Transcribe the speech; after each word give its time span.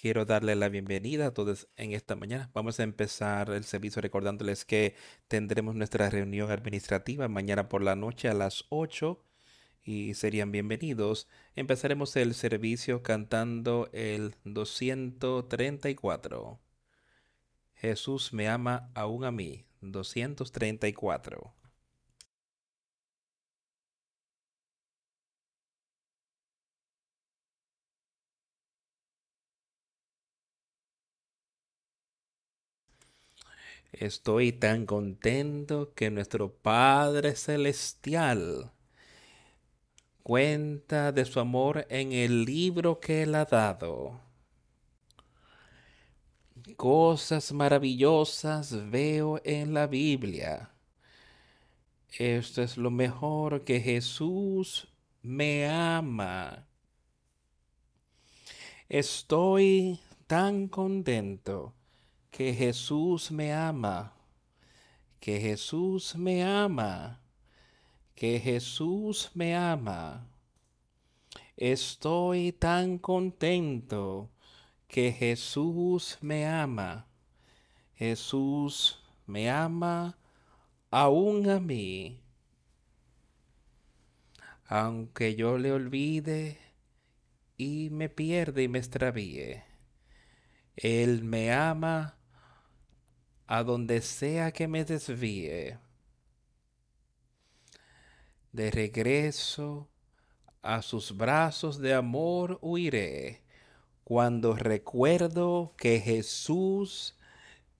Quiero 0.00 0.24
darle 0.24 0.54
la 0.54 0.68
bienvenida 0.68 1.26
a 1.26 1.34
todos 1.34 1.66
en 1.76 1.92
esta 1.92 2.14
mañana. 2.14 2.52
Vamos 2.54 2.78
a 2.78 2.84
empezar 2.84 3.50
el 3.50 3.64
servicio 3.64 4.00
recordándoles 4.00 4.64
que 4.64 4.94
tendremos 5.26 5.74
nuestra 5.74 6.08
reunión 6.08 6.52
administrativa 6.52 7.26
mañana 7.26 7.68
por 7.68 7.82
la 7.82 7.96
noche 7.96 8.28
a 8.28 8.34
las 8.34 8.64
8 8.68 9.20
y 9.82 10.14
serían 10.14 10.52
bienvenidos. 10.52 11.26
Empezaremos 11.56 12.14
el 12.14 12.34
servicio 12.34 13.02
cantando 13.02 13.90
el 13.92 14.36
234. 14.44 16.60
Jesús 17.74 18.32
me 18.32 18.48
ama 18.48 18.92
aún 18.94 19.24
a 19.24 19.32
mí. 19.32 19.64
234. 19.80 21.57
Estoy 33.92 34.52
tan 34.52 34.84
contento 34.84 35.94
que 35.94 36.10
nuestro 36.10 36.52
Padre 36.52 37.34
Celestial 37.34 38.70
cuenta 40.22 41.10
de 41.10 41.24
su 41.24 41.40
amor 41.40 41.86
en 41.88 42.12
el 42.12 42.44
libro 42.44 43.00
que 43.00 43.22
Él 43.22 43.34
ha 43.34 43.46
dado. 43.46 44.20
Cosas 46.76 47.50
maravillosas 47.52 48.90
veo 48.90 49.40
en 49.42 49.72
la 49.72 49.86
Biblia. 49.86 50.70
Esto 52.18 52.62
es 52.62 52.76
lo 52.76 52.90
mejor 52.90 53.64
que 53.64 53.80
Jesús 53.80 54.86
me 55.22 55.66
ama. 55.66 56.68
Estoy 58.90 59.98
tan 60.26 60.68
contento 60.68 61.77
que 62.38 62.54
Jesús 62.54 63.32
me 63.32 63.52
ama, 63.52 64.12
que 65.18 65.40
Jesús 65.40 66.14
me 66.14 66.44
ama, 66.44 67.20
que 68.14 68.38
Jesús 68.38 69.32
me 69.34 69.56
ama. 69.56 70.24
Estoy 71.56 72.52
tan 72.52 72.98
contento 72.98 74.30
que 74.86 75.10
Jesús 75.10 76.16
me 76.20 76.46
ama. 76.46 77.08
Jesús 77.96 79.02
me 79.26 79.50
ama 79.50 80.16
aún 80.92 81.50
a 81.50 81.58
mí. 81.58 82.20
Aunque 84.68 85.34
yo 85.34 85.58
le 85.58 85.72
olvide 85.72 86.56
y 87.56 87.90
me 87.90 88.08
pierde 88.08 88.62
y 88.62 88.68
me 88.68 88.78
extravíe, 88.78 89.64
Él 90.76 91.24
me 91.24 91.52
ama 91.52 92.17
a 93.48 93.62
donde 93.64 94.02
sea 94.02 94.52
que 94.52 94.68
me 94.68 94.84
desvíe. 94.84 95.78
De 98.52 98.70
regreso 98.70 99.88
a 100.60 100.82
sus 100.82 101.16
brazos 101.16 101.78
de 101.78 101.94
amor 101.94 102.58
huiré 102.60 103.42
cuando 104.04 104.54
recuerdo 104.54 105.74
que 105.78 105.98
Jesús 105.98 107.16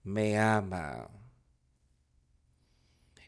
me 0.05 0.39
ama. 0.39 1.11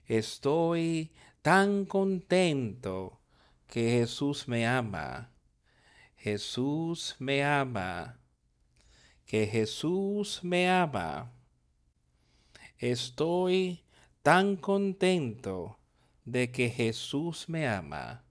Estoy 0.06 1.12
tan 1.42 1.84
contento 1.84 3.20
que 3.66 3.90
Jesús 3.90 4.48
me 4.48 4.66
ama. 4.66 5.30
Jesús 6.16 7.16
me 7.18 7.44
ama. 7.44 8.18
Que 9.26 9.46
Jesús 9.46 10.42
me 10.42 10.70
ama. 10.70 11.32
Estoy 12.80 13.84
tan 14.22 14.56
contento 14.56 15.78
de 16.24 16.50
que 16.50 16.70
Jesús 16.70 17.46
me 17.46 17.68
ama. 17.68 18.24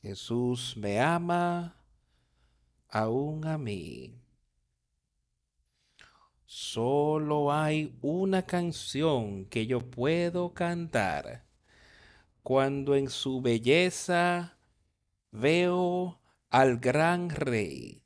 Jesús 0.00 0.78
me 0.78 0.98
ama 0.98 1.76
aún 2.88 3.44
a 3.44 3.58
mí. 3.58 4.18
Solo 6.46 7.52
hay 7.52 7.94
una 8.00 8.46
canción 8.46 9.44
que 9.44 9.66
yo 9.66 9.90
puedo 9.90 10.54
cantar 10.54 11.44
cuando 12.42 12.94
en 12.94 13.10
su 13.10 13.42
belleza 13.42 14.56
veo 15.30 16.22
al 16.48 16.78
gran 16.78 17.28
rey. 17.28 18.02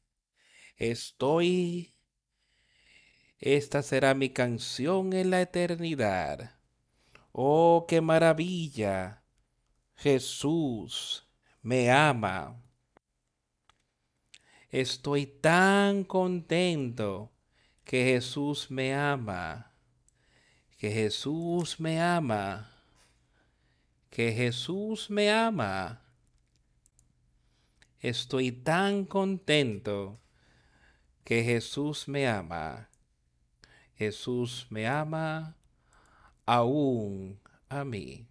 Estoy 0.76 1.94
esta 3.40 3.82
será 3.82 4.12
mi 4.14 4.30
canción 4.30 5.14
en 5.14 5.30
la 5.30 5.40
eternidad. 5.40 6.52
Oh, 7.32 7.86
qué 7.88 8.02
maravilla. 8.02 9.22
Jesús 9.96 11.26
me 11.62 11.90
ama. 11.90 12.62
Estoy 14.68 15.26
tan 15.26 16.04
contento 16.04 17.32
que 17.84 18.04
Jesús 18.04 18.70
me 18.70 18.94
ama. 18.94 19.72
Que 20.78 20.90
Jesús 20.90 21.80
me 21.80 22.00
ama. 22.00 22.70
Que 24.10 24.32
Jesús 24.32 25.08
me 25.08 25.30
ama. 25.30 26.02
Estoy 28.00 28.52
tan 28.52 29.06
contento 29.06 30.20
que 31.24 31.42
Jesús 31.42 32.06
me 32.06 32.28
ama. 32.28 32.89
Jesús 34.00 34.66
me 34.70 34.86
ama 34.86 35.54
aún 36.46 37.38
a 37.68 37.84
mí. 37.84 38.26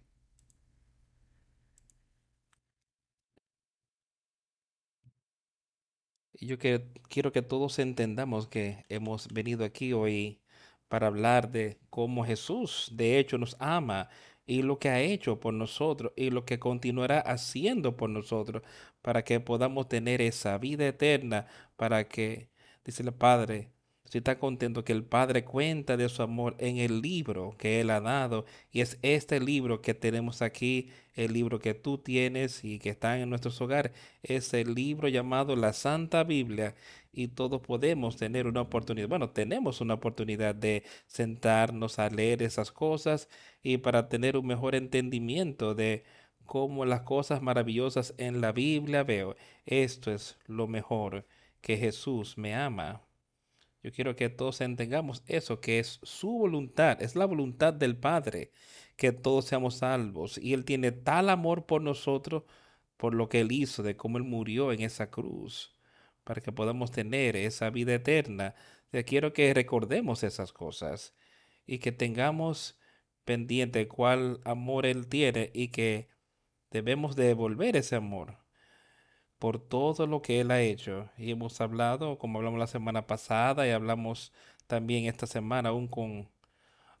Yo 6.40 6.58
que, 6.58 6.90
quiero 7.08 7.30
que 7.30 7.42
todos 7.42 7.78
entendamos 7.78 8.48
que 8.48 8.84
hemos 8.88 9.28
venido 9.28 9.64
aquí 9.64 9.92
hoy 9.92 10.40
para 10.88 11.06
hablar 11.06 11.52
de 11.52 11.78
cómo 11.88 12.24
Jesús 12.24 12.90
de 12.92 13.20
hecho 13.20 13.38
nos 13.38 13.56
ama 13.60 14.08
y 14.46 14.62
lo 14.62 14.80
que 14.80 14.88
ha 14.88 15.00
hecho 15.00 15.38
por 15.38 15.54
nosotros 15.54 16.12
y 16.16 16.30
lo 16.30 16.44
que 16.44 16.58
continuará 16.58 17.20
haciendo 17.20 17.96
por 17.96 18.10
nosotros 18.10 18.62
para 19.02 19.22
que 19.24 19.38
podamos 19.38 19.88
tener 19.88 20.20
esa 20.20 20.58
vida 20.58 20.88
eterna, 20.88 21.46
para 21.76 22.08
que, 22.08 22.50
dice 22.84 23.04
el 23.04 23.12
Padre, 23.14 23.70
si 24.10 24.18
está 24.18 24.40
contento 24.40 24.82
que 24.84 24.92
el 24.92 25.04
Padre 25.04 25.44
cuenta 25.44 25.96
de 25.96 26.08
su 26.08 26.22
amor 26.22 26.56
en 26.58 26.78
el 26.78 27.00
libro 27.00 27.54
que 27.56 27.80
Él 27.80 27.90
ha 27.90 28.00
dado. 28.00 28.44
Y 28.72 28.80
es 28.80 28.98
este 29.02 29.38
libro 29.38 29.82
que 29.82 29.94
tenemos 29.94 30.42
aquí, 30.42 30.90
el 31.14 31.32
libro 31.32 31.60
que 31.60 31.74
tú 31.74 31.96
tienes 31.96 32.64
y 32.64 32.80
que 32.80 32.90
está 32.90 33.20
en 33.20 33.30
nuestros 33.30 33.60
hogares. 33.60 33.92
Es 34.24 34.52
el 34.52 34.74
libro 34.74 35.06
llamado 35.06 35.54
la 35.54 35.72
Santa 35.72 36.24
Biblia. 36.24 36.74
Y 37.12 37.28
todos 37.28 37.60
podemos 37.60 38.16
tener 38.16 38.48
una 38.48 38.62
oportunidad. 38.62 39.08
Bueno, 39.08 39.30
tenemos 39.30 39.80
una 39.80 39.94
oportunidad 39.94 40.56
de 40.56 40.82
sentarnos 41.06 42.00
a 42.00 42.10
leer 42.10 42.42
esas 42.42 42.72
cosas 42.72 43.28
y 43.62 43.76
para 43.76 44.08
tener 44.08 44.36
un 44.36 44.46
mejor 44.48 44.74
entendimiento 44.74 45.76
de 45.76 46.02
cómo 46.46 46.84
las 46.84 47.02
cosas 47.02 47.42
maravillosas 47.42 48.12
en 48.18 48.40
la 48.40 48.50
Biblia 48.50 49.04
veo. 49.04 49.36
Esto 49.66 50.10
es 50.10 50.36
lo 50.48 50.66
mejor 50.66 51.26
que 51.60 51.76
Jesús 51.76 52.36
me 52.36 52.56
ama. 52.56 53.02
Yo 53.82 53.92
quiero 53.92 54.14
que 54.14 54.28
todos 54.28 54.60
entendamos 54.60 55.22
eso, 55.26 55.60
que 55.60 55.78
es 55.78 56.00
su 56.02 56.30
voluntad, 56.30 57.00
es 57.02 57.16
la 57.16 57.24
voluntad 57.24 57.72
del 57.72 57.96
Padre, 57.96 58.52
que 58.96 59.12
todos 59.12 59.46
seamos 59.46 59.76
salvos. 59.76 60.38
Y 60.38 60.52
Él 60.54 60.64
tiene 60.64 60.92
tal 60.92 61.30
amor 61.30 61.66
por 61.66 61.80
nosotros, 61.82 62.44
por 62.96 63.14
lo 63.14 63.28
que 63.28 63.40
Él 63.40 63.52
hizo, 63.52 63.82
de 63.82 63.96
cómo 63.96 64.18
Él 64.18 64.24
murió 64.24 64.72
en 64.72 64.82
esa 64.82 65.10
cruz, 65.10 65.74
para 66.24 66.42
que 66.42 66.52
podamos 66.52 66.90
tener 66.90 67.36
esa 67.36 67.70
vida 67.70 67.94
eterna. 67.94 68.54
Yo 68.92 69.04
quiero 69.04 69.32
que 69.32 69.54
recordemos 69.54 70.24
esas 70.24 70.52
cosas 70.52 71.14
y 71.66 71.78
que 71.78 71.92
tengamos 71.92 72.78
pendiente 73.24 73.88
cuál 73.88 74.40
amor 74.44 74.86
Él 74.86 75.08
tiene 75.08 75.50
y 75.54 75.68
que 75.68 76.08
debemos 76.70 77.16
devolver 77.16 77.76
ese 77.76 77.96
amor 77.96 78.39
por 79.40 79.58
todo 79.58 80.06
lo 80.06 80.22
que 80.22 80.40
Él 80.40 80.50
ha 80.52 80.60
hecho. 80.62 81.10
Y 81.18 81.32
hemos 81.32 81.60
hablado, 81.60 82.18
como 82.18 82.38
hablamos 82.38 82.60
la 82.60 82.66
semana 82.68 83.06
pasada 83.06 83.66
y 83.66 83.70
hablamos 83.70 84.32
también 84.68 85.06
esta 85.06 85.26
semana, 85.26 85.70
aún 85.70 85.88
con 85.88 86.28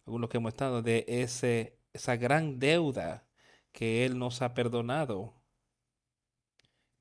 algunos 0.06 0.30
que 0.30 0.38
hemos 0.38 0.54
estado, 0.54 0.82
de 0.82 1.04
ese, 1.06 1.78
esa 1.92 2.16
gran 2.16 2.58
deuda 2.58 3.26
que 3.72 4.06
Él 4.06 4.18
nos 4.18 4.42
ha 4.42 4.54
perdonado. 4.54 5.34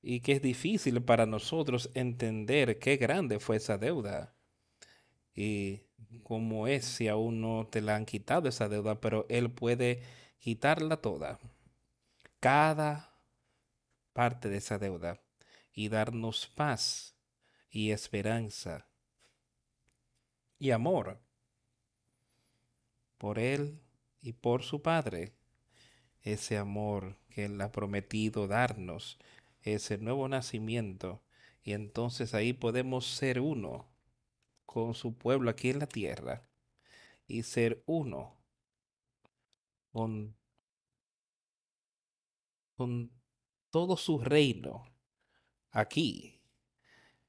Y 0.01 0.21
que 0.21 0.33
es 0.33 0.41
difícil 0.41 1.01
para 1.03 1.25
nosotros 1.25 1.89
entender 1.94 2.80
qué 2.80 2.97
grande 2.97 3.39
fue 3.39 3.57
esa 3.57 3.77
deuda. 3.77 4.35
Y 5.33 5.83
cómo 6.24 6.68
es 6.68 6.85
si 6.85 7.07
aún 7.07 7.42
no 7.42 7.68
te 7.68 7.81
la 7.81 7.95
han 7.95 8.06
quitado 8.06 8.50
esa 8.50 8.68
deuda, 8.68 9.00
pero 9.00 9.25
Él 9.30 9.50
puede 9.51 10.03
quitarla 10.39 10.97
toda. 10.97 11.39
Cada 12.42 13.15
parte 14.13 14.50
de 14.50 14.57
esa 14.57 14.77
deuda 14.77 15.21
y 15.74 15.89
darnos 15.89 16.48
paz 16.48 17.16
y 17.69 17.92
esperanza 17.92 18.89
y 20.60 20.71
amor 20.71 21.19
por 23.18 23.39
Él 23.39 23.80
y 24.21 24.33
por 24.33 24.63
su 24.63 24.81
Padre. 24.81 25.33
Ese 26.21 26.57
amor 26.57 27.18
que 27.30 27.45
Él 27.45 27.60
ha 27.62 27.71
prometido 27.71 28.48
darnos, 28.48 29.18
ese 29.62 29.98
nuevo 29.98 30.27
nacimiento. 30.27 31.24
Y 31.63 31.74
entonces 31.74 32.33
ahí 32.33 32.54
podemos 32.54 33.06
ser 33.06 33.39
uno 33.39 33.88
con 34.66 34.94
su 34.94 35.18
pueblo 35.18 35.50
aquí 35.50 35.69
en 35.69 35.80
la 35.80 35.88
tierra 35.88 36.48
y 37.27 37.44
ser 37.44 37.83
uno 37.86 38.36
con, 39.92 40.36
con 42.75 43.12
todo 43.71 43.98
su 43.98 44.19
reino 44.19 44.86
aquí 45.71 46.39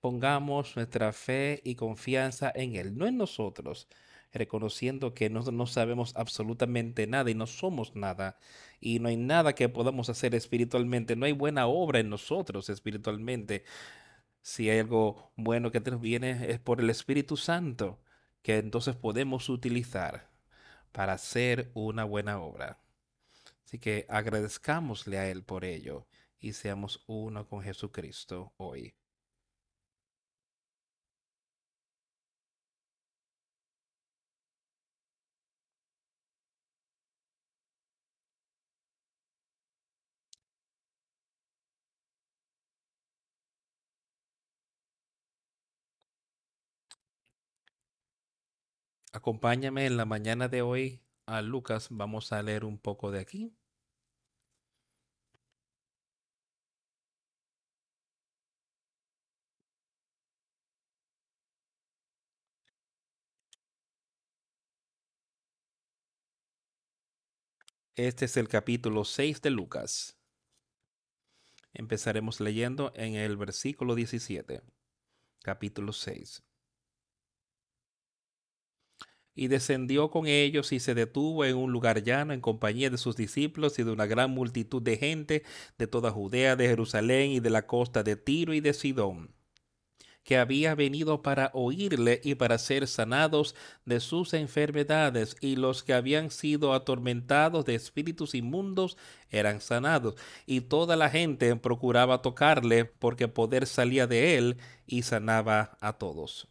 pongamos 0.01 0.77
nuestra 0.77 1.13
fe 1.13 1.61
y 1.65 1.75
confianza 1.75 2.51
en 2.55 2.77
Él, 2.77 2.97
no 2.97 3.07
en 3.07 3.19
nosotros, 3.19 3.89
reconociendo 4.33 5.15
que 5.15 5.31
no, 5.31 5.43
no, 5.43 5.67
sabemos 5.67 6.13
absolutamente 6.17 7.07
nada 7.07 7.31
y 7.31 7.35
no 7.35 7.47
somos 7.47 7.95
nada, 7.97 8.39
y 8.81 8.99
no 9.01 9.09
hay 9.09 9.17
nada 9.17 9.55
que 9.55 9.69
podamos 9.69 10.09
hacer 10.09 10.35
espiritualmente, 10.35 11.17
no 11.17 11.27
hay 11.27 11.33
buena 11.33 11.67
obra 11.67 12.01
en 12.01 12.11
nosotros 12.11 12.69
espiritualmente. 12.71 13.65
Si 14.43 14.71
hay 14.71 14.81
algo 14.81 15.33
bueno 15.37 15.71
que 15.71 15.81
nos 15.81 16.01
viene 16.01 16.51
es 16.51 16.61
por 16.61 16.81
el 16.81 16.91
Espíritu 16.91 17.37
Santo, 17.37 18.01
que 18.43 18.59
entonces 18.59 18.97
podemos 18.97 19.49
utilizar 19.49 20.31
para 20.93 21.15
hacer 21.15 21.71
una 21.75 22.05
buena 22.05 22.41
obra. 22.41 22.81
Así 23.65 23.79
que 23.79 24.07
agradezcámosle 24.09 25.19
a 25.19 25.29
Él 25.31 25.45
por 25.45 25.65
ello 25.65 26.07
y 26.41 26.55
seamos 26.55 27.05
uno 27.07 27.47
con 27.47 27.63
Jesucristo 27.63 28.53
hoy. 28.57 28.95
Acompáñame 49.13 49.87
en 49.87 49.97
la 49.97 50.05
mañana 50.05 50.49
de 50.49 50.63
hoy 50.63 51.01
a 51.27 51.43
Lucas. 51.43 51.87
Vamos 51.93 52.33
a 52.33 52.43
leer 52.43 52.65
un 52.65 52.77
poco 52.79 53.13
de 53.13 53.21
aquí. 53.21 53.55
Este 68.03 68.25
es 68.25 68.39
el 68.39 68.49
capítulo 68.49 69.05
6 69.05 69.43
de 69.43 69.51
Lucas. 69.51 70.17
Empezaremos 71.75 72.41
leyendo 72.41 72.95
en 72.97 73.15
el 73.15 73.37
versículo 73.37 73.95
17. 73.95 74.63
Capítulo 75.43 75.93
6 75.93 76.43
y 79.35 79.49
descendió 79.49 80.11
con 80.11 80.27
ellos 80.27 80.73
y 80.73 80.81
se 80.81 80.95
detuvo 80.95 81.45
en 81.45 81.57
un 81.57 81.73
lugar 81.73 82.03
llano 82.03 82.33
en 82.33 82.41
compañía 82.41 82.89
de 82.89 82.97
sus 82.97 83.17
discípulos 83.17 83.79
y 83.79 83.85
de 83.85 83.91
una 83.91 84.07
gran 84.07 84.31
multitud 84.31 84.81
de 84.81 84.97
gente 84.97 85.45
de 85.77 85.87
toda 85.87 86.11
Judea, 86.11 86.57
de 86.57 86.69
Jerusalén 86.69 87.33
y 87.33 87.41
de 87.41 87.51
la 87.51 87.67
costa 87.67 88.03
de 88.03 88.17
Tiro 88.17 88.55
y 88.55 88.61
de 88.61 88.73
Sidón 88.73 89.35
que 90.25 90.37
había 90.39 90.75
venido 90.75 91.23
para 91.23 91.51
oírle 91.55 92.21
y 92.23 92.35
para 92.35 92.59
ser 92.59 92.87
sanados 92.87 93.55
de 93.85 94.01
sus 94.01 94.35
enfermedades, 94.35 95.37
y 95.41 95.57
los 95.57 95.83
que 95.83 95.95
habían 95.95 96.31
sido 96.31 96.75
atormentados 96.75 97.65
de 97.65 97.75
espíritus 97.75 98.35
inmundos 98.35 98.97
eran 99.31 99.61
sanados, 99.61 100.15
y 100.47 100.63
toda 100.63 100.97
la 100.97 101.11
gente 101.11 101.55
procuraba 101.57 102.23
tocarle 102.23 102.85
porque 102.85 103.29
poder 103.29 103.67
salía 103.67 104.07
de 104.07 104.37
él 104.37 104.57
y 104.87 105.03
sanaba 105.03 105.77
a 105.81 105.95
todos. 105.95 106.49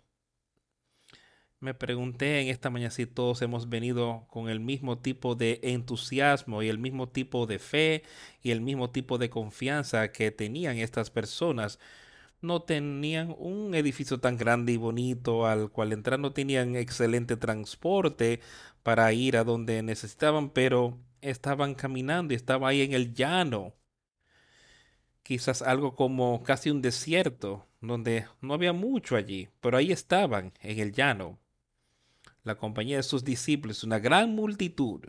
Me 1.62 1.74
pregunté 1.74 2.40
en 2.40 2.48
esta 2.48 2.70
mañana 2.70 2.90
si 2.90 3.06
todos 3.06 3.42
hemos 3.42 3.68
venido 3.68 4.26
con 4.30 4.48
el 4.48 4.62
mismo 4.62 5.00
tipo 5.00 5.36
de 5.36 5.60
entusiasmo 5.62 6.64
y 6.64 6.70
el 6.70 6.78
mismo 6.78 7.10
tipo 7.10 7.48
de 7.48 7.60
fe 7.60 8.04
y 8.42 8.52
el 8.52 8.62
mismo 8.62 8.92
tipo 8.92 9.18
de 9.18 9.30
confianza 9.30 10.14
que 10.14 10.32
tenían 10.32 10.78
estas 10.78 11.10
personas. 11.10 11.78
No 12.42 12.62
tenían 12.62 13.36
un 13.38 13.76
edificio 13.76 14.20
tan 14.20 14.38
grande 14.38 14.72
y 14.72 14.78
bonito 14.78 15.46
al 15.46 15.70
cual 15.72 15.92
entrar, 15.94 16.20
no 16.20 16.32
tenían 16.34 16.76
excelente 16.76 17.38
transporte 17.38 18.40
para 18.84 19.12
ir 19.14 19.38
a 19.38 19.44
donde 19.44 19.84
necesitaban, 19.84 20.50
pero 20.50 20.98
estaban 21.22 21.76
caminando 21.76 22.34
y 22.34 22.38
estaba 22.38 22.70
ahí 22.70 22.82
en 22.82 22.94
el 22.94 23.14
llano. 23.14 23.74
Quizás 25.24 25.62
algo 25.62 25.96
como 25.96 26.44
casi 26.44 26.70
un 26.70 26.82
desierto, 26.82 27.68
donde 27.82 28.26
no 28.42 28.54
había 28.54 28.74
mucho 28.74 29.16
allí, 29.16 29.50
pero 29.62 29.78
ahí 29.78 29.92
estaban 29.92 30.54
en 30.62 30.80
el 30.80 30.92
llano 30.92 31.40
la 32.44 32.56
compañía 32.56 32.98
de 32.98 33.04
sus 33.04 33.24
discípulos, 33.24 33.84
una 33.84 34.00
gran 34.00 34.34
multitud 34.34 35.02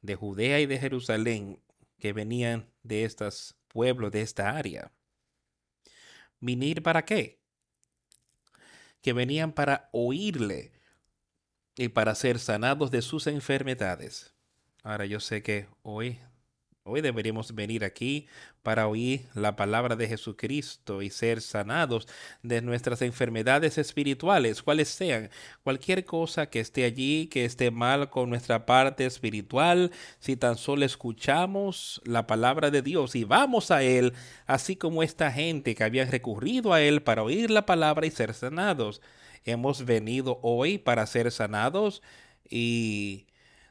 de 0.00 0.14
Judea 0.14 0.60
y 0.60 0.66
de 0.66 0.78
Jerusalén 0.78 1.60
que 1.98 2.12
venían 2.12 2.70
de 2.82 3.04
estos 3.04 3.56
pueblos, 3.68 4.12
de 4.12 4.22
esta 4.22 4.56
área. 4.56 4.92
¿Venir 6.40 6.82
para 6.82 7.04
qué? 7.04 7.40
Que 9.02 9.12
venían 9.12 9.52
para 9.52 9.88
oírle 9.92 10.72
y 11.76 11.88
para 11.88 12.14
ser 12.14 12.38
sanados 12.38 12.90
de 12.90 13.02
sus 13.02 13.26
enfermedades. 13.26 14.34
Ahora 14.82 15.06
yo 15.06 15.20
sé 15.20 15.42
que 15.42 15.68
hoy 15.82 16.18
Hoy 16.88 17.00
deberíamos 17.00 17.52
venir 17.52 17.82
aquí 17.84 18.28
para 18.62 18.86
oír 18.86 19.22
la 19.34 19.56
palabra 19.56 19.96
de 19.96 20.06
Jesucristo 20.06 21.02
y 21.02 21.10
ser 21.10 21.40
sanados 21.40 22.06
de 22.44 22.62
nuestras 22.62 23.02
enfermedades 23.02 23.76
espirituales, 23.76 24.62
cuales 24.62 24.86
sean, 24.86 25.28
cualquier 25.64 26.04
cosa 26.04 26.46
que 26.46 26.60
esté 26.60 26.84
allí, 26.84 27.26
que 27.26 27.44
esté 27.44 27.72
mal 27.72 28.08
con 28.08 28.30
nuestra 28.30 28.66
parte 28.66 29.04
espiritual, 29.04 29.90
si 30.20 30.36
tan 30.36 30.56
solo 30.56 30.84
escuchamos 30.84 32.00
la 32.04 32.28
palabra 32.28 32.70
de 32.70 32.82
Dios 32.82 33.16
y 33.16 33.24
vamos 33.24 33.72
a 33.72 33.82
Él, 33.82 34.12
así 34.46 34.76
como 34.76 35.02
esta 35.02 35.32
gente 35.32 35.74
que 35.74 35.82
había 35.82 36.04
recurrido 36.04 36.72
a 36.72 36.82
Él 36.82 37.02
para 37.02 37.24
oír 37.24 37.50
la 37.50 37.66
palabra 37.66 38.06
y 38.06 38.12
ser 38.12 38.32
sanados. 38.32 39.02
Hemos 39.44 39.84
venido 39.84 40.38
hoy 40.40 40.78
para 40.78 41.04
ser 41.06 41.32
sanados 41.32 42.00
y 42.48 43.26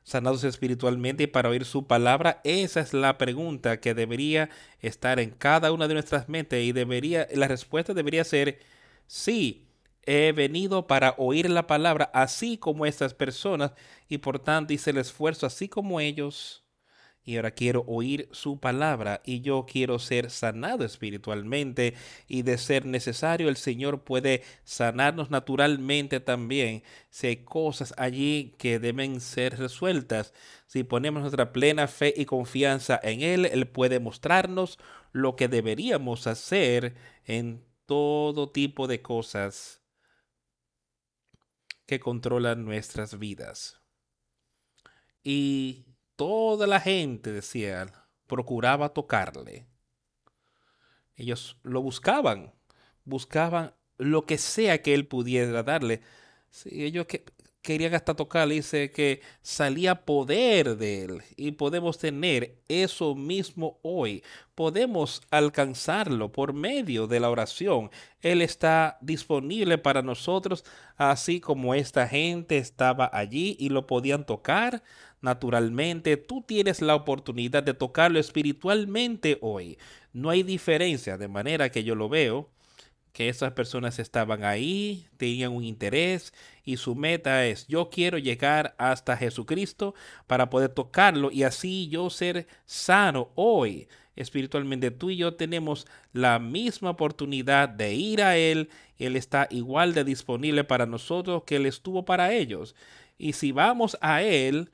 sanados 0.06 0.46
espiritualmente 0.46 1.28
para 1.28 1.50
oír 1.50 1.66
su 1.66 1.88
palabra? 1.88 2.40
Esa 2.46 2.80
es 2.80 2.94
la 2.94 3.18
pregunta 3.18 3.82
que 3.82 3.94
debería 3.94 4.50
estar 4.80 5.20
en 5.20 5.32
cada 5.32 5.74
una 5.74 5.90
de 5.90 5.96
nuestras 5.96 6.30
mentes 6.30 6.64
y 6.64 6.72
debería, 6.72 7.28
la 7.34 7.50
respuesta 7.50 7.94
debería 7.94 8.24
ser 8.24 8.60
sí. 9.08 9.68
He 10.08 10.32
venido 10.32 10.88
para 10.88 11.16
oír 11.18 11.50
la 11.50 11.68
palabra 11.68 12.12
así 12.14 12.58
como 12.58 12.86
estas 12.86 13.16
personas 13.16 13.74
y 14.08 14.20
por 14.20 14.40
tanto 14.40 14.72
hice 14.72 14.92
el 14.92 15.00
esfuerzo 15.00 15.48
así 15.48 15.68
como 15.68 16.00
ellos 16.00 16.64
y 17.25 17.38
ahora 17.38 17.51
quiero 17.51 17.84
oír 17.88 18.29
su 18.32 18.60
palabra 18.60 19.22
y 19.25 19.41
yo 19.41 19.65
quiero 19.67 19.98
ser 19.98 20.29
sanado 20.29 20.86
espiritualmente 20.86 21.96
y 22.27 22.44
de 22.44 22.60
ser 22.60 22.86
necesario 22.86 23.50
el 23.50 23.58
Señor 23.58 24.03
puede 24.03 24.44
sanarnos 24.63 25.32
naturalmente 25.32 26.20
también 26.20 26.84
si 27.10 27.27
hay 27.27 27.38
cosas 27.38 27.96
allí 27.98 28.53
que 28.60 28.77
deben 28.77 29.20
ser 29.20 29.58
resueltas. 29.58 30.34
Si 30.67 30.84
ponemos 30.84 31.22
nuestra 31.22 31.51
plena 31.51 31.88
fe 31.88 32.13
y 32.15 32.25
confianza 32.25 33.00
en 33.01 33.22
Él, 33.22 33.46
Él 33.46 33.67
puede 33.67 34.00
mostrarnos 34.00 34.77
lo 35.12 35.36
que 35.36 35.48
deberíamos 35.48 36.27
hacer 36.27 36.96
en 37.25 37.65
todo 37.88 38.51
tipo 38.51 38.88
de 38.88 39.01
cosas 39.01 39.82
que 41.88 42.00
controlan 42.00 42.65
nuestras 42.65 43.17
vidas. 43.17 43.82
Y 45.24 45.85
toda 46.15 46.67
la 46.67 46.79
gente, 46.79 47.31
decía, 47.31 47.88
procuraba 48.27 48.89
tocarle. 48.89 49.67
Ellos 51.15 51.57
lo 51.63 51.81
buscaban, 51.81 52.53
buscaban 53.05 53.74
lo 53.98 54.25
que 54.25 54.38
sea 54.38 54.81
que 54.81 54.93
él 54.93 55.07
pudiera 55.07 55.63
darle. 55.63 56.01
Sí, 56.50 56.84
ellos 56.84 57.05
que, 57.05 57.25
querían 57.65 57.95
hasta 57.95 58.13
tocarle, 58.13 58.55
dice 58.55 58.91
que 58.91 59.22
salía 59.41 60.05
poder 60.05 60.77
de 60.77 61.03
él 61.03 61.22
y 61.36 61.51
podemos 61.51 61.98
tener 61.98 62.62
eso 62.67 63.15
mismo 63.15 63.79
hoy. 63.81 64.24
Podemos 64.53 65.24
alcanzarlo 65.31 66.31
por 66.31 66.53
medio 66.53 67.07
de 67.07 67.19
la 67.19 67.29
oración. 67.29 67.89
Él 68.22 68.41
está 68.41 69.00
disponible 69.01 69.79
para 69.79 70.03
nosotros, 70.03 70.63
así 70.95 71.39
como 71.39 71.74
esta 71.74 72.07
gente 72.07 72.57
estaba 72.57 73.10
allí 73.12 73.57
y 73.60 73.69
lo 73.69 73.88
podían 73.88 74.25
tocar 74.25 74.84
naturalmente. 75.25 76.15
Tú 76.15 76.41
tienes 76.41 76.82
la 76.82 76.96
oportunidad 76.96 77.63
de 77.63 77.74
tocarlo 77.74 78.20
espiritualmente 78.20 79.38
hoy. 79.41 79.77
No 80.13 80.29
hay 80.29 80.44
diferencia, 80.44 81.17
de 81.17 81.27
manera 81.27 81.70
que 81.70 81.84
yo 81.84 81.96
lo 81.96 82.08
veo 82.08 82.50
que 83.15 83.29
esas 83.29 83.53
personas 83.53 83.98
estaban 83.98 84.44
ahí, 84.44 85.08
tenían 85.15 85.53
un 85.53 85.63
interés 85.63 86.34
y 86.65 86.75
su 86.75 86.96
meta 86.96 87.46
es 87.46 87.65
yo 87.65 87.89
quiero 87.89 88.17
llegar 88.17 88.75
hasta 88.77 89.15
Jesucristo 89.15 89.96
para 90.27 90.50
poder 90.50 90.72
tocarlo 90.72 91.32
y 91.32 91.44
así 91.44 91.88
yo 91.88 92.10
ser 92.10 92.46
sano 92.65 93.29
hoy 93.36 93.88
espiritualmente. 94.17 94.91
Tú 94.91 95.12
y 95.12 95.15
yo 95.15 95.36
tenemos 95.36 95.88
la 96.12 96.39
misma 96.39 96.89
oportunidad 96.89 97.70
de 97.70 97.94
ir 97.94 98.22
a 98.22 98.36
Él. 98.36 98.70
Él 98.98 99.15
está 99.15 99.48
igual 99.50 99.94
de 99.94 100.03
disponible 100.03 100.65
para 100.65 100.86
nosotros 100.86 101.44
que 101.46 101.55
Él 101.55 101.67
estuvo 101.67 102.03
para 102.03 102.34
ellos. 102.34 102.75
Y 103.17 103.32
si 103.32 103.53
vamos 103.53 103.98
a 104.01 104.24
Él, 104.24 104.72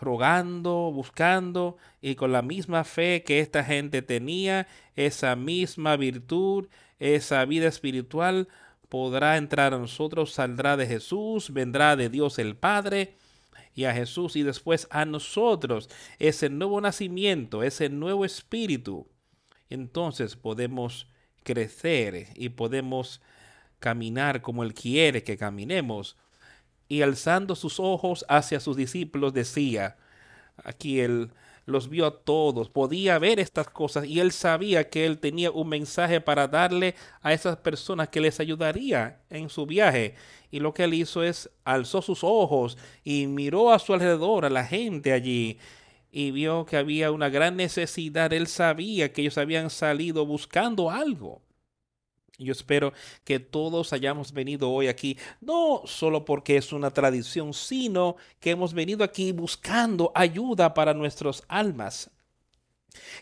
rogando, 0.00 0.90
buscando 0.92 1.76
y 2.00 2.14
con 2.14 2.32
la 2.32 2.42
misma 2.42 2.84
fe 2.84 3.22
que 3.24 3.40
esta 3.40 3.64
gente 3.64 4.02
tenía, 4.02 4.66
esa 4.96 5.36
misma 5.36 5.96
virtud, 5.96 6.68
esa 6.98 7.44
vida 7.44 7.68
espiritual 7.68 8.48
podrá 8.88 9.36
entrar 9.36 9.74
a 9.74 9.78
nosotros, 9.78 10.32
saldrá 10.32 10.76
de 10.76 10.86
Jesús, 10.86 11.52
vendrá 11.52 11.96
de 11.96 12.08
Dios 12.08 12.38
el 12.38 12.56
Padre 12.56 13.16
y 13.74 13.84
a 13.84 13.94
Jesús 13.94 14.36
y 14.36 14.42
después 14.42 14.86
a 14.90 15.04
nosotros 15.04 15.88
ese 16.18 16.48
nuevo 16.48 16.80
nacimiento, 16.80 17.62
ese 17.62 17.88
nuevo 17.88 18.24
espíritu. 18.24 19.08
Entonces 19.68 20.36
podemos 20.36 21.08
crecer 21.42 22.28
y 22.36 22.50
podemos 22.50 23.20
caminar 23.80 24.40
como 24.42 24.62
Él 24.62 24.74
quiere 24.74 25.22
que 25.24 25.36
caminemos. 25.36 26.16
Y 26.88 27.02
alzando 27.02 27.54
sus 27.54 27.80
ojos 27.80 28.24
hacia 28.28 28.60
sus 28.60 28.76
discípulos 28.76 29.32
decía, 29.32 29.96
aquí 30.64 31.00
Él 31.00 31.30
los 31.66 31.88
vio 31.88 32.06
a 32.06 32.18
todos, 32.18 32.68
podía 32.68 33.18
ver 33.18 33.40
estas 33.40 33.68
cosas 33.68 34.04
y 34.06 34.20
él 34.20 34.32
sabía 34.32 34.90
que 34.90 35.06
él 35.06 35.18
tenía 35.18 35.50
un 35.50 35.68
mensaje 35.68 36.20
para 36.20 36.46
darle 36.46 36.94
a 37.22 37.32
esas 37.32 37.56
personas 37.56 38.08
que 38.08 38.20
les 38.20 38.38
ayudaría 38.40 39.20
en 39.30 39.48
su 39.48 39.64
viaje. 39.64 40.14
Y 40.50 40.60
lo 40.60 40.74
que 40.74 40.84
él 40.84 40.94
hizo 40.94 41.22
es 41.22 41.50
alzó 41.64 42.02
sus 42.02 42.22
ojos 42.22 42.76
y 43.02 43.26
miró 43.26 43.72
a 43.72 43.78
su 43.78 43.94
alrededor 43.94 44.44
a 44.44 44.50
la 44.50 44.64
gente 44.64 45.12
allí 45.12 45.58
y 46.12 46.30
vio 46.30 46.64
que 46.66 46.76
había 46.76 47.10
una 47.10 47.28
gran 47.28 47.56
necesidad. 47.56 48.32
Él 48.32 48.46
sabía 48.46 49.12
que 49.12 49.22
ellos 49.22 49.38
habían 49.38 49.70
salido 49.70 50.26
buscando 50.26 50.90
algo. 50.90 51.42
Yo 52.38 52.52
espero 52.52 52.92
que 53.22 53.38
todos 53.38 53.92
hayamos 53.92 54.32
venido 54.32 54.70
hoy 54.70 54.88
aquí, 54.88 55.16
no 55.40 55.82
solo 55.84 56.24
porque 56.24 56.56
es 56.56 56.72
una 56.72 56.90
tradición, 56.90 57.54
sino 57.54 58.16
que 58.40 58.50
hemos 58.50 58.74
venido 58.74 59.04
aquí 59.04 59.30
buscando 59.30 60.10
ayuda 60.14 60.74
para 60.74 60.94
nuestras 60.94 61.44
almas. 61.46 62.10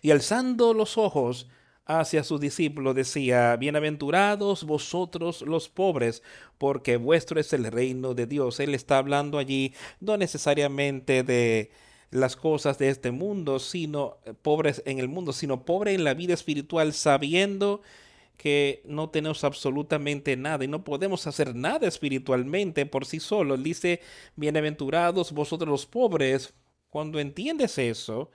Y 0.00 0.10
alzando 0.10 0.72
los 0.72 0.96
ojos 0.96 1.46
hacia 1.84 2.24
sus 2.24 2.40
discípulos 2.40 2.94
decía, 2.94 3.56
Bienaventurados 3.56 4.64
vosotros 4.64 5.42
los 5.42 5.68
pobres, 5.68 6.22
porque 6.56 6.96
vuestro 6.96 7.38
es 7.38 7.52
el 7.52 7.64
reino 7.64 8.14
de 8.14 8.26
Dios. 8.26 8.60
Él 8.60 8.74
está 8.74 8.98
hablando 8.98 9.38
allí 9.38 9.74
no 10.00 10.16
necesariamente 10.16 11.22
de 11.22 11.70
las 12.10 12.36
cosas 12.36 12.78
de 12.78 12.88
este 12.88 13.10
mundo, 13.10 13.58
sino 13.58 14.18
pobres 14.42 14.82
en 14.86 14.98
el 14.98 15.08
mundo, 15.08 15.32
sino 15.32 15.64
pobre 15.64 15.94
en 15.94 16.04
la 16.04 16.14
vida 16.14 16.34
espiritual, 16.34 16.92
sabiendo 16.92 17.82
que 18.42 18.82
no 18.86 19.08
tenemos 19.08 19.44
absolutamente 19.44 20.36
nada 20.36 20.64
y 20.64 20.68
no 20.68 20.82
podemos 20.82 21.28
hacer 21.28 21.54
nada 21.54 21.86
espiritualmente 21.86 22.86
por 22.86 23.06
sí 23.06 23.20
solos. 23.20 23.62
Dice, 23.62 24.00
bienaventurados 24.34 25.30
vosotros 25.30 25.70
los 25.70 25.86
pobres. 25.86 26.52
Cuando 26.90 27.20
entiendes 27.20 27.78
eso, 27.78 28.32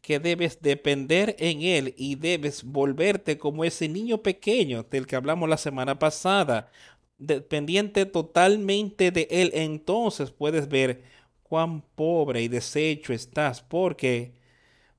que 0.00 0.20
debes 0.20 0.62
depender 0.62 1.34
en 1.40 1.62
Él 1.62 1.92
y 1.98 2.14
debes 2.14 2.62
volverte 2.62 3.36
como 3.36 3.64
ese 3.64 3.88
niño 3.88 4.22
pequeño 4.22 4.84
del 4.84 5.08
que 5.08 5.16
hablamos 5.16 5.48
la 5.48 5.56
semana 5.56 5.98
pasada, 5.98 6.70
dependiente 7.18 8.06
totalmente 8.06 9.10
de 9.10 9.26
Él, 9.28 9.50
entonces 9.54 10.30
puedes 10.30 10.68
ver 10.68 11.02
cuán 11.42 11.82
pobre 11.96 12.42
y 12.42 12.48
deshecho 12.48 13.12
estás, 13.12 13.60
porque 13.60 14.34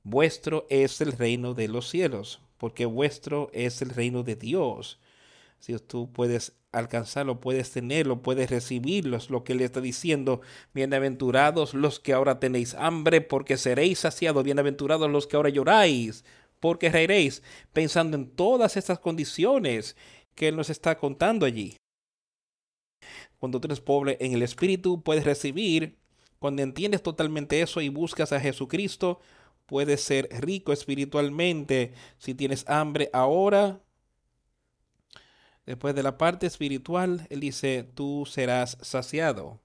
vuestro 0.03 0.67
es 0.69 0.99
el 0.99 1.13
reino 1.13 1.53
de 1.53 1.69
los 1.69 1.89
cielos 1.89 2.42
porque 2.63 2.85
vuestro 2.85 3.49
es 3.51 3.81
el 3.81 3.89
reino 3.89 4.23
de 4.23 4.37
Dios. 4.37 4.97
Si 5.59 5.77
tú 5.79 6.09
puedes 6.13 6.53
alcanzarlo, 6.71 7.41
puedes 7.41 7.71
tenerlo, 7.71 8.21
puedes 8.21 8.49
recibirlo, 8.49 9.17
es 9.17 9.29
lo 9.29 9.43
que 9.43 9.53
le 9.53 9.65
está 9.65 9.81
diciendo. 9.81 10.39
Bienaventurados 10.73 11.73
los 11.73 11.99
que 11.99 12.13
ahora 12.13 12.39
tenéis 12.39 12.73
hambre, 12.75 13.19
porque 13.19 13.57
seréis 13.57 13.99
saciados. 13.99 14.45
Bienaventurados 14.45 15.11
los 15.11 15.27
que 15.27 15.35
ahora 15.35 15.49
lloráis, 15.49 16.23
porque 16.61 16.89
reiréis, 16.89 17.43
pensando 17.73 18.15
en 18.15 18.29
todas 18.29 18.77
estas 18.77 18.97
condiciones 18.97 19.97
que 20.33 20.47
Él 20.47 20.55
nos 20.55 20.69
está 20.69 20.97
contando 20.97 21.45
allí. 21.45 21.75
Cuando 23.39 23.59
tú 23.59 23.67
eres 23.67 23.81
pobre 23.81 24.15
en 24.21 24.31
el 24.31 24.41
espíritu, 24.41 25.03
puedes 25.03 25.25
recibir. 25.25 25.97
Cuando 26.39 26.61
entiendes 26.61 27.03
totalmente 27.03 27.59
eso 27.59 27.81
y 27.81 27.89
buscas 27.89 28.31
a 28.31 28.39
Jesucristo, 28.39 29.19
puedes 29.65 30.01
ser 30.01 30.27
rico 30.31 30.73
espiritualmente 30.73 31.93
si 32.17 32.33
tienes 32.33 32.67
hambre 32.69 33.09
ahora. 33.13 33.81
Después 35.65 35.95
de 35.95 36.03
la 36.03 36.17
parte 36.17 36.45
espiritual, 36.45 37.25
él 37.29 37.39
dice, 37.39 37.83
tú 37.95 38.25
serás 38.25 38.77
saciado. 38.81 39.61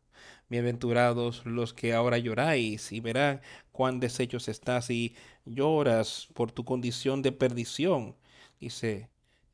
Bienaventurados 0.48 1.44
los 1.44 1.74
que 1.74 1.92
ahora 1.92 2.16
lloráis 2.18 2.92
y 2.92 3.00
verán 3.00 3.42
cuán 3.70 4.00
deshechos 4.00 4.48
estás 4.48 4.88
y 4.88 5.14
lloras 5.44 6.28
por 6.34 6.52
tu 6.52 6.64
condición 6.64 7.20
de 7.20 7.32
perdición. 7.32 8.16
Dice, 8.58 9.10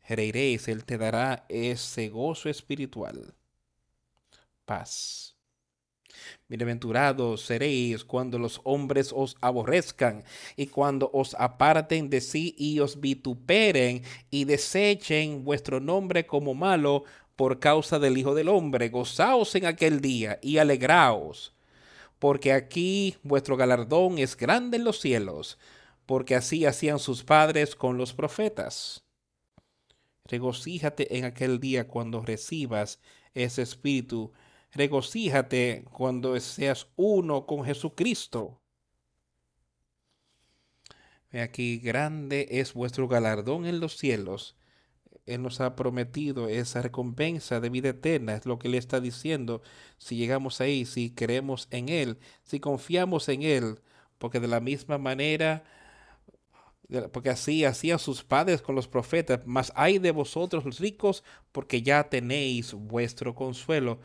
reiréis, 0.08 0.68
él 0.68 0.84
te 0.84 0.98
dará 0.98 1.46
ese 1.48 2.10
gozo 2.10 2.48
espiritual. 2.48 3.34
Paz. 4.64 5.33
Bienaventurados 6.48 7.42
seréis 7.42 8.04
cuando 8.04 8.38
los 8.38 8.60
hombres 8.64 9.12
os 9.14 9.36
aborrezcan 9.40 10.24
y 10.56 10.66
cuando 10.66 11.10
os 11.12 11.34
aparten 11.38 12.10
de 12.10 12.20
sí 12.20 12.54
y 12.58 12.80
os 12.80 13.00
vituperen 13.00 14.02
y 14.30 14.44
desechen 14.44 15.44
vuestro 15.44 15.80
nombre 15.80 16.26
como 16.26 16.54
malo 16.54 17.04
por 17.36 17.58
causa 17.58 17.98
del 17.98 18.18
Hijo 18.18 18.34
del 18.34 18.48
Hombre. 18.48 18.88
Gozaos 18.88 19.54
en 19.54 19.66
aquel 19.66 20.00
día 20.00 20.38
y 20.42 20.58
alegraos, 20.58 21.54
porque 22.18 22.52
aquí 22.52 23.16
vuestro 23.22 23.56
galardón 23.56 24.18
es 24.18 24.36
grande 24.36 24.76
en 24.76 24.84
los 24.84 25.00
cielos, 25.00 25.58
porque 26.06 26.34
así 26.34 26.66
hacían 26.66 26.98
sus 26.98 27.24
padres 27.24 27.74
con 27.74 27.96
los 27.98 28.12
profetas. 28.12 29.04
Regocíjate 30.26 31.18
en 31.18 31.24
aquel 31.24 31.60
día 31.60 31.86
cuando 31.86 32.22
recibas 32.22 32.98
ese 33.34 33.62
espíritu 33.62 34.32
regocíjate 34.74 35.84
cuando 35.92 36.38
seas 36.40 36.88
uno 36.96 37.46
con 37.46 37.64
Jesucristo. 37.64 38.60
Aquí 41.32 41.78
grande 41.78 42.46
es 42.50 42.74
vuestro 42.74 43.08
galardón 43.08 43.66
en 43.66 43.80
los 43.80 43.96
cielos. 43.96 44.56
Él 45.26 45.42
nos 45.42 45.60
ha 45.60 45.74
prometido 45.74 46.48
esa 46.48 46.82
recompensa 46.82 47.58
de 47.60 47.70
vida 47.70 47.88
eterna, 47.90 48.34
es 48.34 48.46
lo 48.46 48.58
que 48.58 48.68
le 48.68 48.78
está 48.78 49.00
diciendo. 49.00 49.62
Si 49.98 50.16
llegamos 50.16 50.60
ahí, 50.60 50.84
si 50.84 51.10
creemos 51.10 51.66
en 51.70 51.88
Él, 51.88 52.18
si 52.42 52.60
confiamos 52.60 53.28
en 53.28 53.42
Él, 53.42 53.80
porque 54.18 54.38
de 54.38 54.48
la 54.48 54.60
misma 54.60 54.98
manera, 54.98 55.64
porque 57.12 57.30
así 57.30 57.64
hacían 57.64 57.98
sus 57.98 58.22
padres 58.22 58.60
con 58.60 58.74
los 58.74 58.86
profetas, 58.86 59.40
mas 59.46 59.72
hay 59.74 59.98
de 59.98 60.10
vosotros 60.10 60.64
los 60.64 60.78
ricos, 60.78 61.24
porque 61.52 61.82
ya 61.82 62.10
tenéis 62.10 62.74
vuestro 62.74 63.34
consuelo 63.34 63.98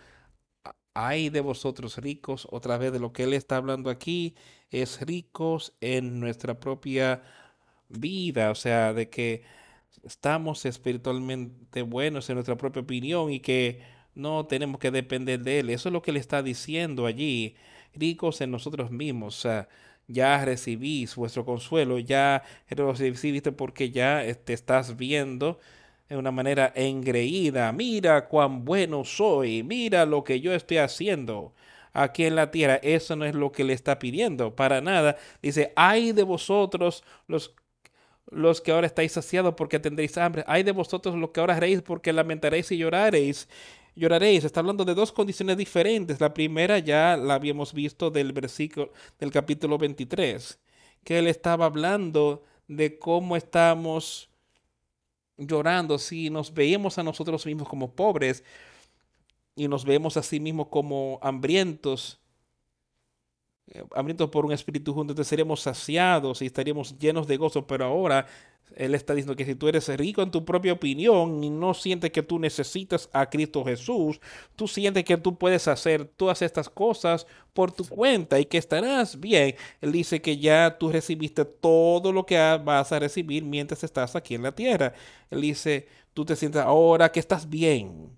hay 1.07 1.29
de 1.29 1.41
vosotros 1.41 1.97
ricos, 1.97 2.47
otra 2.51 2.77
vez 2.77 2.91
de 2.91 2.99
lo 2.99 3.13
que 3.13 3.23
él 3.23 3.33
está 3.33 3.57
hablando 3.57 3.89
aquí, 3.89 4.35
es 4.71 5.01
ricos 5.01 5.73
en 5.81 6.19
nuestra 6.19 6.59
propia 6.59 7.23
vida, 7.89 8.51
o 8.51 8.55
sea, 8.55 8.93
de 8.93 9.09
que 9.09 9.43
estamos 10.03 10.65
espiritualmente 10.65 11.81
buenos 11.83 12.29
en 12.29 12.35
nuestra 12.35 12.57
propia 12.57 12.81
opinión 12.81 13.31
y 13.31 13.39
que 13.39 13.81
no 14.15 14.45
tenemos 14.47 14.79
que 14.79 14.91
depender 14.91 15.41
de 15.41 15.59
él. 15.59 15.69
Eso 15.69 15.89
es 15.89 15.93
lo 15.93 16.01
que 16.01 16.11
él 16.11 16.17
está 16.17 16.43
diciendo 16.43 17.05
allí, 17.05 17.55
ricos 17.93 18.41
en 18.41 18.51
nosotros 18.51 18.91
mismos, 18.91 19.37
o 19.39 19.41
sea, 19.41 19.69
ya 20.07 20.43
recibís 20.43 21.15
vuestro 21.15 21.45
consuelo, 21.45 21.99
ya 21.99 22.43
recibiste 22.69 23.51
porque 23.51 23.91
ya 23.91 24.23
te 24.43 24.53
estás 24.53 24.97
viendo 24.97 25.59
de 26.09 26.17
una 26.17 26.31
manera 26.31 26.73
engreída. 26.75 27.71
Mira 27.71 28.27
cuán 28.27 28.65
bueno 28.65 29.05
soy, 29.05 29.63
mira 29.63 30.05
lo 30.05 30.23
que 30.23 30.41
yo 30.41 30.53
estoy 30.53 30.77
haciendo 30.77 31.53
aquí 31.93 32.25
en 32.25 32.35
la 32.35 32.51
tierra. 32.51 32.75
Eso 32.81 33.15
no 33.15 33.25
es 33.25 33.35
lo 33.35 33.51
que 33.51 33.63
le 33.63 33.73
está 33.73 33.99
pidiendo, 33.99 34.55
para 34.55 34.81
nada. 34.81 35.17
Dice, 35.41 35.71
ay 35.75 36.11
de 36.11 36.23
vosotros 36.23 37.03
los 37.27 37.55
los 38.31 38.61
que 38.61 38.71
ahora 38.71 38.87
estáis 38.87 39.11
saciados 39.13 39.55
porque 39.55 39.79
tendréis 39.79 40.17
hambre. 40.17 40.43
Ay 40.47 40.63
de 40.63 40.71
vosotros 40.71 41.15
los 41.15 41.31
que 41.31 41.39
ahora 41.39 41.59
reís 41.59 41.81
porque 41.81 42.13
lamentaréis 42.13 42.71
y 42.71 42.77
lloraréis. 42.77 43.47
Lloraréis. 43.95 44.43
Está 44.43 44.59
hablando 44.59 44.85
de 44.85 44.93
dos 44.93 45.11
condiciones 45.11 45.57
diferentes. 45.57 46.21
La 46.21 46.33
primera 46.33 46.79
ya 46.79 47.17
la 47.17 47.35
habíamos 47.35 47.73
visto 47.73 48.11
del 48.11 48.31
versículo 48.33 48.91
del 49.19 49.31
capítulo 49.31 49.77
23, 49.77 50.59
que 51.03 51.19
él 51.19 51.27
estaba 51.27 51.65
hablando 51.65 52.43
de 52.67 52.99
cómo 52.99 53.35
estamos 53.35 54.28
llorando 55.39 55.97
si 55.97 56.29
nos 56.29 56.53
veíamos 56.53 56.97
a 56.97 57.03
nosotros 57.03 57.45
mismos 57.45 57.67
como 57.67 57.95
pobres 57.95 58.43
y 59.55 59.67
nos 59.67 59.85
vemos 59.85 60.17
a 60.17 60.23
sí 60.23 60.39
mismos 60.39 60.67
como 60.67 61.19
hambrientos, 61.21 62.18
hambrientos 63.95 64.29
por 64.29 64.45
un 64.45 64.51
espíritu 64.51 64.93
junto, 64.93 65.13
entonces 65.13 65.29
seríamos 65.29 65.61
saciados 65.61 66.41
y 66.41 66.45
estaríamos 66.47 66.97
llenos 66.97 67.27
de 67.27 67.37
gozo, 67.37 67.65
pero 67.67 67.85
ahora 67.85 68.25
él 68.75 68.95
está 68.95 69.13
diciendo 69.13 69.35
que 69.35 69.45
si 69.45 69.55
tú 69.55 69.67
eres 69.67 69.87
rico 69.97 70.21
en 70.21 70.31
tu 70.31 70.45
propia 70.45 70.73
opinión 70.73 71.43
y 71.43 71.49
no 71.49 71.73
sientes 71.73 72.11
que 72.11 72.23
tú 72.23 72.39
necesitas 72.39 73.09
a 73.13 73.29
Cristo 73.29 73.63
Jesús, 73.63 74.19
tú 74.55 74.67
sientes 74.67 75.03
que 75.03 75.17
tú 75.17 75.37
puedes 75.37 75.67
hacer 75.67 76.05
todas 76.05 76.41
estas 76.41 76.69
cosas 76.69 77.25
por 77.53 77.71
tu 77.71 77.87
cuenta 77.87 78.39
y 78.39 78.45
que 78.45 78.57
estarás 78.57 79.19
bien. 79.19 79.55
Él 79.81 79.91
dice 79.91 80.21
que 80.21 80.37
ya 80.37 80.77
tú 80.77 80.91
recibiste 80.91 81.45
todo 81.45 82.11
lo 82.11 82.25
que 82.25 82.37
vas 82.63 82.91
a 82.91 82.99
recibir 82.99 83.43
mientras 83.43 83.83
estás 83.83 84.15
aquí 84.15 84.35
en 84.35 84.43
la 84.43 84.53
tierra. 84.53 84.93
Él 85.29 85.41
dice, 85.41 85.87
tú 86.13 86.25
te 86.25 86.35
sientes 86.35 86.61
ahora 86.61 87.11
que 87.11 87.19
estás 87.19 87.49
bien. 87.49 88.15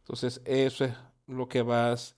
Entonces 0.00 0.40
eso 0.44 0.84
es 0.84 0.92
lo 1.26 1.48
que 1.48 1.62
vas 1.62 2.17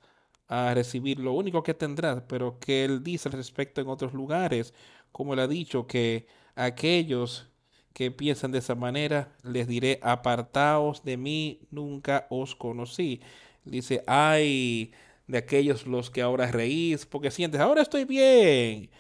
a 0.51 0.75
recibir, 0.75 1.21
lo 1.21 1.33
único 1.33 1.63
que 1.63 1.75
tendrás, 1.75 2.23
pero 2.29 2.59
que 2.59 2.85
él 2.85 3.05
dice 3.05 3.29
al 3.29 3.35
respecto 3.35 3.81
en 3.81 3.89
otros 3.89 4.13
lugares, 4.13 4.75
como 5.13 5.35
él 5.35 5.41
ha 5.41 5.47
dicho 5.49 5.87
que 5.87 6.27
aquellos 6.57 7.47
que 7.93 8.11
piensan 8.11 8.51
de 8.53 8.59
esa 8.59 8.75
manera, 8.75 9.33
les 9.45 9.69
diré, 9.69 10.01
apartaos 10.03 11.05
de 11.05 11.17
mí, 11.17 11.61
nunca 11.71 12.27
os 12.31 12.57
conocí. 12.57 13.21
Dice, 13.65 14.03
ay 14.07 14.93
de 15.31 15.39
aquellos 15.39 15.87
los 15.87 16.11
que 16.11 16.23
ahora 16.23 16.51
reís, 16.51 17.07
porque 17.07 17.31
sientes, 17.31 17.61
ahora 17.61 17.83
estoy 17.83 18.05
bien. 18.05 18.91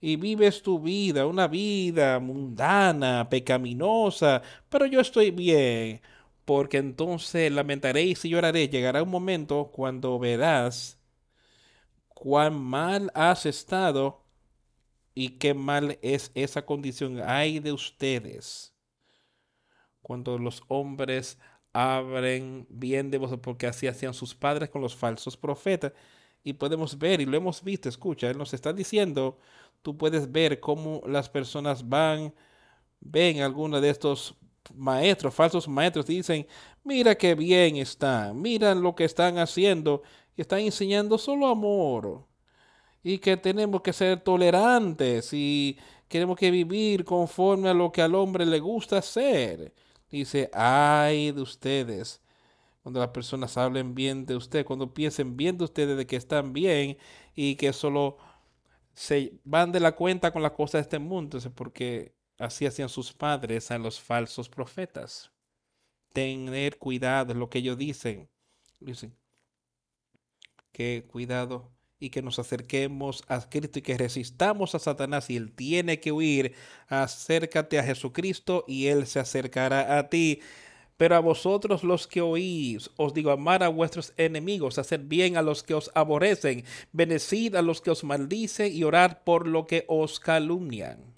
Y 0.00 0.16
vives 0.16 0.62
tu 0.62 0.78
vida, 0.78 1.26
una 1.26 1.48
vida 1.48 2.18
mundana, 2.20 3.28
pecaminosa, 3.30 4.42
pero 4.68 4.86
yo 4.86 5.00
estoy 5.00 5.30
bien, 5.30 6.00
porque 6.46 6.78
entonces 6.78 7.52
lamentaréis 7.52 8.24
y 8.24 8.30
lloraréis. 8.30 8.70
Llegará 8.70 9.02
un 9.02 9.10
momento 9.10 9.70
cuando 9.72 10.18
verás 10.18 10.98
cuán 12.08 12.58
mal 12.62 13.10
has 13.14 13.46
estado 13.46 14.24
y 15.14 15.30
qué 15.38 15.54
mal 15.54 15.98
es 16.02 16.30
esa 16.34 16.64
condición. 16.64 17.20
Hay 17.26 17.58
de 17.58 17.72
ustedes 17.72 18.74
cuando 20.00 20.38
los 20.38 20.62
hombres 20.68 21.38
abren 21.72 22.66
bien 22.70 23.10
de 23.10 23.18
vosotros, 23.18 23.42
porque 23.42 23.66
así 23.66 23.88
hacían 23.88 24.14
sus 24.14 24.34
padres 24.34 24.70
con 24.70 24.80
los 24.80 24.94
falsos 24.94 25.36
profetas. 25.36 25.92
Y 26.44 26.52
podemos 26.52 26.96
ver, 26.96 27.20
y 27.20 27.26
lo 27.26 27.36
hemos 27.36 27.62
visto, 27.64 27.88
escucha, 27.88 28.30
él 28.30 28.38
nos 28.38 28.54
está 28.54 28.72
diciendo, 28.72 29.38
tú 29.82 29.96
puedes 29.98 30.30
ver 30.30 30.60
cómo 30.60 31.02
las 31.06 31.28
personas 31.28 31.88
van, 31.88 32.32
ven 33.00 33.42
algunos 33.42 33.82
de 33.82 33.90
estos 33.90 34.36
maestros, 34.74 35.34
falsos 35.34 35.68
maestros, 35.68 36.06
dicen, 36.06 36.46
mira 36.84 37.14
qué 37.14 37.34
bien 37.34 37.76
están, 37.76 38.40
miran 38.40 38.82
lo 38.82 38.94
que 38.94 39.04
están 39.04 39.38
haciendo, 39.38 40.02
y 40.36 40.42
están 40.42 40.60
enseñando 40.60 41.18
solo 41.18 41.48
amor 41.48 42.26
y 43.02 43.18
que 43.18 43.36
tenemos 43.36 43.82
que 43.82 43.92
ser 43.92 44.20
tolerantes 44.20 45.30
y 45.32 45.78
queremos 46.08 46.36
que 46.36 46.50
vivir 46.50 47.04
conforme 47.04 47.68
a 47.68 47.74
lo 47.74 47.92
que 47.92 48.02
al 48.02 48.16
hombre 48.16 48.44
le 48.44 48.58
gusta 48.58 48.98
hacer. 48.98 49.72
Dice, 50.10 50.50
ay 50.52 51.30
de 51.30 51.40
ustedes, 51.40 52.20
cuando 52.82 52.98
las 53.00 53.10
personas 53.10 53.56
hablen 53.56 53.94
bien 53.94 54.26
de 54.26 54.36
usted, 54.36 54.66
cuando 54.66 54.92
piensen 54.92 55.36
bien 55.36 55.56
de 55.56 55.64
ustedes, 55.64 55.96
de 55.96 56.06
que 56.06 56.16
están 56.16 56.52
bien 56.52 56.98
y 57.34 57.54
que 57.56 57.72
solo 57.72 58.16
se 58.92 59.34
van 59.44 59.70
de 59.72 59.78
la 59.80 59.92
cuenta 59.92 60.32
con 60.32 60.42
las 60.42 60.52
cosas 60.52 60.72
de 60.72 60.80
este 60.80 60.98
mundo, 60.98 61.38
porque 61.54 62.15
así 62.38 62.66
hacían 62.66 62.88
sus 62.88 63.12
padres 63.12 63.70
a 63.70 63.78
los 63.78 64.00
falsos 64.00 64.48
profetas. 64.48 65.30
Tener 66.12 66.78
cuidado 66.78 67.32
es 67.32 67.38
lo 67.38 67.50
que 67.50 67.58
ellos 67.58 67.78
dicen. 67.78 68.28
Dicen 68.80 69.16
que 70.76 71.06
cuidado 71.08 71.72
y 71.98 72.10
que 72.10 72.20
nos 72.20 72.38
acerquemos 72.38 73.24
a 73.28 73.48
Cristo 73.48 73.78
y 73.78 73.82
que 73.82 73.96
resistamos 73.96 74.74
a 74.74 74.78
Satanás 74.78 75.30
y 75.30 75.36
él 75.36 75.52
tiene 75.54 76.00
que 76.00 76.12
huir. 76.12 76.52
Acércate 76.86 77.78
a 77.78 77.82
Jesucristo 77.82 78.62
y 78.68 78.88
él 78.88 79.06
se 79.06 79.18
acercará 79.18 79.96
a 79.96 80.10
ti. 80.10 80.40
Pero 80.98 81.16
a 81.16 81.20
vosotros 81.20 81.82
los 81.82 82.06
que 82.06 82.20
oís, 82.20 82.90
os 82.96 83.14
digo, 83.14 83.30
amar 83.30 83.62
a 83.62 83.68
vuestros 83.68 84.12
enemigos, 84.18 84.78
hacer 84.78 85.00
bien 85.00 85.38
a 85.38 85.42
los 85.42 85.62
que 85.62 85.72
os 85.72 85.90
aborrecen, 85.94 86.66
bendecid 86.92 87.54
a 87.54 87.62
los 87.62 87.80
que 87.80 87.90
os 87.90 88.04
maldicen 88.04 88.70
y 88.70 88.84
orar 88.84 89.24
por 89.24 89.46
lo 89.46 89.66
que 89.66 89.86
os 89.88 90.20
calumnian. 90.20 91.15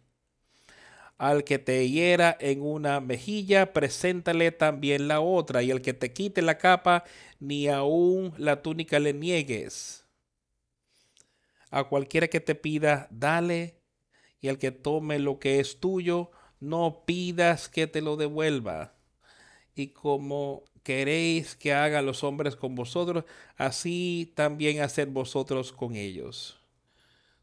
Al 1.18 1.44
que 1.44 1.58
te 1.58 1.88
hiera 1.88 2.36
en 2.40 2.62
una 2.62 3.00
mejilla, 3.00 3.72
preséntale 3.72 4.52
también 4.52 5.08
la 5.08 5.20
otra, 5.20 5.62
y 5.62 5.70
al 5.70 5.82
que 5.82 5.94
te 5.94 6.12
quite 6.12 6.42
la 6.42 6.58
capa, 6.58 7.04
ni 7.40 7.68
aun 7.68 8.32
la 8.38 8.62
túnica 8.62 8.98
le 9.00 9.12
niegues 9.12 10.08
a 11.70 11.84
cualquiera 11.84 12.28
que 12.28 12.40
te 12.40 12.54
pida, 12.54 13.08
dale, 13.10 13.80
y 14.40 14.48
al 14.48 14.58
que 14.58 14.70
tome 14.70 15.18
lo 15.18 15.38
que 15.38 15.60
es 15.60 15.80
tuyo, 15.80 16.30
no 16.60 17.04
pidas 17.06 17.68
que 17.68 17.86
te 17.86 18.00
lo 18.00 18.16
devuelva. 18.16 18.94
Y 19.74 19.88
como 19.88 20.64
queréis 20.82 21.56
que 21.56 21.72
hagan 21.74 22.06
los 22.06 22.24
hombres 22.24 22.56
con 22.56 22.74
vosotros, 22.74 23.24
así 23.56 24.32
también 24.34 24.80
haced 24.80 25.08
vosotros 25.08 25.72
con 25.72 25.96
ellos. 25.96 26.57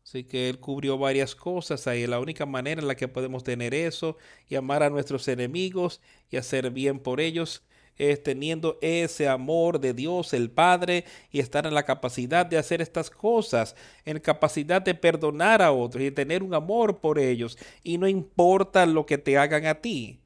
Así 0.05 0.23
que 0.23 0.49
Él 0.49 0.59
cubrió 0.59 0.99
varias 0.99 1.33
cosas 1.33 1.87
ahí. 1.87 2.05
La 2.05 2.19
única 2.19 2.45
manera 2.45 2.79
en 2.79 2.87
la 2.87 2.95
que 2.95 3.07
podemos 3.07 3.43
tener 3.43 3.73
eso 3.73 4.17
y 4.47 4.55
amar 4.55 4.83
a 4.83 4.89
nuestros 4.91 5.27
enemigos 5.27 5.99
y 6.29 6.37
hacer 6.37 6.69
bien 6.69 6.99
por 6.99 7.19
ellos 7.19 7.63
es 7.97 8.21
teniendo 8.21 8.77
ese 8.81 9.27
amor 9.27 9.79
de 9.79 9.93
Dios 9.93 10.33
el 10.33 10.51
Padre 10.51 11.05
y 11.31 11.39
estar 11.39 11.65
en 11.65 11.73
la 11.73 11.85
capacidad 11.85 12.45
de 12.45 12.57
hacer 12.57 12.81
estas 12.81 13.09
cosas, 13.09 13.75
en 14.05 14.19
capacidad 14.19 14.81
de 14.81 14.93
perdonar 14.93 15.61
a 15.63 15.71
otros 15.71 16.03
y 16.03 16.11
tener 16.11 16.43
un 16.43 16.53
amor 16.53 16.99
por 16.99 17.17
ellos. 17.17 17.57
Y 17.83 17.97
no 17.97 18.07
importa 18.07 18.85
lo 18.85 19.07
que 19.07 19.17
te 19.17 19.37
hagan 19.39 19.65
a 19.65 19.75
ti, 19.81 20.19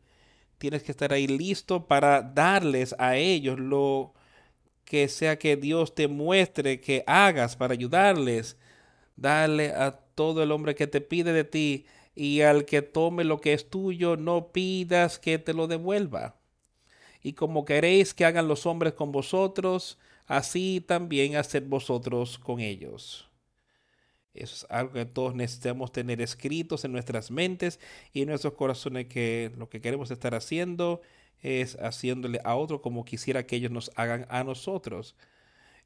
tienes 0.57 0.83
que 0.83 0.91
estar 0.91 1.13
ahí 1.13 1.27
listo 1.27 1.87
para 1.87 2.21
darles 2.21 2.95
a 2.99 3.17
ellos 3.17 3.59
lo 3.59 4.13
que 4.83 5.07
sea 5.07 5.39
que 5.39 5.55
Dios 5.55 5.95
te 5.95 6.07
muestre 6.07 6.81
que 6.81 7.03
hagas 7.07 7.55
para 7.55 7.73
ayudarles. 7.73 8.57
Dale 9.21 9.69
a 9.73 9.91
todo 9.91 10.43
el 10.43 10.51
hombre 10.51 10.75
que 10.75 10.87
te 10.87 11.01
pide 11.01 11.33
de 11.33 11.43
ti 11.43 11.85
y 12.15 12.41
al 12.41 12.65
que 12.65 12.81
tome 12.81 13.23
lo 13.23 13.39
que 13.41 13.53
es 13.53 13.69
tuyo, 13.69 14.17
no 14.17 14.51
pidas 14.51 15.19
que 15.19 15.39
te 15.39 15.53
lo 15.53 15.67
devuelva 15.67 16.39
y 17.21 17.33
como 17.33 17.65
queréis 17.65 18.13
que 18.13 18.25
hagan 18.25 18.47
los 18.47 18.65
hombres 18.65 18.93
con 18.93 19.11
vosotros, 19.11 19.97
así 20.27 20.81
también 20.85 21.35
haced 21.35 21.63
vosotros 21.67 22.37
con 22.39 22.59
ellos. 22.59 23.29
Eso 24.33 24.55
es 24.55 24.67
algo 24.69 24.93
que 24.93 25.05
todos 25.05 25.35
necesitamos 25.35 25.91
tener 25.91 26.21
escritos 26.21 26.85
en 26.85 26.91
nuestras 26.91 27.31
mentes 27.31 27.79
y 28.13 28.21
en 28.21 28.29
nuestros 28.29 28.53
corazones 28.53 29.07
que 29.07 29.51
lo 29.57 29.69
que 29.69 29.81
queremos 29.81 30.11
estar 30.11 30.35
haciendo 30.35 31.01
es 31.41 31.75
haciéndole 31.81 32.39
a 32.43 32.55
otro 32.55 32.81
como 32.81 33.05
quisiera 33.05 33.45
que 33.45 33.55
ellos 33.57 33.71
nos 33.71 33.91
hagan 33.95 34.25
a 34.29 34.43
nosotros. 34.43 35.15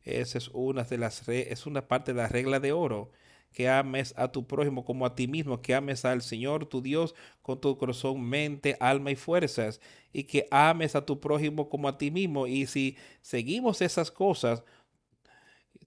Esa 0.04 0.38
es 0.38 0.50
una 0.54 0.84
de 0.84 0.98
las 0.98 1.28
es 1.30 1.66
una 1.66 1.88
parte 1.88 2.14
de 2.14 2.22
la 2.22 2.28
regla 2.28 2.60
de 2.60 2.74
oro 2.74 3.12
que 3.54 3.70
ames 3.70 4.14
a 4.18 4.32
tu 4.32 4.46
prójimo 4.48 4.84
como 4.86 5.06
a 5.06 5.16
ti 5.16 5.28
mismo, 5.28 5.62
que 5.62 5.74
ames 5.76 6.06
al 6.06 6.22
Señor 6.22 6.66
tu 6.66 6.82
Dios 6.82 7.16
con 7.42 7.60
tu 7.62 7.78
corazón, 7.78 8.22
mente, 8.22 8.78
alma 8.80 9.12
y 9.12 9.16
fuerzas, 9.16 9.80
y 10.12 10.24
que 10.26 10.48
ames 10.52 10.96
a 10.96 11.06
tu 11.06 11.20
prójimo 11.20 11.70
como 11.70 11.88
a 11.88 11.98
ti 11.98 12.12
mismo. 12.12 12.48
Y 12.48 12.68
si 12.68 12.98
seguimos 13.22 13.82
esas 13.82 14.12
cosas, 14.12 14.64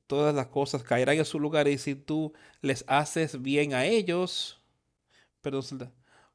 todas 0.06 0.34
las 0.34 0.46
cosas 0.48 0.82
caerán 0.82 1.18
en 1.18 1.24
su 1.24 1.40
lugar. 1.40 1.68
Y 1.68 1.78
si 1.78 1.94
tú 1.94 2.32
les 2.62 2.84
haces 2.88 3.42
bien 3.42 3.74
a 3.74 3.84
ellos, 3.84 4.60
pero 5.42 5.60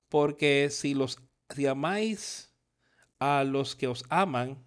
porque 0.09 0.69
si 0.69 0.93
los 0.93 1.19
si 1.55 1.67
amáis 1.67 2.53
a 3.19 3.43
los 3.43 3.75
que 3.75 3.87
os 3.87 4.05
aman, 4.09 4.63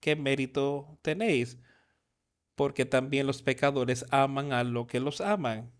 ¿qué 0.00 0.16
mérito 0.16 0.98
tenéis? 1.02 1.58
Porque 2.58 2.84
también 2.84 3.28
los 3.28 3.40
pecadores 3.40 4.04
aman 4.10 4.52
a 4.52 4.64
lo 4.64 4.88
que 4.88 4.98
los 4.98 5.20
aman. 5.20 5.70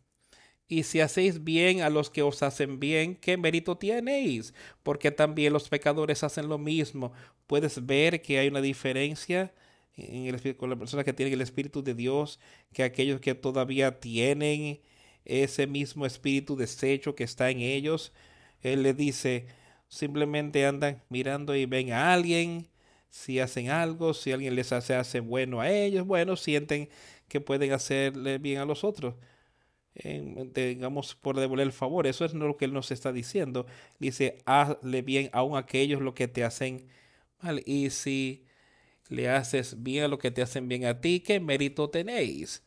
Y 0.69 0.85
si 0.85 1.01
hacéis 1.01 1.43
bien 1.43 1.83
a 1.83 1.91
los 1.91 2.09
que 2.09 2.23
os 2.23 2.41
hacen 2.45 2.79
bien, 2.79 3.17
¿qué 3.17 3.37
mérito 3.37 3.77
tenéis? 3.77 4.55
Porque 4.85 5.11
también 5.11 5.53
los 5.53 5.69
pecadores 5.69 6.23
hacen 6.23 6.49
lo 6.49 6.57
mismo. 6.57 7.13
Puedes 7.49 7.85
ver 7.85 8.23
que 8.23 8.39
hay 8.39 8.47
una 8.47 8.61
diferencia 8.61 9.53
en 9.97 10.27
el, 10.27 10.57
con 10.57 10.71
las 10.71 10.79
personas 10.79 11.05
que 11.05 11.13
tienen 11.13 11.35
el 11.35 11.41
Espíritu 11.41 11.83
de 11.83 11.95
Dios, 11.95 12.39
que 12.73 12.85
aquellos 12.85 13.21
que 13.21 13.35
todavía 13.35 13.99
tienen 13.99 14.81
ese 15.25 15.67
mismo 15.67 16.07
espíritu 16.07 16.55
deshecho 16.55 17.17
que 17.17 17.25
está 17.25 17.51
en 17.51 17.59
ellos. 17.59 18.13
Él 18.63 18.85
le 18.85 18.95
dice, 18.95 19.47
simplemente 19.89 20.65
andan 20.65 21.03
mirando 21.09 21.57
y 21.57 21.67
ven 21.67 21.93
a 21.93 22.13
alguien 22.13 22.69
si 23.11 23.41
hacen 23.41 23.71
algo, 23.71 24.15
si 24.15 24.33
alguien 24.33 24.55
les 24.55 24.73
hace, 24.73 24.95
hace 24.95 25.21
bueno 25.21 25.61
a 25.61 25.71
ellos, 25.71 26.07
bueno, 26.07 26.37
sienten 26.37 26.89
que 27.29 27.41
pueden 27.41 27.73
hacerle 27.73 28.39
bien 28.39 28.59
a 28.59 28.65
los 28.65 28.85
otros. 28.85 29.15
digamos, 30.55 31.15
por 31.17 31.39
devolver 31.39 31.67
el 31.67 31.73
favor. 31.73 32.07
Eso 32.07 32.25
es 32.25 32.35
lo 32.35 32.57
que 32.57 32.67
Él 32.67 32.73
nos 32.73 32.91
está 32.91 33.13
diciendo. 33.13 33.67
Dice, 33.99 34.39
hazle 34.47 35.03
bien 35.03 35.31
aún 35.33 35.57
a 35.57 35.61
aquellos 35.61 36.01
lo 36.03 36.15
que 36.15 36.29
te 36.29 36.45
hacen 36.45 36.87
mal. 37.43 37.63
Y 37.67 37.91
si 37.91 38.45
le 39.09 39.29
haces 39.31 39.83
bien 39.83 40.05
a 40.05 40.09
lo 40.09 40.19
que 40.19 40.31
te 40.31 40.43
hacen 40.43 40.69
bien 40.69 40.85
a 40.87 41.01
ti, 41.01 41.21
¿qué 41.21 41.41
mérito 41.41 41.91
tenéis? 41.91 42.65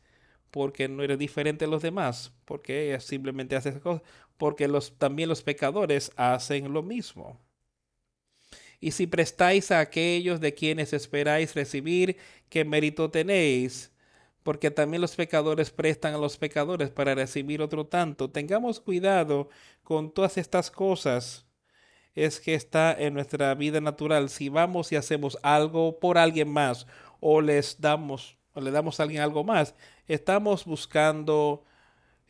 Porque 0.52 0.88
no 0.90 1.04
eres 1.04 1.20
diferente 1.20 1.66
a 1.66 1.68
los 1.70 1.82
demás, 1.84 2.34
porque 2.46 2.98
simplemente 3.02 3.56
haces 3.56 3.80
cosas, 3.80 4.04
porque 4.38 4.68
los, 4.68 4.98
también 4.98 5.30
los 5.30 5.44
pecadores 5.44 6.12
hacen 6.18 6.74
lo 6.74 6.84
mismo. 6.84 7.40
Y 8.82 8.92
si 8.92 9.06
prestáis 9.06 9.72
a 9.72 9.80
aquellos 9.80 10.42
de 10.42 10.56
quienes 10.56 10.92
esperáis 10.92 11.54
recibir, 11.54 12.18
¿qué 12.50 12.66
mérito 12.66 13.12
tenéis? 13.12 13.92
Porque 14.42 14.72
también 14.72 15.02
los 15.02 15.16
pecadores 15.16 15.70
prestan 15.70 16.16
a 16.16 16.18
los 16.18 16.38
pecadores 16.38 16.90
para 16.90 17.14
recibir 17.14 17.62
otro 17.62 17.86
tanto. 17.86 18.32
Tengamos 18.32 18.80
cuidado 18.80 19.50
con 19.84 20.12
todas 20.12 20.38
estas 20.40 20.72
cosas. 20.72 21.46
Es 22.16 22.40
que 22.40 22.56
está 22.56 22.92
en 22.92 23.14
nuestra 23.14 23.54
vida 23.54 23.80
natural. 23.82 24.30
Si 24.30 24.50
vamos 24.50 24.92
y 24.92 24.96
hacemos 24.96 25.38
algo 25.44 26.00
por 26.00 26.18
alguien 26.18 26.50
más 26.50 26.88
o 27.20 27.40
les 27.40 27.80
damos 27.80 28.36
o 28.54 28.62
le 28.62 28.72
damos 28.72 29.00
a 29.00 29.04
alguien 29.04 29.22
algo 29.22 29.44
más, 29.44 29.76
estamos 30.08 30.66
buscando 30.66 31.64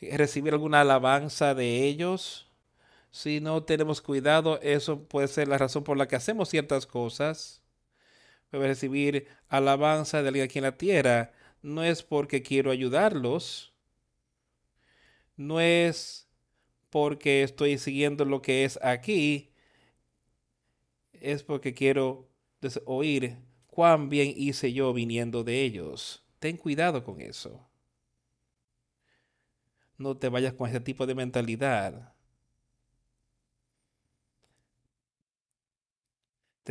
recibir 0.01 0.53
alguna 0.53 0.81
alabanza 0.81 1.55
de 1.55 1.85
ellos 1.85 2.50
si 3.11 3.41
no 3.41 3.63
tenemos 3.63 4.01
cuidado, 4.01 4.59
eso 4.61 5.03
puede 5.03 5.27
ser 5.27 5.49
la 5.49 5.57
razón 5.57 5.83
por 5.83 5.97
la 5.97 6.07
que 6.07 6.15
hacemos 6.15 6.49
ciertas 6.49 6.85
cosas. 6.85 7.61
Puede 8.49 8.67
recibir 8.67 9.27
alabanza 9.49 10.21
de 10.21 10.29
alguien 10.29 10.45
aquí 10.45 10.59
en 10.59 10.63
la 10.63 10.77
tierra. 10.77 11.33
No 11.61 11.83
es 11.83 12.03
porque 12.03 12.41
quiero 12.41 12.71
ayudarlos. 12.71 13.73
No 15.35 15.59
es 15.59 16.29
porque 16.89 17.43
estoy 17.43 17.77
siguiendo 17.77 18.23
lo 18.25 18.41
que 18.41 18.63
es 18.63 18.79
aquí. 18.81 19.51
Es 21.13 21.43
porque 21.43 21.73
quiero 21.73 22.29
oír 22.85 23.37
cuán 23.67 24.09
bien 24.09 24.33
hice 24.35 24.71
yo 24.71 24.93
viniendo 24.93 25.43
de 25.43 25.63
ellos. 25.63 26.23
Ten 26.39 26.57
cuidado 26.57 27.03
con 27.03 27.19
eso. 27.19 27.67
No 29.97 30.17
te 30.17 30.29
vayas 30.29 30.53
con 30.53 30.69
ese 30.69 30.79
tipo 30.79 31.05
de 31.05 31.15
mentalidad. 31.15 32.13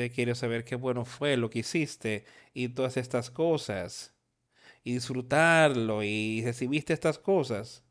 Quiero 0.08 0.34
saber 0.34 0.64
qué 0.64 0.76
bueno 0.76 1.04
fue 1.04 1.36
lo 1.36 1.50
que 1.50 1.58
hiciste 1.58 2.24
y 2.54 2.68
todas 2.70 2.96
estas 2.96 3.30
cosas. 3.30 4.14
Y 4.84 4.94
disfrutarlo 4.94 6.02
y 6.02 6.42
recibiste 6.42 6.94
estas 6.94 7.18
cosas. 7.18 7.84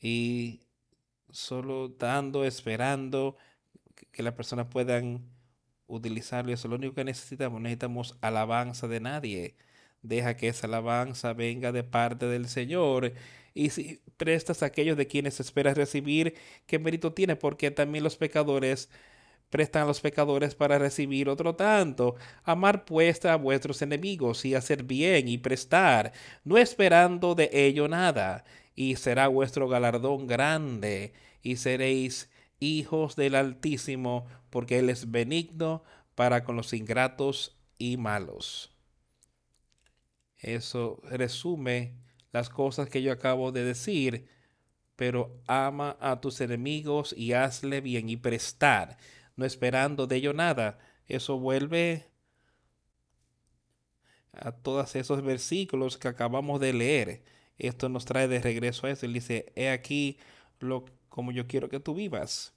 Y 0.00 0.60
solo 1.30 1.88
dando, 1.88 2.44
esperando 2.44 3.36
que 4.12 4.22
las 4.22 4.34
personas 4.34 4.68
puedan 4.68 5.34
utilizarlo. 5.86 6.52
Eso 6.52 6.68
es 6.68 6.70
lo 6.70 6.76
único 6.76 6.94
que 6.94 7.04
necesitamos. 7.04 7.60
Necesitamos 7.60 8.16
alabanza 8.20 8.88
de 8.88 9.00
nadie. 9.00 9.56
Deja 10.02 10.36
que 10.36 10.48
esa 10.48 10.66
alabanza 10.66 11.32
venga 11.32 11.72
de 11.72 11.84
parte 11.84 12.26
del 12.26 12.48
Señor. 12.48 13.12
Y 13.54 13.70
si 13.70 14.00
prestas 14.16 14.62
a 14.62 14.66
aquellos 14.66 14.96
de 14.96 15.06
quienes 15.06 15.40
esperas 15.40 15.76
recibir, 15.76 16.34
¿qué 16.66 16.78
mérito 16.78 17.12
tiene? 17.12 17.36
Porque 17.36 17.70
también 17.70 18.04
los 18.04 18.16
pecadores 18.16 18.90
prestan 19.50 19.82
a 19.82 19.86
los 19.86 20.00
pecadores 20.00 20.54
para 20.54 20.78
recibir 20.78 21.28
otro 21.28 21.54
tanto. 21.54 22.16
Amar 22.42 22.84
puesta 22.84 23.32
a 23.32 23.36
vuestros 23.36 23.82
enemigos 23.82 24.44
y 24.44 24.54
hacer 24.54 24.82
bien 24.82 25.28
y 25.28 25.38
prestar, 25.38 26.12
no 26.44 26.58
esperando 26.58 27.34
de 27.34 27.50
ello 27.52 27.86
nada, 27.88 28.44
y 28.74 28.96
será 28.96 29.28
vuestro 29.28 29.68
galardón 29.68 30.26
grande, 30.26 31.12
y 31.42 31.56
seréis 31.56 32.30
hijos 32.58 33.16
del 33.16 33.34
Altísimo, 33.34 34.26
porque 34.50 34.78
Él 34.78 34.90
es 34.90 35.10
benigno 35.10 35.84
para 36.14 36.44
con 36.44 36.56
los 36.56 36.72
ingratos 36.72 37.56
y 37.78 37.96
malos. 37.96 38.74
Eso 40.38 41.00
resume 41.04 41.94
las 42.32 42.50
cosas 42.50 42.88
que 42.88 43.02
yo 43.02 43.12
acabo 43.12 43.52
de 43.52 43.64
decir, 43.64 44.28
pero 44.96 45.40
ama 45.46 45.96
a 46.00 46.20
tus 46.20 46.40
enemigos 46.40 47.14
y 47.16 47.32
hazle 47.32 47.80
bien 47.80 48.08
y 48.08 48.16
prestar 48.16 48.98
no 49.36 49.44
esperando 49.44 50.06
de 50.06 50.16
ello 50.16 50.32
nada. 50.32 50.78
Eso 51.06 51.38
vuelve 51.38 52.06
a 54.32 54.52
todos 54.52 54.96
esos 54.96 55.22
versículos 55.22 55.98
que 55.98 56.08
acabamos 56.08 56.60
de 56.60 56.72
leer. 56.72 57.24
Esto 57.58 57.88
nos 57.88 58.04
trae 58.04 58.28
de 58.28 58.40
regreso 58.40 58.86
a 58.86 58.90
eso. 58.90 59.06
Él 59.06 59.12
dice, 59.12 59.52
he 59.54 59.70
aquí 59.70 60.18
lo 60.58 60.84
como 61.08 61.30
yo 61.30 61.46
quiero 61.46 61.68
que 61.68 61.80
tú 61.80 61.94
vivas. 61.94 62.54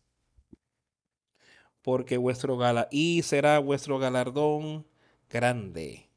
Porque 1.82 2.18
vuestro 2.18 2.58
gala 2.58 2.88
y 2.92 3.22
será 3.22 3.60
vuestro 3.60 4.00
galardón 4.00 4.88
grande. 5.30 6.10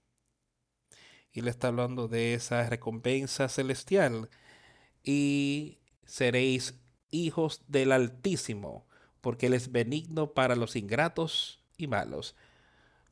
Y 1.33 1.43
le 1.43 1.51
está 1.51 1.69
hablando 1.69 2.09
de 2.09 2.35
esa 2.35 2.69
recompensa 2.69 3.49
celestial. 3.49 4.31
Y 5.05 5.79
seréis 6.05 6.81
hijos 7.11 7.63
del 7.69 7.93
Altísimo 7.93 8.87
porque 9.21 9.47
Él 9.47 9.55
es 9.55 9.73
benigno 9.73 10.33
para 10.33 10.57
los 10.57 10.77
ingratos 10.77 11.61
y 11.77 11.87
malos. 11.87 12.35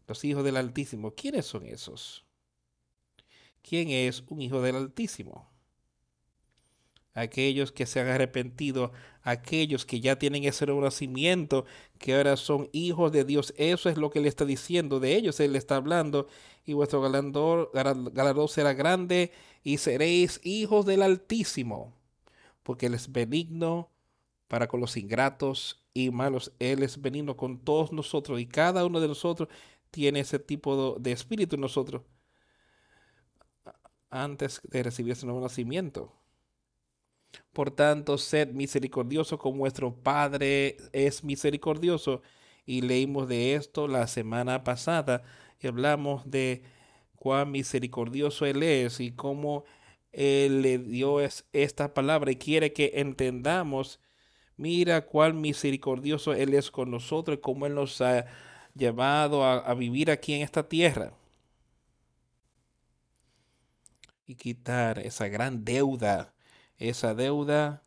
Los 0.06 0.24
hijos 0.24 0.44
del 0.44 0.56
Altísimo, 0.56 1.14
¿quiénes 1.14 1.46
son 1.46 1.66
esos? 1.66 2.24
¿Quién 3.62 3.90
es 3.90 4.24
un 4.28 4.40
hijo 4.40 4.62
del 4.62 4.76
Altísimo? 4.76 5.50
Aquellos 7.12 7.72
que 7.72 7.84
se 7.84 8.00
han 8.00 8.08
arrepentido, 8.08 8.92
aquellos 9.22 9.84
que 9.84 10.00
ya 10.00 10.18
tienen 10.18 10.44
ese 10.44 10.66
nacimiento, 10.66 11.66
que 11.98 12.14
ahora 12.14 12.36
son 12.36 12.70
hijos 12.72 13.10
de 13.12 13.24
Dios. 13.24 13.52
Eso 13.56 13.90
es 13.90 13.98
lo 13.98 14.10
que 14.10 14.20
Él 14.20 14.26
está 14.26 14.44
diciendo. 14.44 15.00
De 15.00 15.16
ellos 15.16 15.40
Él 15.40 15.56
está 15.56 15.76
hablando. 15.76 16.28
Y 16.64 16.74
vuestro 16.74 17.00
galardón 17.00 18.48
será 18.48 18.72
grande 18.72 19.32
y 19.64 19.78
seréis 19.78 20.40
hijos 20.44 20.86
del 20.86 21.02
Altísimo, 21.02 21.92
porque 22.62 22.86
Él 22.86 22.94
es 22.94 23.10
benigno 23.10 23.90
para 24.48 24.68
con 24.68 24.80
los 24.80 24.96
ingratos 24.96 25.84
y 25.94 26.10
malos. 26.10 26.52
Él 26.58 26.82
es 26.82 27.00
benigno 27.00 27.36
con 27.36 27.58
todos 27.64 27.92
nosotros 27.92 28.40
y 28.40 28.46
cada 28.46 28.84
uno 28.86 29.00
de 29.00 29.08
nosotros 29.08 29.48
tiene 29.90 30.20
ese 30.20 30.38
tipo 30.38 30.96
de 30.98 31.12
espíritu 31.12 31.56
en 31.56 31.62
nosotros 31.62 32.02
antes 34.10 34.60
de 34.64 34.82
recibir 34.82 35.12
ese 35.12 35.26
nuevo 35.26 35.40
nacimiento. 35.40 36.14
Por 37.52 37.70
tanto, 37.70 38.18
sed 38.18 38.52
misericordioso 38.52 39.38
como 39.38 39.58
vuestro 39.58 39.94
Padre 39.94 40.76
es 40.92 41.24
misericordioso. 41.24 42.22
Y 42.64 42.82
leímos 42.82 43.28
de 43.28 43.54
esto 43.54 43.88
la 43.88 44.06
semana 44.06 44.62
pasada 44.62 45.22
y 45.60 45.66
hablamos 45.66 46.30
de 46.30 46.62
cuán 47.16 47.50
misericordioso 47.50 48.44
Él 48.46 48.62
es 48.62 49.00
y 49.00 49.12
cómo 49.12 49.64
Él 50.12 50.62
le 50.62 50.78
dio 50.78 51.20
esta 51.20 51.94
palabra 51.94 52.30
y 52.30 52.36
quiere 52.36 52.72
que 52.74 52.92
entendamos 52.96 54.00
Mira 54.58 55.06
cuán 55.06 55.40
misericordioso 55.40 56.34
Él 56.34 56.52
es 56.52 56.70
con 56.72 56.90
nosotros 56.90 57.38
y 57.38 57.40
cómo 57.40 57.66
Él 57.66 57.76
nos 57.76 58.00
ha 58.00 58.26
llevado 58.74 59.44
a, 59.44 59.72
vivir 59.74 60.10
aquí 60.10 60.34
en 60.34 60.42
esta 60.42 60.68
tierra. 60.68 61.12
Y 64.26 64.34
quitar 64.34 64.98
esa 64.98 65.28
gran 65.28 65.64
deuda, 65.64 66.34
esa 66.76 67.14
deuda 67.14 67.84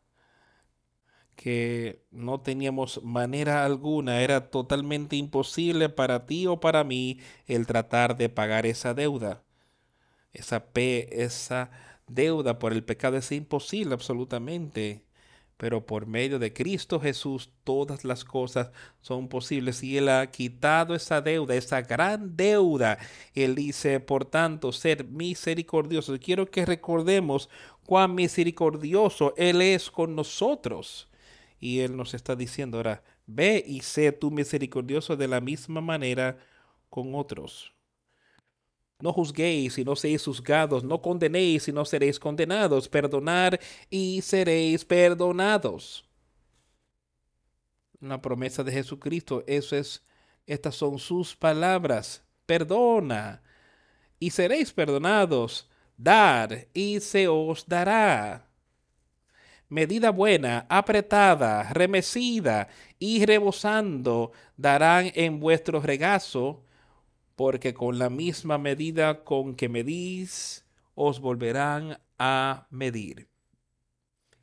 que 1.36 2.02
no 2.10 2.40
teníamos 2.40 3.02
manera 3.04 3.64
alguna, 3.66 4.22
era 4.22 4.50
totalmente 4.50 5.16
imposible 5.16 5.90
para 5.90 6.26
ti 6.26 6.46
o 6.46 6.58
para 6.58 6.84
mí 6.84 7.20
el 7.46 7.66
tratar 7.66 8.16
de 8.16 8.30
pagar 8.30 8.64
esa 8.64 8.94
deuda. 8.94 9.44
Esa, 10.32 10.64
esa 10.74 11.70
deuda 12.06 12.58
por 12.58 12.72
el 12.72 12.82
pecado 12.82 13.18
es 13.18 13.30
imposible 13.30 13.92
absolutamente 13.94 15.04
pero 15.62 15.86
por 15.86 16.08
medio 16.08 16.40
de 16.40 16.52
Cristo 16.52 16.98
Jesús 16.98 17.48
todas 17.62 18.04
las 18.04 18.24
cosas 18.24 18.72
son 19.00 19.28
posibles 19.28 19.84
y 19.84 19.96
Él 19.96 20.08
ha 20.08 20.28
quitado 20.28 20.92
esa 20.92 21.20
deuda, 21.20 21.54
esa 21.54 21.82
gran 21.82 22.36
deuda. 22.36 22.98
Él 23.32 23.54
dice, 23.54 24.00
por 24.00 24.24
tanto, 24.24 24.72
ser 24.72 25.04
misericordioso. 25.04 26.18
Quiero 26.18 26.50
que 26.50 26.66
recordemos 26.66 27.48
cuán 27.86 28.12
misericordioso 28.16 29.34
Él 29.36 29.62
es 29.62 29.88
con 29.88 30.16
nosotros. 30.16 31.08
Y 31.60 31.78
Él 31.78 31.96
nos 31.96 32.12
está 32.12 32.34
diciendo 32.34 32.78
ahora, 32.78 33.04
ve 33.26 33.62
y 33.64 33.82
sé 33.82 34.10
tú 34.10 34.32
misericordioso 34.32 35.16
de 35.16 35.28
la 35.28 35.40
misma 35.40 35.80
manera 35.80 36.38
con 36.90 37.14
otros. 37.14 37.71
No 39.02 39.12
juzguéis 39.12 39.78
y 39.78 39.84
no 39.84 39.96
seréis 39.96 40.24
juzgados, 40.24 40.84
no 40.84 41.02
condenéis 41.02 41.66
y 41.66 41.72
no 41.72 41.84
seréis 41.84 42.20
condenados, 42.20 42.88
perdonar 42.88 43.58
y 43.90 44.22
seréis 44.22 44.84
perdonados. 44.84 46.04
La 47.98 48.22
promesa 48.22 48.62
de 48.62 48.70
Jesucristo, 48.70 49.42
eso 49.48 49.74
es, 49.74 50.04
estas 50.46 50.76
son 50.76 51.00
sus 51.00 51.34
palabras. 51.34 52.22
Perdona 52.46 53.42
y 54.20 54.30
seréis 54.30 54.72
perdonados. 54.72 55.68
dar 55.96 56.68
y 56.72 57.00
se 57.00 57.26
os 57.26 57.66
dará. 57.66 58.48
Medida 59.68 60.10
buena, 60.10 60.64
apretada, 60.68 61.72
remecida 61.72 62.68
y 63.00 63.26
rebosando 63.26 64.30
darán 64.56 65.10
en 65.16 65.40
vuestro 65.40 65.80
regazo, 65.80 66.64
porque 67.36 67.74
con 67.74 67.98
la 67.98 68.10
misma 68.10 68.58
medida 68.58 69.24
con 69.24 69.54
que 69.54 69.68
medís, 69.68 70.64
os 70.94 71.20
volverán 71.20 71.98
a 72.18 72.66
medir. 72.70 73.28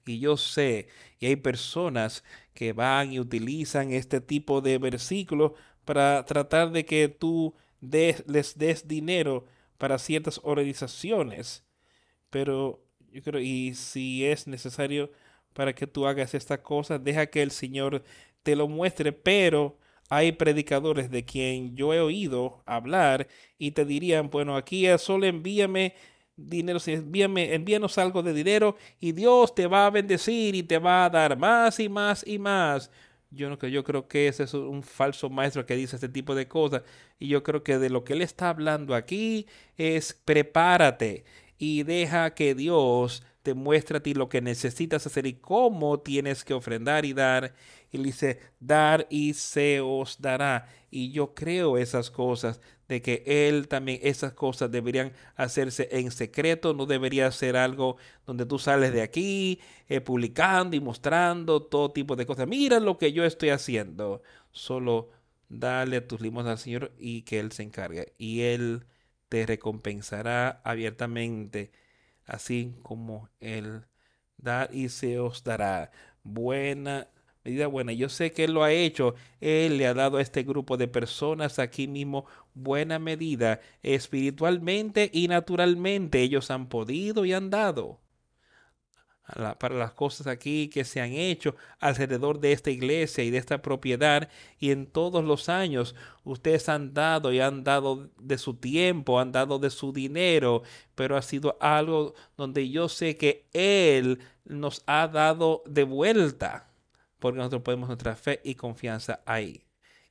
Y 0.06 0.20
yo 0.20 0.38
sé, 0.38 0.88
y 1.20 1.28
hay 1.28 1.36
personas 1.36 2.24
que 2.54 2.74
van 2.74 3.14
y 3.14 3.20
utilizan 3.20 3.92
este 3.92 4.22
tipo 4.22 4.62
de 4.62 4.78
versículos 4.80 5.52
para 5.86 6.26
tratar 6.26 6.72
de 6.72 6.86
que 6.86 7.10
tú 7.10 7.54
les 7.80 8.58
des 8.58 8.88
dinero 8.88 9.46
para 9.78 10.00
ciertas 10.00 10.40
organizaciones. 10.44 11.64
Pero 12.30 12.84
yo 13.12 13.22
creo, 13.24 13.40
y 13.42 13.76
si 13.76 14.26
es 14.26 14.48
necesario 14.48 15.12
para 15.54 15.74
que 15.74 15.88
tú 15.88 16.08
hagas 16.08 16.34
esta 16.34 16.62
cosa, 16.62 17.00
deja 17.00 17.28
que 17.28 17.42
el 17.42 17.52
Señor 17.52 18.04
te 18.44 18.56
lo 18.56 18.68
muestre, 18.68 19.12
pero 19.14 19.78
hay 20.10 20.32
predicadores 20.34 21.10
de 21.12 21.24
quien 21.24 21.76
yo 21.76 21.94
he 21.94 22.02
oído 22.02 22.64
hablar 22.66 23.28
y 23.58 23.72
te 23.72 23.86
dirían, 23.86 24.30
bueno, 24.30 24.58
aquí 24.58 24.86
solo 24.98 25.26
envíame 25.26 25.94
dinero, 26.36 26.80
envíame, 26.86 27.54
envíanos 27.54 27.98
algo 27.98 28.24
de 28.24 28.34
dinero 28.34 28.76
y 29.00 29.12
Dios 29.12 29.54
te 29.54 29.68
va 29.68 29.86
a 29.86 29.90
bendecir 29.90 30.56
y 30.56 30.64
te 30.64 30.80
va 30.80 31.06
a 31.06 31.10
dar 31.10 31.38
más 31.38 31.80
y 31.80 31.90
más 31.90 32.26
y 32.26 32.40
más. 32.40 32.92
Yo, 33.32 33.50
no, 33.50 33.58
yo 33.68 33.84
creo 33.84 34.08
que 34.08 34.28
ese 34.28 34.44
es 34.44 34.54
un 34.56 34.82
falso 34.82 35.30
maestro 35.30 35.66
que 35.66 35.76
dice 35.76 35.96
este 35.96 36.10
tipo 36.10 36.34
de 36.34 36.48
cosas. 36.48 36.82
Y 37.20 37.28
yo 37.28 37.44
creo 37.44 37.64
que 37.64 37.78
de 37.78 37.90
lo 37.90 38.04
que 38.04 38.14
él 38.14 38.22
está 38.22 38.50
hablando 38.50 38.96
aquí 38.96 39.46
es 39.78 40.14
prepárate 40.26 41.26
y 41.60 41.84
deja 41.84 42.34
que 42.34 42.56
Dios 42.56 43.24
te 43.44 43.54
muestre 43.54 43.98
a 43.98 44.04
ti 44.04 44.14
lo 44.14 44.30
que 44.30 44.42
necesitas 44.42 45.06
hacer 45.06 45.28
y 45.28 45.34
cómo 45.34 46.00
tienes 46.00 46.44
que 46.44 46.54
ofrendar 46.54 47.06
y 47.06 47.14
dar. 47.14 47.54
Y 47.92 47.98
dice, 47.98 48.40
dar 48.60 49.08
y 49.10 49.34
se 49.34 49.82
os 49.82 50.22
dará. 50.22 50.68
Y 50.92 51.12
yo 51.12 51.34
creo 51.34 51.78
esas 51.78 52.12
cosas 52.12 52.62
de 52.88 53.02
que 53.04 53.24
él 53.26 53.68
también, 53.68 54.00
esas 54.02 54.34
cosas 54.34 54.72
deberían 54.72 55.14
hacerse 55.36 55.88
en 55.92 56.12
secreto, 56.12 56.74
no 56.74 56.88
debería 56.88 57.32
ser 57.32 57.56
algo 57.56 57.98
donde 58.26 58.46
tú 58.48 58.58
sales 58.58 58.92
de 58.94 59.04
aquí 59.04 59.60
eh, 59.88 60.02
publicando 60.02 60.76
y 60.76 60.80
mostrando 60.80 61.62
todo 61.64 61.92
tipo 61.92 62.16
de 62.16 62.26
cosas. 62.26 62.48
Mira 62.48 62.80
lo 62.80 62.98
que 62.98 63.14
yo 63.14 63.24
estoy 63.26 63.50
haciendo. 63.50 64.24
Solo 64.52 65.12
dale 65.50 66.02
tus 66.02 66.22
limosnas 66.22 66.54
al 66.54 66.58
Señor 66.60 66.92
y 66.98 67.24
que 67.24 67.40
Él 67.40 67.52
se 67.52 67.64
encargue. 67.64 68.14
Y 68.18 68.42
Él 68.42 68.86
te 69.30 69.46
recompensará 69.46 70.62
abiertamente, 70.64 71.72
así 72.26 72.76
como 72.84 73.30
Él 73.40 73.86
da 74.38 74.70
y 74.72 74.90
se 74.90 75.20
os 75.20 75.44
dará. 75.44 75.92
Buena 76.24 77.08
medida 77.50 77.68
buena. 77.68 77.94
Yo 77.94 78.10
sé 78.10 78.32
que 78.32 78.46
Él 78.46 78.54
lo 78.54 78.64
ha 78.64 78.72
hecho. 78.72 79.16
Él 79.42 79.78
le 79.78 79.88
ha 79.88 79.94
dado 79.94 80.18
a 80.18 80.22
este 80.22 80.44
grupo 80.44 80.78
de 80.78 80.88
personas 80.88 81.60
aquí 81.60 81.88
mismo 81.88 82.26
buena 82.54 83.00
medida. 83.00 83.60
Espiritualmente 83.84 85.10
y 85.12 85.28
naturalmente 85.28 86.22
ellos 86.22 86.52
han 86.52 86.70
podido 86.70 87.26
y 87.26 87.34
han 87.34 87.50
dado 87.50 88.00
para 89.60 89.76
las 89.76 89.94
cosas 89.94 90.28
aquí 90.28 90.70
que 90.70 90.84
se 90.84 91.02
han 91.02 91.14
hecho 91.14 91.56
alrededor 91.80 92.40
de 92.40 92.52
esta 92.52 92.72
iglesia 92.72 93.24
y 93.24 93.30
de 93.30 93.38
esta 93.38 93.62
propiedad 93.62 94.30
y 94.60 94.72
en 94.72 94.88
todos 94.88 95.24
los 95.24 95.50
años 95.50 95.96
ustedes 96.24 96.68
han 96.70 96.94
dado 96.94 97.32
y 97.32 97.40
han 97.40 97.64
dado 97.64 98.10
de 98.20 98.38
su 98.38 98.56
tiempo, 98.56 99.20
han 99.20 99.32
dado 99.32 99.60
de 99.60 99.70
su 99.70 99.94
dinero, 99.94 100.64
pero 100.96 101.16
ha 101.16 101.22
sido 101.22 101.58
algo 101.60 102.16
donde 102.38 102.70
yo 102.70 102.90
sé 102.90 103.18
que 103.18 103.48
Él 103.54 104.20
nos 104.46 104.82
ha 104.88 105.08
dado 105.08 105.62
de 105.68 105.84
vuelta 105.84 106.69
porque 107.20 107.38
nosotros 107.38 107.62
podemos 107.62 107.90
nuestra 107.90 108.16
fe 108.16 108.42
y 108.44 108.56
confianza 108.56 109.22
ahí. 109.26 109.66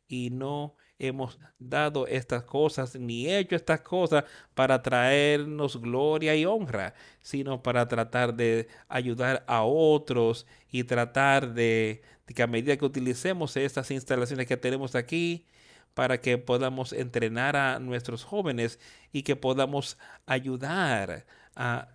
Y 0.06 0.30
no 0.30 0.76
hemos 0.98 1.38
dado 1.58 2.06
estas 2.06 2.42
cosas 2.42 2.96
ni 2.96 3.28
hecho 3.28 3.54
estas 3.54 3.80
cosas 3.82 4.24
para 4.54 4.82
traernos 4.82 5.80
gloria 5.80 6.34
y 6.34 6.44
honra, 6.44 6.94
sino 7.22 7.62
para 7.62 7.86
tratar 7.86 8.34
de 8.34 8.68
ayudar 8.88 9.44
a 9.46 9.62
otros 9.62 10.46
y 10.70 10.84
tratar 10.84 11.54
de, 11.54 12.02
que 12.26 12.42
a 12.42 12.46
medida 12.46 12.76
que 12.76 12.84
utilicemos 12.84 13.56
estas 13.56 13.90
instalaciones 13.90 14.46
que 14.46 14.56
tenemos 14.56 14.94
aquí, 14.94 15.46
para 15.94 16.20
que 16.20 16.38
podamos 16.38 16.92
entrenar 16.92 17.56
a 17.56 17.80
nuestros 17.80 18.22
jóvenes 18.24 18.78
y 19.12 19.22
que 19.22 19.34
podamos 19.34 19.98
ayudar 20.26 21.26
a 21.56 21.88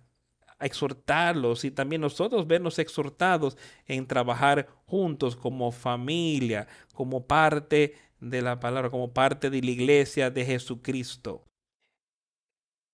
exhortarlos 0.66 1.64
y 1.64 1.70
también 1.70 2.00
nosotros 2.00 2.46
vernos 2.46 2.78
exhortados 2.78 3.56
en 3.86 4.06
trabajar 4.06 4.68
juntos 4.86 5.36
como 5.36 5.72
familia, 5.72 6.66
como 6.94 7.26
parte 7.26 7.94
de 8.20 8.42
la 8.42 8.60
palabra, 8.60 8.90
como 8.90 9.12
parte 9.12 9.50
de 9.50 9.60
la 9.60 9.70
iglesia 9.70 10.30
de 10.30 10.44
Jesucristo. 10.44 11.44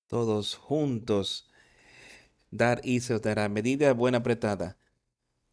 Todos 0.07 0.57
juntos 0.57 1.51
dar 2.51 2.81
y 2.83 3.01
se 3.01 3.15
os 3.15 3.23
dará 3.23 3.49
medida 3.49 3.93
buena 3.93 4.19
apretada, 4.19 4.77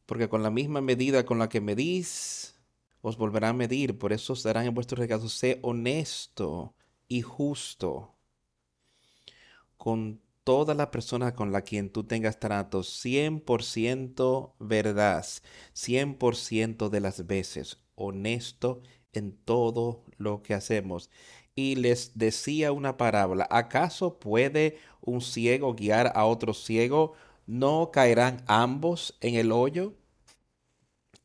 porque 0.06 0.30
con 0.30 0.42
la 0.42 0.50
misma 0.50 0.82
medida 0.82 1.26
con 1.26 1.38
la 1.38 1.50
que 1.50 1.62
medís, 1.62 2.56
os 3.02 3.18
volverá 3.18 3.50
a 3.50 3.54
medir, 3.54 3.98
por 3.98 4.12
eso 4.14 4.34
os 4.34 4.44
darán 4.44 4.66
en 4.66 4.74
vuestros 4.74 5.00
regalos. 5.00 5.34
Sé 5.34 5.60
honesto 5.62 6.76
y 7.08 7.22
justo 7.22 8.16
con 9.78 10.22
toda 10.48 10.76
la 10.76 10.92
persona 10.92 11.36
con 11.36 11.52
la 11.52 11.62
quien 11.64 11.90
tú 11.90 12.06
tengas 12.06 12.40
trato, 12.40 12.82
100% 12.82 14.56
verdad, 14.60 15.26
100% 15.74 16.90
de 16.90 17.02
las 17.02 17.28
veces, 17.28 17.80
honesto 17.96 18.82
en 19.12 19.34
todo 19.34 20.06
lo 20.18 20.44
que 20.44 20.54
hacemos. 20.54 21.10
Y 21.54 21.76
les 21.76 22.18
decía 22.18 22.72
una 22.72 22.96
parábola, 22.96 23.46
¿acaso 23.52 24.20
puede 24.20 24.78
un 25.02 25.20
ciego 25.20 25.76
guiar 25.76 26.14
a 26.16 26.24
otro 26.26 26.54
ciego? 26.54 27.12
¿No 27.46 27.92
caerán 27.92 28.42
ambos 28.48 29.18
en 29.20 29.36
el 29.36 29.52
hoyo? 29.52 29.96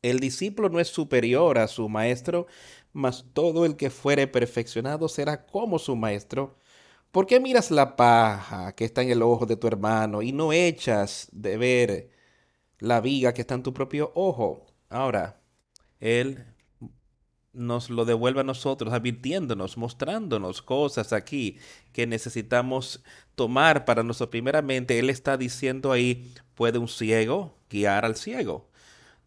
El 0.01 0.19
discípulo 0.19 0.67
no 0.67 0.81
es 0.81 0.89
superior 0.89 1.59
a 1.59 1.69
su 1.69 1.87
maestro, 1.87 2.45
mas 2.91 3.25
todo 3.33 3.65
el 3.65 3.77
que 3.77 3.89
fuere 3.89 4.27
perfeccionado 4.27 5.07
será 5.07 5.45
como 5.45 5.79
su 5.79 5.95
maestro. 5.95 6.57
¿Por 7.13 7.27
qué 7.27 7.39
miras 7.39 7.69
la 7.69 7.95
paja 7.95 8.73
que 8.73 8.85
está 8.85 9.03
en 9.03 9.11
el 9.11 9.21
ojo 9.21 9.45
de 9.45 9.55
tu 9.55 9.67
hermano 9.67 10.23
y 10.23 10.31
no 10.31 10.51
echas 10.51 11.29
de 11.31 11.57
ver 11.57 12.09
la 12.79 13.01
viga 13.01 13.35
que 13.35 13.41
está 13.41 13.53
en 13.53 13.61
tu 13.61 13.71
propio 13.71 14.11
ojo? 14.15 14.65
Ahora, 14.89 15.39
Él 15.99 16.43
nos 17.53 17.91
lo 17.91 18.05
devuelve 18.05 18.39
a 18.39 18.43
nosotros, 18.43 18.91
advirtiéndonos, 18.91 19.77
mostrándonos 19.77 20.63
cosas 20.63 21.13
aquí 21.13 21.59
que 21.91 22.07
necesitamos 22.07 23.03
tomar 23.35 23.85
para 23.85 24.01
nosotros. 24.01 24.31
Primeramente, 24.31 24.97
Él 24.97 25.11
está 25.11 25.37
diciendo 25.37 25.91
ahí, 25.91 26.33
¿puede 26.55 26.79
un 26.79 26.87
ciego 26.87 27.59
guiar 27.69 28.05
al 28.05 28.15
ciego? 28.15 28.71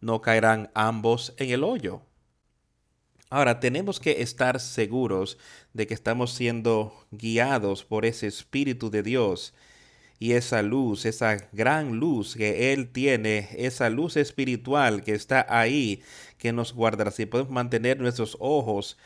No 0.01 0.19
caerán 0.19 0.71
ambos 0.73 1.33
en 1.37 1.51
el 1.51 1.63
hoyo. 1.63 2.01
Ahora, 3.29 3.59
tenemos 3.59 3.99
que 3.99 4.21
estar 4.21 4.59
seguros 4.61 5.37
de 5.73 5.85
que 5.85 5.93
estamos 5.93 6.33
siendo 6.33 6.93
guiados 7.11 7.83
por 7.83 8.05
ese 8.05 8.27
Espíritu 8.27 8.89
de 8.89 9.03
Dios 9.03 9.53
y 10.19 10.33
esa 10.33 10.61
luz, 10.61 11.05
esa 11.05 11.37
gran 11.51 11.97
luz 11.99 12.35
que 12.35 12.73
Él 12.73 12.89
tiene, 12.89 13.49
esa 13.57 13.89
luz 13.89 14.15
espiritual 14.17 15.03
que 15.03 15.13
está 15.13 15.45
ahí, 15.49 16.01
que 16.37 16.53
nos 16.53 16.73
guardará. 16.73 17.11
Si 17.11 17.25
podemos 17.25 17.51
mantener 17.51 17.99
nuestros 17.99 18.37
ojos, 18.39 18.97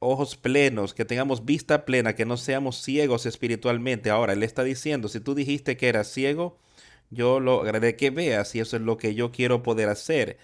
ojos 0.00 0.36
plenos, 0.36 0.92
que 0.94 1.04
tengamos 1.04 1.44
vista 1.44 1.84
plena, 1.84 2.14
que 2.16 2.26
no 2.26 2.36
seamos 2.36 2.82
ciegos 2.82 3.26
espiritualmente. 3.26 4.10
Ahora, 4.10 4.32
Él 4.32 4.42
está 4.42 4.64
diciendo, 4.64 5.08
si 5.08 5.20
tú 5.20 5.34
dijiste 5.36 5.76
que 5.76 5.88
eras 5.88 6.08
ciego, 6.08 6.58
yo 7.10 7.40
lo 7.40 7.62
agradezco 7.62 7.98
que 7.98 8.10
veas 8.10 8.54
y 8.54 8.60
eso 8.60 8.76
es 8.76 8.82
lo 8.82 8.98
que 8.98 9.14
yo 9.14 9.32
quiero 9.32 9.62
poder 9.62 9.88
hacer 9.88 10.38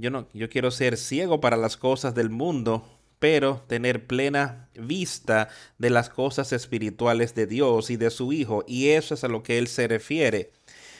yo 0.00 0.10
no, 0.10 0.28
yo 0.32 0.48
quiero 0.48 0.70
ser 0.70 0.96
ciego 0.96 1.40
para 1.40 1.56
las 1.56 1.76
cosas 1.76 2.14
del 2.14 2.30
mundo, 2.30 2.86
pero 3.18 3.64
tener 3.66 4.06
plena 4.06 4.68
vista 4.74 5.48
de 5.78 5.90
las 5.90 6.08
cosas 6.08 6.52
espirituales 6.52 7.34
de 7.34 7.46
Dios 7.46 7.90
y 7.90 7.96
de 7.96 8.10
su 8.10 8.32
Hijo. 8.32 8.64
Y 8.66 8.90
eso 8.90 9.14
es 9.14 9.24
a 9.24 9.28
lo 9.28 9.42
que 9.42 9.58
Él 9.58 9.66
se 9.66 9.88
refiere. 9.88 10.52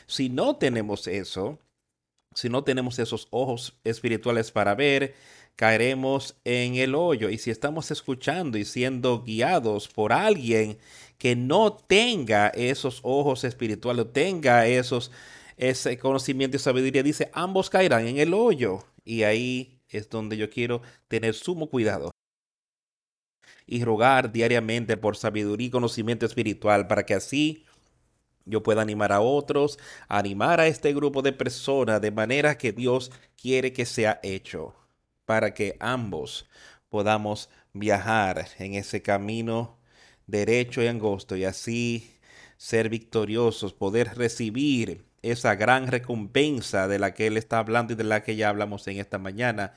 Si 0.06 0.28
no 0.28 0.56
tenemos 0.56 1.06
eso, 1.06 1.58
si 2.34 2.48
no 2.48 2.64
tenemos 2.64 2.98
esos 2.98 3.28
ojos 3.30 3.78
espirituales 3.84 4.50
para 4.50 4.74
ver, 4.74 5.14
caeremos 5.54 6.36
en 6.44 6.76
el 6.76 6.94
hoyo. 6.94 7.30
Y 7.30 7.38
si 7.38 7.50
estamos 7.50 7.90
escuchando 7.90 8.58
y 8.58 8.64
siendo 8.64 9.22
guiados 9.22 9.88
por 9.88 10.12
alguien 10.12 10.78
que 11.18 11.36
no 11.36 11.72
tenga 11.72 12.48
esos 12.48 13.00
ojos 13.02 13.44
espirituales, 13.44 14.12
tenga 14.12 14.66
esos 14.66 15.10
ese 15.58 15.98
conocimiento 15.98 16.56
y 16.56 16.60
sabiduría 16.60 17.02
dice, 17.02 17.30
ambos 17.34 17.70
caerán 17.70 18.06
en 18.06 18.18
el 18.18 18.34
hoyo. 18.34 18.84
Y 19.04 19.22
ahí 19.24 19.80
es 19.88 20.08
donde 20.10 20.36
yo 20.36 20.50
quiero 20.50 20.82
tener 21.08 21.34
sumo 21.34 21.68
cuidado. 21.70 22.10
y 23.66 23.84
rogar 23.84 24.32
diariamente 24.32 24.96
por 24.96 25.16
sabiduría 25.16 25.68
y 25.68 25.70
conocimiento 25.70 26.26
espiritual 26.26 26.86
para 26.86 27.04
que 27.06 27.14
así 27.14 27.66
yo 28.44 28.62
pueda 28.62 28.82
animar 28.82 29.12
a 29.12 29.20
otros, 29.20 29.78
animar 30.08 30.60
a 30.60 30.66
este 30.66 30.94
grupo 30.94 31.22
de 31.22 31.32
personas 31.32 32.00
de 32.00 32.10
manera 32.10 32.56
que 32.58 32.72
Dios 32.72 33.10
quiere 33.40 33.72
que 33.72 33.84
sea 33.86 34.20
hecho, 34.22 34.74
para 35.26 35.52
que 35.54 35.76
ambos 35.80 36.48
podamos 36.88 37.50
viajar 37.74 38.48
en 38.58 38.74
ese 38.74 39.02
camino 39.02 39.78
derecho 40.26 40.82
y 40.82 40.86
angosto 40.88 41.36
y 41.36 41.44
así 41.44 42.14
ser 42.56 42.88
victoriosos, 42.88 43.74
poder 43.74 44.16
recibir 44.16 45.06
esa 45.22 45.54
gran 45.56 45.86
recompensa 45.88 46.88
de 46.88 46.98
la 46.98 47.14
que 47.14 47.26
Él 47.26 47.36
está 47.36 47.58
hablando 47.58 47.92
y 47.94 47.96
de 47.96 48.04
la 48.04 48.22
que 48.22 48.36
ya 48.36 48.48
hablamos 48.48 48.86
en 48.88 48.98
esta 48.98 49.18
mañana, 49.18 49.74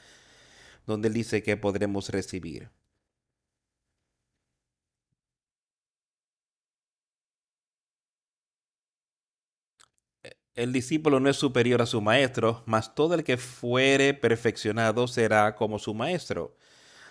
donde 0.87 1.07
Él 1.09 1.13
dice 1.15 1.43
que 1.43 1.57
podremos 1.57 2.09
recibir. 2.09 2.69
El 10.55 10.71
discípulo 10.73 11.19
no 11.19 11.29
es 11.29 11.37
superior 11.37 11.81
a 11.81 11.85
su 11.85 12.01
maestro, 12.01 12.63
mas 12.65 12.93
todo 12.95 13.15
el 13.15 13.23
que 13.23 13.37
fuere 13.37 14.13
perfeccionado 14.13 15.07
será 15.07 15.55
como 15.55 15.79
su 15.79 15.93
maestro. 15.93 16.55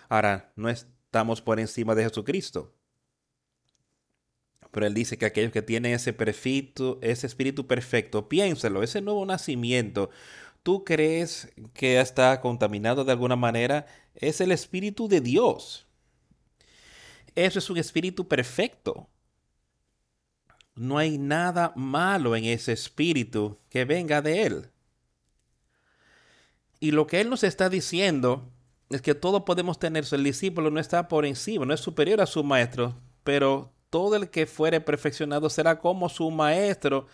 Ahora, 0.09 0.53
no 0.55 0.69
estamos 0.69 1.41
por 1.41 1.59
encima 1.59 1.95
de 1.95 2.03
Jesucristo. 2.05 2.75
Pero 4.71 4.87
él 4.87 4.93
dice 4.93 5.17
que 5.17 5.25
aquellos 5.25 5.51
que 5.51 5.61
tienen 5.61 5.93
ese, 5.93 6.13
perfecto, 6.13 6.97
ese 7.01 7.27
espíritu 7.27 7.67
perfecto, 7.67 8.29
piénselo, 8.29 8.83
ese 8.83 9.01
nuevo 9.01 9.25
nacimiento, 9.25 10.09
¿tú 10.63 10.85
crees 10.85 11.51
que 11.73 11.99
está 11.99 12.39
contaminado 12.39 13.03
de 13.03 13.11
alguna 13.11 13.35
manera? 13.35 13.85
Es 14.15 14.39
el 14.39 14.51
espíritu 14.51 15.07
de 15.09 15.21
Dios. 15.21 15.85
Eso 17.35 17.59
es 17.59 17.69
un 17.69 17.77
espíritu 17.77 18.27
perfecto. 18.27 19.07
No 20.75 20.97
hay 20.97 21.17
nada 21.17 21.73
malo 21.75 22.35
en 22.35 22.45
ese 22.45 22.71
espíritu 22.71 23.57
que 23.69 23.83
venga 23.85 24.21
de 24.21 24.43
Él. 24.43 24.69
Y 26.79 26.91
lo 26.91 27.07
que 27.07 27.21
Él 27.21 27.29
nos 27.29 27.43
está 27.43 27.69
diciendo 27.69 28.49
es 28.89 29.01
que 29.01 29.15
todos 29.15 29.43
podemos 29.43 29.79
tener, 29.79 30.05
el 30.11 30.23
discípulo 30.23 30.71
no 30.71 30.79
está 30.79 31.07
por 31.07 31.25
encima, 31.25 31.65
no 31.65 31.73
es 31.73 31.79
superior 31.79 32.21
a 32.21 32.25
su 32.25 32.43
maestro, 32.43 32.95
pero 33.23 33.71
todo 33.91 34.15
el 34.15 34.31
que 34.31 34.47
fuere 34.47 34.81
perfeccionado 34.81 35.51
será 35.51 35.77
como 35.77 36.09
su 36.09 36.31
maestro, 36.31 37.05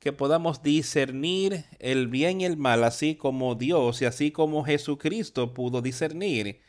que 0.00 0.12
podamos 0.12 0.62
discernir 0.62 1.64
el 1.78 2.08
bien 2.08 2.42
y 2.42 2.44
el 2.44 2.58
mal, 2.58 2.84
así 2.84 3.14
como 3.14 3.54
Dios 3.54 4.02
y 4.02 4.04
así 4.04 4.32
como 4.32 4.64
Jesucristo 4.64 5.54
pudo 5.54 5.80
discernir. 5.80 6.60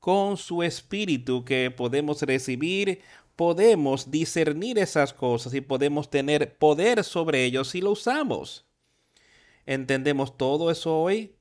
Con 0.00 0.36
su 0.36 0.62
espíritu 0.64 1.44
que 1.44 1.70
podemos 1.70 2.22
recibir, 2.22 3.02
podemos 3.36 4.10
discernir 4.10 4.78
esas 4.78 5.12
cosas 5.12 5.54
y 5.54 5.60
podemos 5.60 6.10
tener 6.10 6.56
poder 6.58 7.04
sobre 7.04 7.44
ellos 7.44 7.68
si 7.68 7.80
lo 7.80 7.92
usamos. 7.92 8.66
¿Entendemos 9.66 10.36
todo 10.36 10.70
eso 10.70 10.98
hoy? 10.98 11.36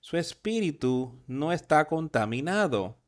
Su 0.00 0.16
espíritu 0.16 1.22
no 1.26 1.52
está 1.52 1.86
contaminado. 1.86 2.98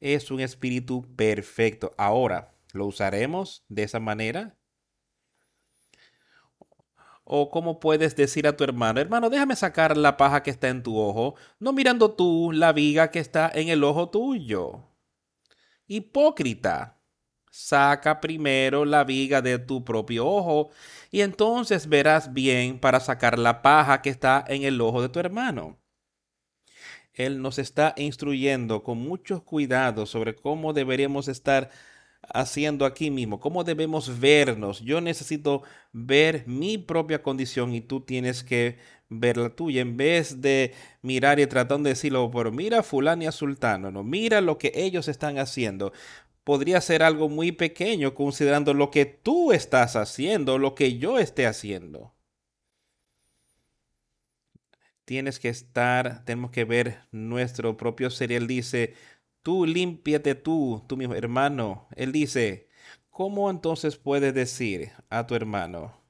Es 0.00 0.30
un 0.30 0.40
espíritu 0.40 1.02
perfecto. 1.16 1.92
Ahora, 1.98 2.54
¿Lo 2.74 2.86
usaremos 2.86 3.64
de 3.68 3.82
esa 3.82 4.00
manera? 4.00 4.56
O 7.24 7.50
cómo 7.50 7.78
puedes 7.78 8.16
decir 8.16 8.46
a 8.46 8.56
tu 8.56 8.64
hermano, 8.64 9.00
hermano, 9.00 9.30
déjame 9.30 9.54
sacar 9.54 9.96
la 9.96 10.16
paja 10.16 10.42
que 10.42 10.50
está 10.50 10.68
en 10.68 10.82
tu 10.82 10.98
ojo, 10.98 11.36
no 11.58 11.72
mirando 11.72 12.12
tú 12.12 12.50
la 12.52 12.72
viga 12.72 13.10
que 13.10 13.20
está 13.20 13.50
en 13.54 13.68
el 13.68 13.84
ojo 13.84 14.10
tuyo. 14.10 14.88
Hipócrita, 15.86 17.00
saca 17.50 18.20
primero 18.20 18.84
la 18.84 19.04
viga 19.04 19.42
de 19.42 19.58
tu 19.58 19.84
propio 19.84 20.26
ojo 20.26 20.70
y 21.10 21.20
entonces 21.20 21.88
verás 21.88 22.32
bien 22.32 22.78
para 22.78 23.00
sacar 23.00 23.38
la 23.38 23.62
paja 23.62 24.02
que 24.02 24.10
está 24.10 24.44
en 24.46 24.62
el 24.62 24.80
ojo 24.80 25.02
de 25.02 25.08
tu 25.08 25.18
hermano. 25.18 25.78
Él 27.12 27.42
nos 27.42 27.58
está 27.58 27.94
instruyendo 27.96 28.82
con 28.82 28.98
mucho 28.98 29.44
cuidado 29.44 30.06
sobre 30.06 30.34
cómo 30.36 30.72
deberíamos 30.72 31.28
estar 31.28 31.70
haciendo 32.22 32.84
aquí 32.84 33.10
mismo, 33.10 33.40
cómo 33.40 33.64
debemos 33.64 34.20
vernos. 34.20 34.80
Yo 34.80 35.00
necesito 35.00 35.62
ver 35.92 36.44
mi 36.46 36.78
propia 36.78 37.22
condición 37.22 37.74
y 37.74 37.80
tú 37.80 38.00
tienes 38.00 38.44
que 38.44 38.78
ver 39.08 39.36
la 39.36 39.50
tuya. 39.50 39.82
En 39.82 39.96
vez 39.96 40.40
de 40.40 40.74
mirar 41.02 41.40
y 41.40 41.46
tratando 41.46 41.88
de 41.88 41.94
decirlo, 41.94 42.30
pero 42.30 42.52
mira 42.52 42.82
fulano 42.82 43.24
y 43.24 43.32
sultano, 43.32 43.90
no, 43.90 44.02
mira 44.04 44.40
lo 44.40 44.58
que 44.58 44.72
ellos 44.74 45.08
están 45.08 45.38
haciendo. 45.38 45.92
Podría 46.44 46.80
ser 46.80 47.02
algo 47.02 47.28
muy 47.28 47.52
pequeño 47.52 48.14
considerando 48.14 48.74
lo 48.74 48.90
que 48.90 49.04
tú 49.06 49.52
estás 49.52 49.96
haciendo, 49.96 50.58
lo 50.58 50.74
que 50.74 50.98
yo 50.98 51.18
esté 51.18 51.46
haciendo. 51.46 52.14
Tienes 55.04 55.40
que 55.40 55.48
estar, 55.48 56.24
tenemos 56.24 56.52
que 56.52 56.64
ver 56.64 57.00
nuestro 57.10 57.76
propio 57.76 58.10
ser. 58.10 58.30
Él 58.30 58.46
dice, 58.46 58.94
tú 59.42 59.66
límpiate 59.66 60.34
tú, 60.34 60.82
tú 60.86 60.96
mismo, 60.96 61.14
hermano. 61.14 61.88
Él 61.96 62.12
dice, 62.12 62.68
¿cómo 63.10 63.50
entonces 63.50 63.96
puedes 63.96 64.34
decir 64.34 64.92
a 65.10 65.26
tu 65.26 65.34
hermano, 65.34 66.00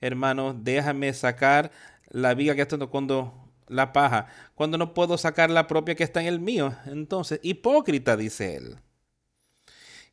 hermano, 0.00 0.54
déjame 0.54 1.12
sacar 1.14 1.70
la 2.10 2.34
viga 2.34 2.54
que 2.54 2.62
está 2.62 2.78
cuando 2.86 3.34
la 3.68 3.92
paja, 3.92 4.28
cuando 4.54 4.78
no 4.78 4.94
puedo 4.94 5.18
sacar 5.18 5.50
la 5.50 5.66
propia 5.66 5.94
que 5.94 6.04
está 6.04 6.20
en 6.20 6.28
el 6.28 6.40
mío? 6.40 6.74
Entonces, 6.86 7.40
hipócrita, 7.42 8.16
dice 8.16 8.56
él. 8.56 8.76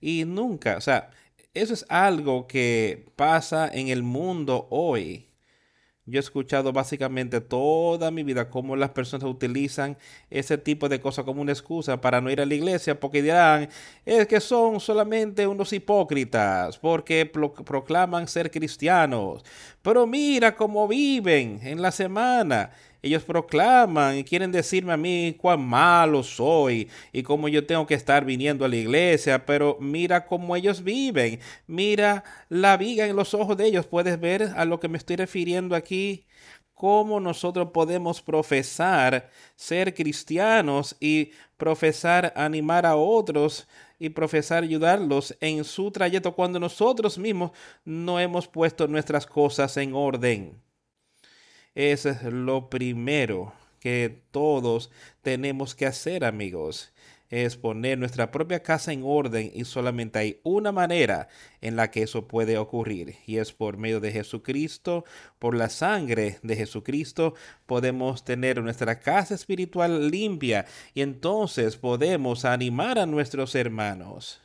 Y 0.01 0.25
nunca, 0.25 0.77
o 0.77 0.81
sea, 0.81 1.11
eso 1.53 1.73
es 1.73 1.85
algo 1.89 2.47
que 2.47 3.05
pasa 3.15 3.67
en 3.71 3.87
el 3.87 4.03
mundo 4.03 4.67
hoy. 4.69 5.29
Yo 6.07 6.19
he 6.19 6.21
escuchado 6.21 6.71
básicamente 6.71 7.41
toda 7.41 8.11
mi 8.11 8.21
vida 8.21 8.47
cómo 8.51 8.75
las 8.75 8.91
personas 8.91 9.27
utilizan 9.27 9.97
ese 10.29 10.55
tipo 10.59 10.87
de 10.87 11.01
cosas 11.01 11.25
como 11.25 11.41
una 11.41 11.51
excusa 11.51 11.99
para 11.99 12.21
no 12.21 12.29
ir 12.29 12.39
a 12.41 12.45
la 12.45 12.53
iglesia 12.53 12.99
porque 12.99 13.23
dirán, 13.23 13.69
es 14.05 14.27
que 14.27 14.39
son 14.39 14.79
solamente 14.79 15.47
unos 15.47 15.73
hipócritas 15.73 16.77
porque 16.77 17.25
proclaman 17.25 18.27
ser 18.27 18.51
cristianos. 18.51 19.43
Pero 19.81 20.05
mira 20.05 20.55
cómo 20.55 20.87
viven 20.87 21.59
en 21.63 21.81
la 21.81 21.91
semana. 21.91 22.69
Ellos 23.05 23.23
proclaman 23.23 24.17
y 24.17 24.23
quieren 24.23 24.51
decirme 24.51 24.91
a 24.91 24.97
mí 24.97 25.35
cuán 25.39 25.63
malo 25.63 26.23
soy 26.23 26.89
y 27.13 27.21
cómo 27.21 27.47
yo 27.47 27.63
tengo 27.63 27.85
que 27.85 27.93
estar 27.93 28.25
viniendo 28.25 28.65
a 28.65 28.67
la 28.67 28.77
iglesia, 28.77 29.45
pero 29.45 29.77
mira 29.79 30.25
cómo 30.25 30.55
ellos 30.55 30.83
viven, 30.83 31.39
mira 31.67 32.23
la 32.49 32.77
viga 32.77 33.05
en 33.05 33.15
los 33.15 33.35
ojos 33.35 33.57
de 33.57 33.67
ellos. 33.67 33.85
¿Puedes 33.85 34.19
ver 34.19 34.53
a 34.55 34.65
lo 34.65 34.79
que 34.79 34.87
me 34.87 34.97
estoy 34.97 35.17
refiriendo 35.17 35.75
aquí? 35.75 36.25
cómo 36.73 37.19
nosotros 37.19 37.69
podemos 37.71 38.21
profesar 38.21 39.29
ser 39.55 39.93
cristianos 39.93 40.95
y 40.99 41.31
profesar 41.57 42.33
animar 42.35 42.85
a 42.87 42.95
otros 42.97 43.67
y 43.99 44.09
profesar 44.09 44.63
ayudarlos 44.63 45.37
en 45.41 45.63
su 45.63 45.91
trayecto 45.91 46.35
cuando 46.35 46.59
nosotros 46.59 47.17
mismos 47.19 47.51
no 47.85 48.19
hemos 48.19 48.47
puesto 48.47 48.87
nuestras 48.87 49.25
cosas 49.27 49.77
en 49.77 49.93
orden 49.93 50.64
es 51.75 52.23
lo 52.23 52.69
primero 52.69 53.53
que 53.79 54.23
todos 54.31 54.89
tenemos 55.21 55.75
que 55.75 55.85
hacer, 55.85 56.25
amigos. 56.25 56.91
Es 57.29 57.57
poner 57.57 57.97
nuestra 57.97 58.31
propia 58.31 58.63
casa 58.63 58.93
en 58.93 59.01
orden 59.03 59.51
y 59.53 59.65
solamente 59.65 60.19
hay 60.19 60.39
una 60.43 60.71
manera 60.71 61.27
en 61.59 61.75
la 61.75 61.91
que 61.91 62.03
eso 62.03 62.27
puede 62.27 62.57
ocurrir 62.57 63.15
y 63.25 63.37
es 63.37 63.51
por 63.51 63.77
medio 63.77 63.99
de 63.99 64.11
Jesucristo, 64.11 65.05
por 65.37 65.55
la 65.55 65.69
sangre 65.69 66.39
de 66.43 66.55
Jesucristo 66.55 67.33
podemos 67.65 68.23
tener 68.23 68.61
nuestra 68.61 68.99
casa 68.99 69.33
espiritual 69.33 70.09
limpia 70.09 70.65
y 70.93 71.01
entonces 71.01 71.77
podemos 71.77 72.45
animar 72.45 72.99
a 72.99 73.05
nuestros 73.05 73.55
hermanos 73.55 74.39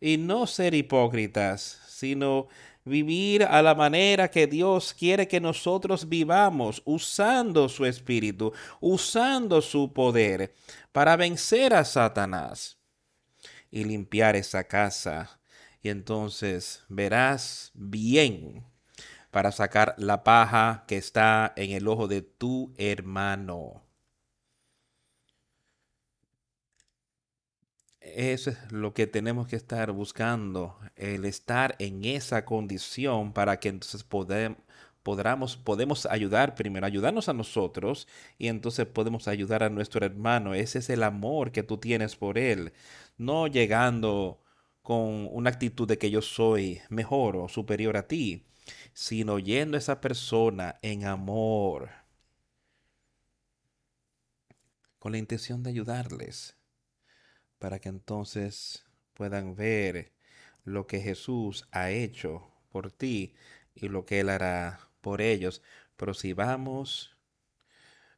y 0.00 0.16
no 0.16 0.46
ser 0.46 0.74
hipócritas, 0.74 1.80
sino 1.88 2.48
vivir 2.90 3.44
a 3.44 3.62
la 3.62 3.74
manera 3.74 4.30
que 4.30 4.46
Dios 4.46 4.92
quiere 4.92 5.26
que 5.26 5.40
nosotros 5.40 6.08
vivamos, 6.08 6.82
usando 6.84 7.70
su 7.70 7.86
espíritu, 7.86 8.52
usando 8.80 9.62
su 9.62 9.92
poder 9.94 10.54
para 10.92 11.16
vencer 11.16 11.72
a 11.72 11.84
Satanás 11.86 12.76
y 13.70 13.84
limpiar 13.84 14.36
esa 14.36 14.64
casa. 14.64 15.40
Y 15.82 15.88
entonces 15.88 16.82
verás 16.88 17.70
bien 17.72 18.66
para 19.30 19.52
sacar 19.52 19.94
la 19.96 20.22
paja 20.24 20.84
que 20.86 20.98
está 20.98 21.52
en 21.56 21.70
el 21.70 21.88
ojo 21.88 22.08
de 22.08 22.20
tu 22.20 22.74
hermano. 22.76 23.89
Eso 28.00 28.50
es 28.50 28.72
lo 28.72 28.94
que 28.94 29.06
tenemos 29.06 29.46
que 29.46 29.56
estar 29.56 29.92
buscando, 29.92 30.78
el 30.96 31.24
estar 31.24 31.76
en 31.78 32.04
esa 32.04 32.44
condición 32.44 33.32
para 33.32 33.60
que 33.60 33.68
entonces 33.68 34.04
podamos, 34.04 34.58
podamos, 35.02 35.56
podemos 35.56 36.06
ayudar 36.06 36.54
primero, 36.54 36.86
ayudarnos 36.86 37.28
a 37.28 37.34
nosotros 37.34 38.08
y 38.38 38.48
entonces 38.48 38.86
podemos 38.86 39.28
ayudar 39.28 39.62
a 39.62 39.70
nuestro 39.70 40.04
hermano. 40.04 40.54
Ese 40.54 40.78
es 40.78 40.90
el 40.90 41.02
amor 41.02 41.52
que 41.52 41.62
tú 41.62 41.78
tienes 41.78 42.16
por 42.16 42.38
él. 42.38 42.72
no 43.18 43.46
llegando 43.48 44.42
con 44.82 45.28
una 45.32 45.50
actitud 45.50 45.86
de 45.88 45.98
que 45.98 46.10
yo 46.10 46.22
soy 46.22 46.80
mejor 46.88 47.36
o 47.36 47.48
superior 47.48 47.96
a 47.96 48.06
ti, 48.08 48.46
sino 48.94 49.38
yendo 49.38 49.76
a 49.76 49.78
esa 49.78 50.00
persona 50.00 50.78
en 50.82 51.04
amor, 51.04 51.90
con 54.98 55.12
la 55.12 55.18
intención 55.18 55.62
de 55.62 55.70
ayudarles, 55.70 56.56
para 57.60 57.78
que 57.78 57.90
entonces 57.90 58.84
puedan 59.14 59.54
ver 59.54 60.12
lo 60.64 60.86
que 60.86 61.00
Jesús 61.00 61.68
ha 61.72 61.90
hecho 61.90 62.50
por 62.70 62.90
ti 62.90 63.34
y 63.74 63.88
lo 63.88 64.06
que 64.06 64.20
Él 64.20 64.30
hará 64.30 64.88
por 65.02 65.20
ellos. 65.20 65.62
Pero 65.96 66.14
si 66.14 66.32
vamos, 66.32 67.16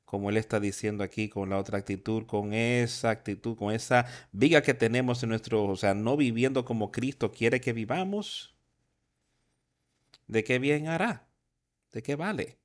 como 0.04 0.30
Él 0.30 0.36
está 0.36 0.60
diciendo 0.60 1.02
aquí, 1.04 1.28
con 1.28 1.50
la 1.50 1.58
otra 1.58 1.78
actitud, 1.78 2.24
con 2.26 2.54
esa 2.54 3.10
actitud, 3.10 3.56
con 3.56 3.74
esa 3.74 4.06
viga 4.30 4.62
que 4.62 4.74
tenemos 4.74 5.22
en 5.24 5.30
nuestro, 5.30 5.64
o 5.64 5.76
sea, 5.76 5.94
no 5.94 6.16
viviendo 6.16 6.64
como 6.64 6.92
Cristo 6.92 7.32
quiere 7.32 7.60
que 7.60 7.72
vivamos, 7.72 8.54
¿de 10.28 10.44
qué 10.44 10.60
bien 10.60 10.86
hará? 10.88 11.26
¿De 11.92 12.02
qué 12.02 12.14
vale? 12.14 12.58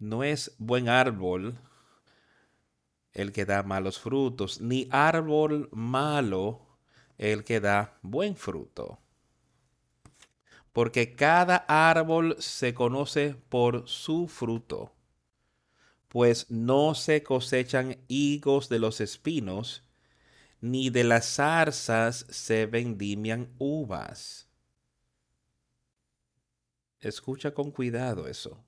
No 0.00 0.24
es 0.24 0.56
buen 0.58 0.88
árbol 0.88 1.56
el 3.18 3.32
que 3.32 3.44
da 3.44 3.64
malos 3.64 3.98
frutos, 3.98 4.60
ni 4.60 4.86
árbol 4.92 5.68
malo 5.72 6.78
el 7.18 7.42
que 7.42 7.58
da 7.58 7.98
buen 8.00 8.36
fruto. 8.36 9.00
Porque 10.72 11.16
cada 11.16 11.56
árbol 11.66 12.36
se 12.38 12.74
conoce 12.74 13.34
por 13.48 13.88
su 13.88 14.28
fruto, 14.28 14.94
pues 16.06 16.48
no 16.48 16.94
se 16.94 17.24
cosechan 17.24 17.98
higos 18.06 18.68
de 18.68 18.78
los 18.78 19.00
espinos, 19.00 19.82
ni 20.60 20.88
de 20.88 21.02
las 21.02 21.26
zarzas 21.34 22.24
se 22.28 22.66
vendimian 22.66 23.52
uvas. 23.58 24.48
Escucha 27.00 27.52
con 27.52 27.72
cuidado 27.72 28.28
eso 28.28 28.67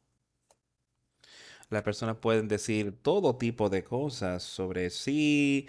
las 1.71 1.83
personas 1.83 2.17
pueden 2.17 2.49
decir 2.49 2.93
todo 3.03 3.37
tipo 3.37 3.69
de 3.71 3.85
cosas 3.85 4.43
sobre 4.43 4.91
sí. 4.91 5.69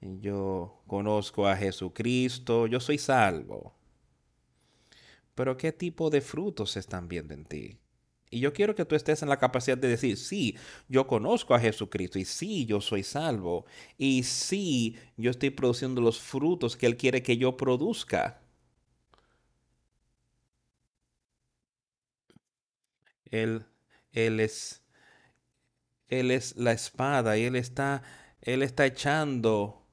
Yo 0.00 0.82
conozco 0.86 1.46
a 1.46 1.56
Jesucristo, 1.56 2.66
yo 2.66 2.80
soy 2.80 2.98
salvo. 2.98 3.74
Pero 5.34 5.56
¿qué 5.56 5.72
tipo 5.72 6.10
de 6.10 6.20
frutos 6.20 6.76
están 6.76 7.08
viendo 7.08 7.34
en 7.34 7.44
ti? 7.44 7.78
Y 8.30 8.40
yo 8.40 8.52
quiero 8.52 8.74
que 8.76 8.84
tú 8.84 8.94
estés 8.94 9.22
en 9.22 9.28
la 9.28 9.38
capacidad 9.38 9.76
de 9.78 9.88
decir, 9.88 10.16
sí, 10.16 10.56
yo 10.88 11.06
conozco 11.06 11.54
a 11.54 11.60
Jesucristo 11.60 12.18
y 12.18 12.24
sí, 12.24 12.64
yo 12.66 12.80
soy 12.80 13.02
salvo. 13.02 13.66
Y 13.98 14.22
sí, 14.22 14.96
yo 15.16 15.30
estoy 15.32 15.50
produciendo 15.50 16.00
los 16.00 16.20
frutos 16.20 16.76
que 16.76 16.86
Él 16.86 16.96
quiere 16.96 17.22
que 17.22 17.36
yo 17.36 17.56
produzca. 17.56 18.40
Él, 23.30 23.64
él 24.12 24.40
es 24.40 24.82
él 26.10 26.32
es 26.32 26.56
la 26.56 26.72
espada 26.72 27.38
y 27.38 27.44
Él 27.44 27.56
está, 27.56 28.02
Él 28.42 28.62
está 28.62 28.84
echando 28.84 29.86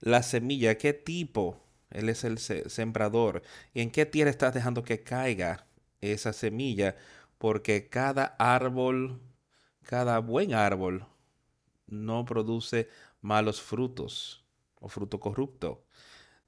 la 0.00 0.22
semilla. 0.22 0.78
¿Qué 0.78 0.92
tipo? 0.94 1.60
Él 1.90 2.08
es 2.08 2.24
el 2.24 2.38
sembrador. 2.38 3.42
¿Y 3.74 3.82
en 3.82 3.90
qué 3.90 4.06
tierra 4.06 4.30
estás 4.30 4.54
dejando 4.54 4.84
que 4.84 5.02
caiga 5.02 5.66
esa 6.00 6.32
semilla? 6.32 6.96
Porque 7.38 7.88
cada 7.88 8.36
árbol, 8.38 9.20
cada 9.82 10.20
buen 10.20 10.54
árbol, 10.54 11.06
no 11.86 12.24
produce 12.24 12.88
malos 13.20 13.60
frutos 13.60 14.44
o 14.76 14.88
fruto 14.88 15.18
corrupto, 15.20 15.84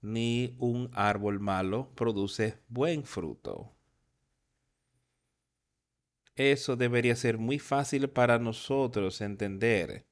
ni 0.00 0.56
un 0.60 0.90
árbol 0.94 1.40
malo 1.40 1.90
produce 1.96 2.58
buen 2.68 3.04
fruto. 3.04 3.72
Eso 6.36 6.76
debería 6.76 7.16
ser 7.16 7.38
muy 7.38 7.58
fácil 7.58 8.08
para 8.10 8.38
nosotros 8.38 9.20
entender 9.20 10.06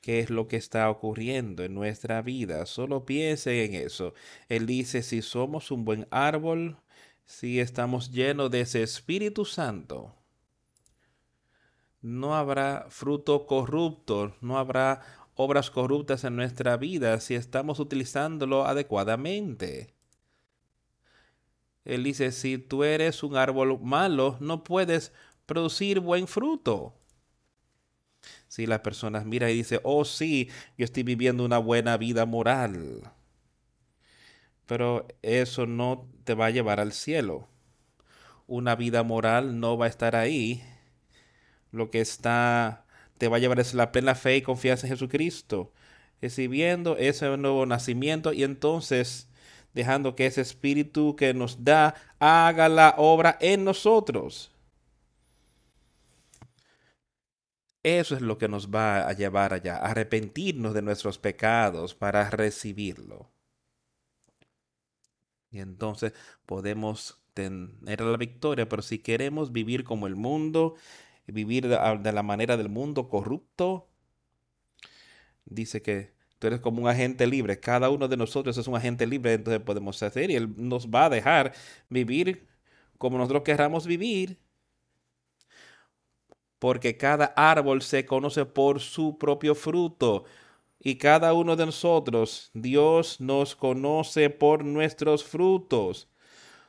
qué 0.00 0.20
es 0.20 0.30
lo 0.30 0.48
que 0.48 0.56
está 0.56 0.88
ocurriendo 0.90 1.62
en 1.64 1.74
nuestra 1.74 2.22
vida. 2.22 2.66
Solo 2.66 3.04
piense 3.04 3.64
en 3.64 3.74
eso. 3.74 4.14
Él 4.48 4.66
dice, 4.66 5.02
si 5.02 5.22
somos 5.22 5.70
un 5.70 5.84
buen 5.84 6.06
árbol, 6.10 6.78
si 7.26 7.60
estamos 7.60 8.10
llenos 8.10 8.50
de 8.50 8.62
ese 8.62 8.82
Espíritu 8.82 9.44
Santo, 9.44 10.14
no 12.02 12.34
habrá 12.34 12.86
fruto 12.88 13.46
corrupto, 13.46 14.34
no 14.40 14.58
habrá 14.58 15.02
obras 15.34 15.70
corruptas 15.70 16.24
en 16.24 16.36
nuestra 16.36 16.76
vida 16.76 17.20
si 17.20 17.34
estamos 17.34 17.78
utilizándolo 17.78 18.66
adecuadamente. 18.66 19.94
Él 21.84 22.04
dice, 22.04 22.32
si 22.32 22.58
tú 22.58 22.84
eres 22.84 23.22
un 23.22 23.36
árbol 23.36 23.78
malo, 23.80 24.36
no 24.40 24.64
puedes 24.64 25.12
producir 25.46 26.00
buen 26.00 26.26
fruto. 26.28 26.94
Si 28.48 28.66
las 28.66 28.80
personas 28.80 29.24
miran 29.24 29.50
y 29.50 29.54
dicen, 29.54 29.80
oh 29.82 30.04
sí, 30.04 30.50
yo 30.76 30.84
estoy 30.84 31.02
viviendo 31.02 31.44
una 31.44 31.58
buena 31.58 31.96
vida 31.96 32.26
moral. 32.26 33.02
Pero 34.66 35.06
eso 35.22 35.66
no 35.66 36.06
te 36.24 36.34
va 36.34 36.46
a 36.46 36.50
llevar 36.50 36.80
al 36.80 36.92
cielo. 36.92 37.48
Una 38.46 38.76
vida 38.76 39.02
moral 39.02 39.58
no 39.58 39.78
va 39.78 39.86
a 39.86 39.88
estar 39.88 40.16
ahí. 40.16 40.62
Lo 41.72 41.90
que 41.90 42.00
está, 42.00 42.84
te 43.18 43.28
va 43.28 43.36
a 43.36 43.40
llevar 43.40 43.60
es 43.60 43.74
la 43.74 43.92
plena 43.92 44.14
fe 44.14 44.36
y 44.36 44.42
confianza 44.42 44.86
en 44.86 44.92
Jesucristo. 44.92 45.72
Recibiendo 46.20 46.96
ese 46.98 47.36
nuevo 47.36 47.64
nacimiento 47.66 48.32
y 48.32 48.44
entonces 48.44 49.29
dejando 49.74 50.16
que 50.16 50.26
ese 50.26 50.40
espíritu 50.40 51.16
que 51.16 51.34
nos 51.34 51.64
da 51.64 51.94
haga 52.18 52.68
la 52.68 52.94
obra 52.98 53.36
en 53.40 53.64
nosotros. 53.64 54.52
Eso 57.82 58.14
es 58.14 58.20
lo 58.20 58.36
que 58.36 58.48
nos 58.48 58.68
va 58.68 59.08
a 59.08 59.12
llevar 59.14 59.54
allá, 59.54 59.78
arrepentirnos 59.78 60.74
de 60.74 60.82
nuestros 60.82 61.18
pecados 61.18 61.94
para 61.94 62.28
recibirlo. 62.28 63.30
Y 65.50 65.60
entonces 65.60 66.12
podemos 66.46 67.22
tener 67.34 68.00
la 68.00 68.16
victoria, 68.16 68.68
pero 68.68 68.82
si 68.82 68.98
queremos 68.98 69.52
vivir 69.52 69.84
como 69.84 70.06
el 70.06 70.14
mundo, 70.14 70.76
vivir 71.26 71.68
de, 71.68 72.12
la 72.12 72.22
manera 72.22 72.56
del 72.56 72.68
mundo 72.68 73.08
corrupto, 73.08 73.88
dice 75.44 75.82
que 75.82 76.14
Tú 76.40 76.46
eres 76.46 76.60
como 76.60 76.82
un 76.82 76.88
agente 76.88 77.26
libre. 77.26 77.60
Cada 77.60 77.90
uno 77.90 78.08
de 78.08 78.16
nosotros 78.16 78.56
es 78.56 78.66
un 78.66 78.74
agente 78.74 79.06
libre, 79.06 79.34
entonces 79.34 79.62
podemos 79.62 80.02
hacer 80.02 80.30
y 80.30 80.36
Él 80.36 80.52
nos 80.56 80.88
va 80.88 81.04
a 81.04 81.10
dejar 81.10 81.52
vivir 81.90 82.48
como 82.98 83.18
nosotros 83.18 83.42
querramos 83.44 83.86
vivir. 83.86 84.38
Porque 86.58 86.96
cada 86.96 87.26
árbol 87.36 87.82
se 87.82 88.06
conoce 88.06 88.46
por 88.46 88.80
su 88.80 89.18
propio 89.18 89.54
fruto. 89.54 90.24
Y 90.78 90.96
cada 90.96 91.34
uno 91.34 91.56
de 91.56 91.66
nosotros, 91.66 92.50
Dios 92.54 93.20
nos 93.20 93.54
conoce 93.54 94.30
por 94.30 94.64
nuestros 94.64 95.24
frutos. 95.24 96.08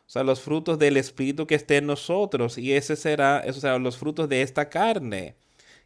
O 0.06 0.10
sea, 0.10 0.24
los 0.24 0.42
frutos 0.42 0.80
del 0.80 0.98
Espíritu 0.98 1.48
que 1.48 1.56
esté 1.56 1.78
en 1.78 1.88
nosotros. 1.88 2.58
Y 2.58 2.74
ese 2.74 2.98
será, 2.98 3.40
esos 3.40 3.62
serán 3.62 3.84
los 3.84 3.98
frutos 3.98 4.28
de 4.28 4.42
esta 4.42 4.70
carne 4.70 5.38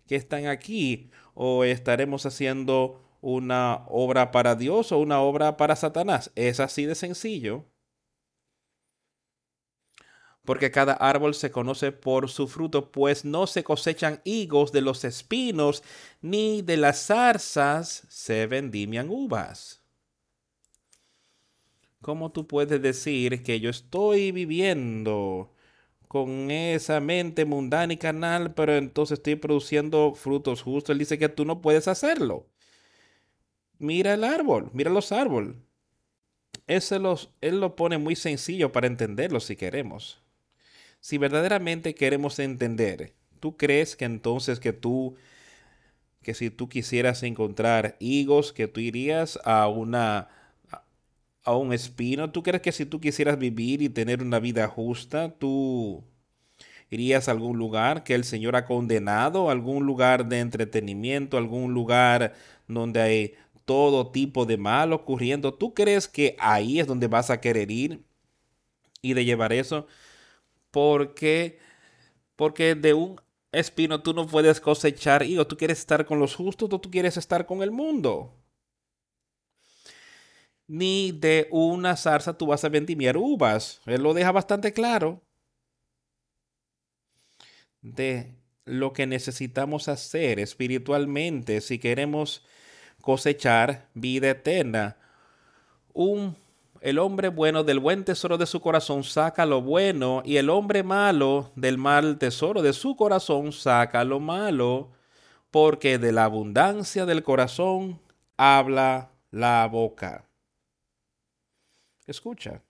que 0.08 0.16
están 0.16 0.48
aquí. 0.48 1.12
O 1.36 1.64
estaremos 1.64 2.26
haciendo 2.26 3.05
una 3.26 3.86
obra 3.88 4.30
para 4.30 4.56
Dios 4.56 4.92
o 4.92 5.00
una 5.00 5.20
obra 5.20 5.58
para 5.58 5.76
Satanás. 5.76 6.32
Es 6.36 6.60
así 6.60 6.86
de 6.86 6.94
sencillo. 6.94 7.66
Porque 10.44 10.70
cada 10.70 10.94
árbol 10.94 11.34
se 11.34 11.50
conoce 11.50 11.92
por 11.92 12.30
su 12.30 12.48
fruto, 12.48 12.92
pues 12.92 13.26
no 13.26 13.48
se 13.48 13.64
cosechan 13.64 14.22
higos 14.26 14.72
de 14.72 14.82
los 14.82 15.04
espinos, 15.04 15.82
ni 16.22 16.62
de 16.62 16.78
las 16.78 17.08
zarzas 17.08 18.06
se 18.10 18.46
vendimian 18.46 19.10
uvas. 19.10 19.82
¿Cómo 22.02 22.32
tú 22.32 22.46
puedes 22.46 22.80
decir 22.80 23.42
que 23.42 23.60
yo 23.60 23.72
estoy 23.72 24.32
viviendo 24.32 25.52
con 26.08 26.52
esa 26.52 27.00
mente 27.00 27.46
mundana 27.46 27.94
y 27.94 27.98
canal, 27.98 28.54
pero 28.54 28.76
entonces 28.76 29.18
estoy 29.18 29.36
produciendo 29.36 30.14
frutos 30.14 30.62
justos? 30.62 30.94
Él 30.94 31.00
dice 31.00 31.18
que 31.18 31.30
tú 31.30 31.44
no 31.44 31.62
puedes 31.62 31.88
hacerlo 31.88 32.46
mira 33.80 34.14
el 34.14 34.24
árbol, 34.24 34.70
mira 34.74 34.90
los 34.90 35.12
árboles. 35.12 35.56
Ese 36.68 37.00
los, 37.00 37.30
él 37.42 37.60
lo 37.60 37.76
pone 37.76 37.98
muy 37.98 38.16
sencillo 38.16 38.72
para 38.72 38.88
entenderlo 38.88 39.40
si 39.40 39.56
queremos. 39.56 40.22
Si 41.00 41.18
verdaderamente 41.18 41.94
queremos 41.96 42.40
entender, 42.40 43.14
¿tú 43.40 43.58
crees 43.58 43.96
que 43.96 44.06
entonces 44.06 44.60
que 44.60 44.74
tú, 44.74 45.16
que 46.24 46.34
si 46.34 46.50
tú 46.50 46.70
quisieras 46.70 47.22
encontrar 47.24 47.96
higos, 48.00 48.54
que 48.54 48.68
tú 48.68 48.80
irías 48.80 49.40
a 49.46 49.68
una, 49.68 50.30
a 51.44 51.56
un 51.56 51.74
espino? 51.74 52.32
¿Tú 52.32 52.42
crees 52.44 52.62
que 52.62 52.72
si 52.72 52.86
tú 52.86 53.00
quisieras 53.00 53.38
vivir 53.38 53.82
y 53.82 53.90
tener 53.90 54.24
una 54.24 54.40
vida 54.40 54.68
justa, 54.68 55.36
tú 55.38 56.04
¿Irías 56.90 57.28
a 57.28 57.32
algún 57.32 57.58
lugar 57.58 58.04
que 58.04 58.14
el 58.16 58.24
Señor 58.24 58.56
ha 58.56 58.66
condenado? 58.66 59.50
¿Algún 59.50 59.86
lugar 59.86 60.28
de 60.28 60.40
entretenimiento? 60.40 61.38
¿Algún 61.38 61.74
lugar 61.74 62.34
donde 62.68 63.02
hay 63.02 63.36
todo 63.66 64.12
tipo 64.12 64.46
de 64.46 64.58
mal 64.58 64.94
ocurriendo? 64.94 65.54
¿Tú 65.54 65.74
crees 65.74 66.08
que 66.08 66.36
ahí 66.40 66.80
es 66.80 66.88
donde 66.88 67.08
vas 67.08 67.30
a 67.30 67.42
querer 67.42 67.72
ir 67.72 68.04
y 69.02 69.14
de 69.14 69.26
llevar 69.26 69.54
eso? 69.54 69.88
Porque, 70.72 71.60
porque 72.36 72.76
de 72.76 72.94
un 72.94 73.22
espino 73.52 74.02
tú 74.04 74.14
no 74.14 74.28
puedes 74.28 74.60
cosechar 74.62 75.24
o 75.38 75.48
Tú 75.48 75.58
quieres 75.58 75.80
estar 75.80 76.06
con 76.06 76.20
los 76.20 76.36
justos 76.36 76.70
o 76.72 76.80
tú 76.80 76.92
quieres 76.92 77.18
estar 77.18 77.46
con 77.46 77.64
el 77.64 77.72
mundo. 77.72 78.34
Ni 80.68 81.12
de 81.12 81.48
una 81.52 81.96
zarza 81.96 82.38
tú 82.38 82.48
vas 82.48 82.64
a 82.64 82.70
vendimiar 82.70 83.18
uvas. 83.18 83.82
Él 83.86 84.02
lo 84.04 84.14
deja 84.14 84.32
bastante 84.32 84.74
claro. 84.74 85.22
De 87.82 88.36
lo 88.66 88.94
que 88.94 89.06
necesitamos 89.06 89.88
hacer 89.88 90.40
espiritualmente 90.40 91.62
si 91.62 91.78
queremos 91.80 92.44
cosechar 93.06 93.88
vida 93.94 94.32
eterna. 94.32 94.98
Un 95.94 96.36
el 96.82 97.00
hombre 97.00 97.30
bueno 97.30 97.64
del 97.64 97.80
buen 97.80 98.04
tesoro 98.04 98.38
de 98.38 98.46
su 98.46 98.62
corazón 98.62 99.04
saca 99.04 99.46
lo 99.46 99.62
bueno, 99.62 100.22
y 100.26 100.38
el 100.38 100.52
hombre 100.52 100.84
malo 100.84 101.52
del 101.56 101.80
mal 101.80 102.20
tesoro 102.20 102.62
de 102.62 102.74
su 102.74 102.96
corazón 102.96 103.52
saca 103.54 104.04
lo 104.04 104.20
malo, 104.20 104.92
porque 105.50 105.98
de 105.98 106.12
la 106.12 106.26
abundancia 106.26 107.06
del 107.08 107.24
corazón 107.24 108.00
habla 108.38 109.10
la 109.32 109.68
boca. 109.68 110.26
Escucha. 112.06 112.62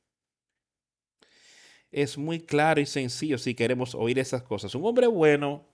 Es 1.92 2.18
muy 2.18 2.40
claro 2.40 2.80
y 2.80 2.86
sencillo 2.86 3.38
si 3.38 3.54
queremos 3.54 3.96
oír 3.96 4.20
esas 4.20 4.44
cosas. 4.44 4.76
Un 4.76 4.86
hombre 4.86 5.08
bueno 5.08 5.66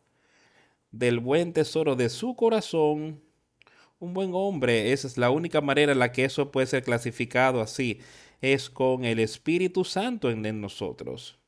del 0.90 1.20
buen 1.20 1.54
tesoro 1.54 1.96
de 1.96 2.10
su 2.10 2.36
corazón 2.36 3.22
un 4.02 4.14
buen 4.14 4.32
hombre. 4.34 4.92
Esa 4.92 5.08
es 5.08 5.18
la 5.18 5.30
única 5.30 5.62
manera 5.62 5.94
en 5.94 6.00
la 6.00 6.12
que 6.12 6.26
eso 6.26 6.52
puede 6.52 6.68
ser 6.68 6.84
clasificado 6.84 7.62
así. 7.62 8.00
Es 8.42 8.70
con 8.70 9.06
el 9.06 9.20
Espíritu 9.20 9.86
Santo 9.86 10.30
en, 10.30 10.60
nosotros. 10.60 11.40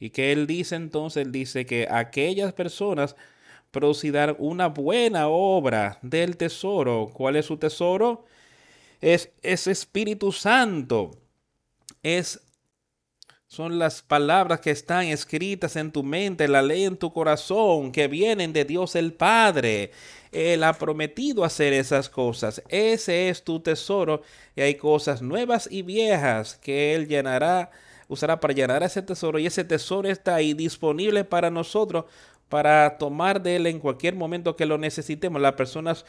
Y 0.00 0.10
que 0.10 0.32
él 0.32 0.46
dice 0.46 0.74
entonces, 0.74 1.24
él 1.26 1.32
dice 1.32 1.66
que 1.66 1.86
aquellas 1.90 2.52
personas 2.54 3.14
producirán 3.70 4.34
una 4.38 4.68
buena 4.68 5.28
obra 5.28 5.98
del 6.02 6.36
tesoro. 6.36 7.10
¿Cuál 7.12 7.36
es 7.36 7.46
su 7.46 7.58
tesoro? 7.58 8.24
Es 9.00 9.30
ese 9.42 9.70
Espíritu 9.70 10.32
Santo. 10.32 11.10
Es 12.02 12.40
son 13.48 13.78
las 13.78 14.02
palabras 14.02 14.60
que 14.60 14.70
están 14.70 15.06
escritas 15.06 15.76
en 15.76 15.90
tu 15.90 16.02
mente, 16.02 16.46
la 16.48 16.60
ley 16.60 16.84
en 16.84 16.98
tu 16.98 17.14
corazón, 17.14 17.92
que 17.92 18.06
vienen 18.06 18.52
de 18.52 18.66
Dios 18.66 18.94
el 18.94 19.14
Padre. 19.14 19.90
Él 20.32 20.62
ha 20.62 20.74
prometido 20.74 21.44
hacer 21.44 21.72
esas 21.72 22.10
cosas. 22.10 22.62
Ese 22.68 23.30
es 23.30 23.42
tu 23.42 23.60
tesoro. 23.60 24.20
Y 24.54 24.60
hay 24.60 24.74
cosas 24.74 25.22
nuevas 25.22 25.66
y 25.70 25.80
viejas 25.80 26.56
que 26.62 26.94
Él 26.94 27.08
llenará, 27.08 27.70
usará 28.06 28.38
para 28.38 28.52
llenar 28.52 28.82
ese 28.82 29.00
tesoro. 29.00 29.38
Y 29.38 29.46
ese 29.46 29.64
tesoro 29.64 30.10
está 30.10 30.34
ahí 30.34 30.52
disponible 30.52 31.24
para 31.24 31.50
nosotros, 31.50 32.04
para 32.50 32.98
tomar 32.98 33.42
de 33.42 33.56
Él 33.56 33.66
en 33.66 33.78
cualquier 33.78 34.14
momento 34.14 34.56
que 34.56 34.66
lo 34.66 34.76
necesitemos. 34.76 35.40
Las 35.40 35.54
personas 35.54 36.04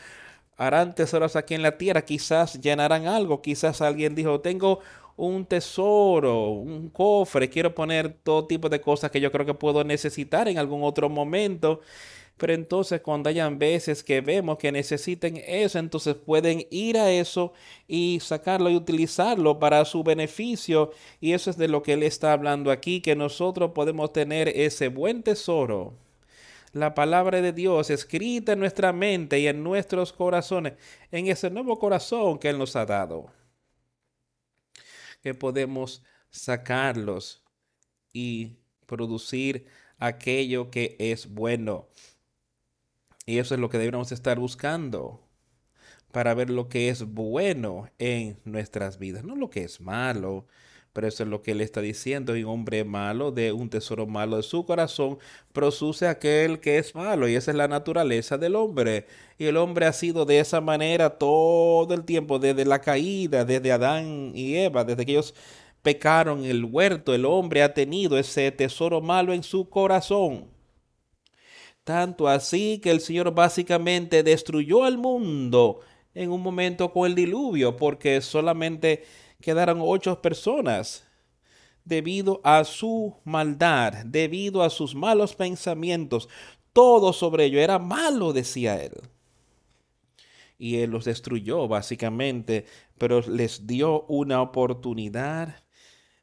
harán 0.58 0.94
tesoros 0.94 1.38
aquí 1.38 1.56
en 1.56 1.62
la 1.62 1.78
tierra. 1.78 2.02
Quizás 2.02 2.60
llenarán 2.60 3.08
algo. 3.08 3.42
Quizás 3.42 3.82
alguien 3.82 4.14
dijo, 4.14 4.42
tengo 4.42 4.82
un 5.20 5.46
tesoro, 5.46 6.50
un 6.52 6.90
cofre, 6.90 7.50
quiero 7.50 7.76
poner 7.76 8.14
todo 8.24 8.48
tipo 8.48 8.70
de 8.70 8.80
cosas 8.80 9.12
que 9.12 9.20
yo 9.20 9.32
creo 9.32 9.46
que 9.46 9.54
puedo 9.54 9.84
necesitar 9.84 10.48
en 10.48 10.58
algún 10.58 10.84
otro 10.84 11.10
momento. 11.10 11.82
Pero 12.38 12.54
entonces 12.54 13.02
cuando 13.02 13.30
hayan 13.30 13.60
veces 13.60 14.02
que 14.02 14.22
vemos 14.22 14.58
que 14.58 14.72
necesiten 14.72 15.44
eso, 15.46 15.78
entonces 15.78 16.16
pueden 16.16 16.66
ir 16.72 16.98
a 16.98 17.12
eso 17.12 17.52
y 17.86 18.20
sacarlo 18.22 18.70
y 18.70 18.78
utilizarlo 18.78 19.60
para 19.60 19.84
su 19.84 20.04
beneficio. 20.04 20.92
Y 21.20 21.34
eso 21.34 21.50
es 21.50 21.58
de 21.58 21.68
lo 21.68 21.84
que 21.84 21.94
él 21.94 22.04
está 22.04 22.32
hablando 22.32 22.72
aquí, 22.72 23.02
que 23.02 23.16
nosotros 23.16 23.72
podemos 23.72 24.14
tener 24.14 24.48
ese 24.48 24.88
buen 24.88 25.22
tesoro. 25.24 25.94
La 26.72 26.94
palabra 26.96 27.42
de 27.42 27.52
Dios 27.52 27.90
escrita 27.90 28.54
en 28.54 28.60
nuestra 28.60 28.94
mente 28.94 29.40
y 29.40 29.48
en 29.48 29.64
nuestros 29.64 30.14
corazones, 30.14 30.74
en 31.12 31.28
ese 31.28 31.50
nuevo 31.50 31.78
corazón 31.80 32.38
que 32.40 32.50
Él 32.50 32.60
nos 32.60 32.76
ha 32.76 32.86
dado 32.86 33.39
que 35.22 35.34
podemos 35.34 36.04
sacarlos 36.30 37.44
y 38.14 38.58
producir 38.86 39.66
aquello 39.98 40.72
que 40.72 40.96
es 41.00 41.28
bueno. 41.28 41.88
Y 43.26 43.38
eso 43.38 43.54
es 43.54 43.60
lo 43.62 43.70
que 43.70 43.78
debemos 43.78 44.12
estar 44.12 44.40
buscando 44.40 45.28
para 46.12 46.34
ver 46.34 46.50
lo 46.50 46.70
que 46.70 46.90
es 46.90 47.04
bueno 47.04 47.90
en 48.00 48.40
nuestras 48.44 48.98
vidas, 48.98 49.24
no 49.24 49.36
lo 49.36 49.50
que 49.50 49.64
es 49.64 49.82
malo, 49.82 50.48
pero 50.94 51.08
eso 51.08 51.24
es 51.24 51.30
lo 51.30 51.42
que 51.42 51.52
él 51.52 51.62
está 51.62 51.82
diciendo. 51.82 52.36
Y 52.36 52.44
un 52.44 52.52
hombre 52.52 52.84
malo 52.84 53.32
de 53.32 53.52
un 53.52 53.70
tesoro 53.70 54.08
malo 54.08 54.38
de 54.38 54.44
su 54.44 54.66
corazón 54.66 55.18
produce 55.54 56.08
aquel 56.08 56.60
que 56.60 56.78
es 56.78 56.96
malo. 56.96 57.28
Y 57.28 57.36
esa 57.36 57.52
es 57.52 57.58
la 57.58 57.68
naturaleza 57.68 58.38
del 58.38 58.56
hombre. 58.56 59.06
Y 59.38 59.46
el 59.46 59.58
hombre 59.58 59.86
ha 59.86 59.94
sido 59.94 60.26
de 60.26 60.40
esa 60.40 60.62
manera 60.62 61.12
todo 61.12 61.94
el 61.94 62.04
tiempo, 62.06 62.40
desde 62.40 62.66
la 62.66 62.82
caída, 62.82 63.46
desde 63.46 63.72
Adán 63.72 64.32
y 64.36 64.56
Eva, 64.56 64.84
desde 64.84 65.06
que 65.06 65.12
ellos 65.14 65.34
pecaron 65.82 66.44
el 66.46 66.66
huerto. 66.66 67.14
El 67.14 67.26
hombre 67.26 67.64
ha 67.64 67.74
tenido 67.74 68.18
ese 68.18 68.52
tesoro 68.52 69.02
malo 69.02 69.34
en 69.34 69.44
su 69.44 69.70
corazón. 69.70 70.48
Tanto 71.84 72.28
así 72.28 72.80
que 72.80 72.92
el 72.92 73.02
Señor 73.02 73.34
básicamente 73.34 74.22
destruyó 74.24 74.84
al 74.84 74.98
mundo 74.98 75.80
en 76.14 76.32
un 76.32 76.42
momento 76.42 76.92
con 76.92 77.08
el 77.08 77.16
diluvio, 77.16 77.78
porque 77.78 78.22
solamente 78.22 79.04
quedaron 79.42 79.80
ocho 79.82 80.22
personas 80.22 81.04
debido 81.86 82.42
a 82.44 82.64
su 82.64 83.16
maldad, 83.24 84.06
debido 84.06 84.62
a 84.62 84.70
sus 84.70 84.94
malos 84.94 85.36
pensamientos. 85.36 86.30
Todo 86.74 87.14
sobre 87.14 87.46
ello 87.46 87.60
era 87.60 87.80
malo, 87.80 88.32
decía 88.34 88.82
él. 88.82 88.94
Y 90.58 90.78
él 90.78 90.92
los 90.92 91.06
destruyó 91.06 91.68
básicamente, 91.68 92.66
pero 92.98 93.22
les 93.22 93.66
dio 93.66 94.04
una 94.04 94.42
oportunidad. 94.42 95.64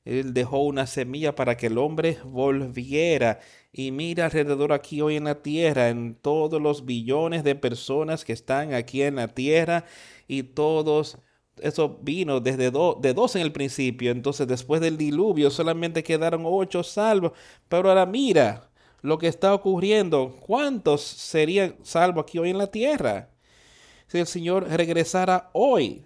Él 0.04 0.34
dejó 0.34 0.62
una 0.62 0.86
semilla 0.86 1.34
para 1.34 1.56
que 1.56 1.66
el 1.66 1.78
hombre 1.78 2.18
volviera. 2.24 3.40
Y 3.72 3.90
mira 3.90 4.26
alrededor 4.26 4.72
aquí 4.72 5.00
hoy 5.00 5.16
en 5.16 5.24
la 5.24 5.42
tierra, 5.42 5.88
en 5.88 6.14
todos 6.14 6.62
los 6.62 6.84
billones 6.84 7.42
de 7.42 7.56
personas 7.56 8.24
que 8.24 8.32
están 8.32 8.72
aquí 8.72 9.02
en 9.02 9.16
la 9.16 9.28
tierra 9.28 9.84
y 10.28 10.44
todos 10.44 11.18
eso 11.60 11.98
vino 12.02 12.40
desde 12.40 12.70
de 12.70 13.14
dos 13.14 13.36
en 13.36 13.42
el 13.42 13.52
principio, 13.52 14.10
entonces 14.10 14.46
después 14.46 14.80
del 14.80 14.96
diluvio 14.96 15.50
solamente 15.50 16.02
quedaron 16.02 16.42
ocho 16.44 16.82
salvos, 16.82 17.32
pero 17.68 17.88
ahora 17.88 18.06
mira 18.06 18.68
lo 19.02 19.18
que 19.18 19.28
está 19.28 19.54
ocurriendo, 19.54 20.36
¿cuántos 20.40 21.02
serían 21.02 21.76
salvos 21.82 22.24
aquí 22.24 22.38
hoy 22.38 22.50
en 22.50 22.58
la 22.58 22.66
tierra? 22.66 23.30
Si 24.06 24.18
el 24.18 24.26
Señor 24.26 24.68
regresara 24.68 25.50
hoy, 25.52 26.04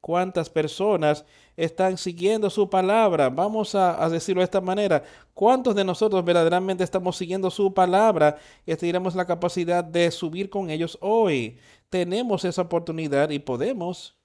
¿cuántas 0.00 0.48
personas 0.48 1.24
están 1.56 1.98
siguiendo 1.98 2.48
su 2.48 2.70
palabra? 2.70 3.30
Vamos 3.30 3.74
a, 3.74 4.02
a 4.02 4.08
decirlo 4.08 4.40
de 4.40 4.44
esta 4.44 4.60
manera, 4.60 5.02
¿cuántos 5.34 5.74
de 5.74 5.84
nosotros 5.84 6.24
verdaderamente 6.24 6.84
estamos 6.84 7.16
siguiendo 7.16 7.50
su 7.50 7.74
palabra 7.74 8.38
y 8.64 8.74
tendremos 8.76 9.14
la 9.14 9.26
capacidad 9.26 9.84
de 9.84 10.10
subir 10.10 10.50
con 10.50 10.70
ellos 10.70 10.98
hoy? 11.00 11.58
Tenemos 11.88 12.44
esa 12.44 12.62
oportunidad 12.62 13.30
y 13.30 13.40
podemos 13.40 14.19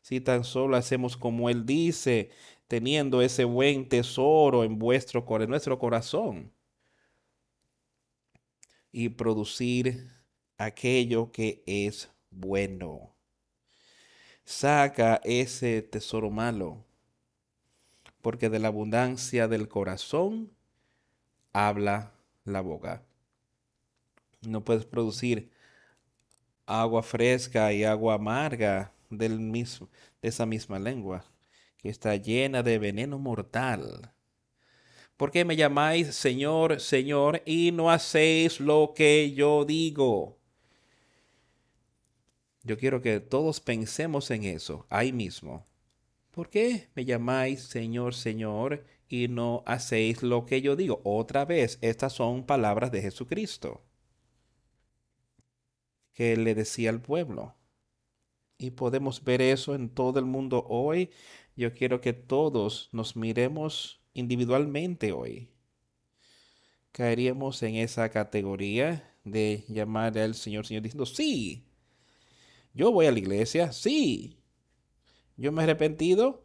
si 0.00 0.20
tan 0.20 0.44
solo 0.44 0.76
hacemos 0.76 1.16
como 1.16 1.50
Él 1.50 1.66
dice, 1.66 2.30
teniendo 2.68 3.22
ese 3.22 3.44
buen 3.44 3.88
tesoro 3.88 4.64
en, 4.64 4.78
vuestro, 4.78 5.24
en 5.40 5.50
nuestro 5.50 5.78
corazón 5.78 6.52
y 8.92 9.08
producir 9.10 10.10
aquello 10.58 11.32
que 11.32 11.62
es 11.66 12.10
bueno. 12.30 13.14
Saca 14.44 15.20
ese 15.24 15.82
tesoro 15.82 16.30
malo, 16.30 16.84
porque 18.22 18.48
de 18.48 18.58
la 18.58 18.68
abundancia 18.68 19.48
del 19.48 19.68
corazón 19.68 20.50
habla 21.52 22.12
la 22.44 22.60
boca. 22.60 23.02
No 24.42 24.64
puedes 24.64 24.84
producir 24.84 25.50
agua 26.66 27.02
fresca 27.02 27.72
y 27.72 27.84
agua 27.84 28.14
amarga 28.14 28.92
del 29.10 29.40
mismo, 29.40 29.88
de 30.22 30.28
esa 30.28 30.46
misma 30.46 30.78
lengua, 30.78 31.24
que 31.76 31.88
está 31.88 32.16
llena 32.16 32.62
de 32.62 32.78
veneno 32.78 33.18
mortal. 33.18 34.12
¿Por 35.16 35.30
qué 35.30 35.44
me 35.44 35.56
llamáis 35.56 36.14
Señor, 36.14 36.80
Señor, 36.80 37.42
y 37.44 37.72
no 37.72 37.90
hacéis 37.90 38.60
lo 38.60 38.92
que 38.94 39.32
yo 39.32 39.64
digo? 39.64 40.38
Yo 42.62 42.78
quiero 42.78 43.00
que 43.00 43.20
todos 43.20 43.60
pensemos 43.60 44.30
en 44.30 44.44
eso, 44.44 44.86
ahí 44.90 45.12
mismo. 45.12 45.66
¿Por 46.30 46.50
qué 46.50 46.88
me 46.94 47.04
llamáis 47.04 47.62
Señor, 47.62 48.14
Señor, 48.14 48.84
y 49.08 49.28
no 49.28 49.62
hacéis 49.66 50.22
lo 50.22 50.44
que 50.46 50.60
yo 50.60 50.76
digo. 50.76 51.00
Otra 51.04 51.44
vez, 51.44 51.78
estas 51.80 52.12
son 52.12 52.44
palabras 52.44 52.92
de 52.92 53.02
Jesucristo 53.02 53.82
que 56.12 56.36
le 56.36 56.54
decía 56.54 56.90
al 56.90 57.00
pueblo. 57.00 57.54
Y 58.58 58.72
podemos 58.72 59.22
ver 59.22 59.40
eso 59.40 59.74
en 59.74 59.88
todo 59.88 60.18
el 60.18 60.24
mundo 60.24 60.66
hoy. 60.68 61.10
Yo 61.56 61.74
quiero 61.74 62.00
que 62.00 62.12
todos 62.12 62.88
nos 62.92 63.16
miremos 63.16 64.00
individualmente 64.14 65.12
hoy. 65.12 65.48
Caeríamos 66.92 67.62
en 67.62 67.76
esa 67.76 68.08
categoría 68.10 69.14
de 69.24 69.64
llamar 69.68 70.18
al 70.18 70.34
Señor, 70.34 70.66
Señor, 70.66 70.82
diciendo, 70.82 71.06
sí, 71.06 71.64
yo 72.74 72.90
voy 72.90 73.06
a 73.06 73.12
la 73.12 73.18
iglesia, 73.18 73.72
sí, 73.72 74.38
yo 75.36 75.52
me 75.52 75.62
he 75.62 75.64
arrepentido. 75.64 76.44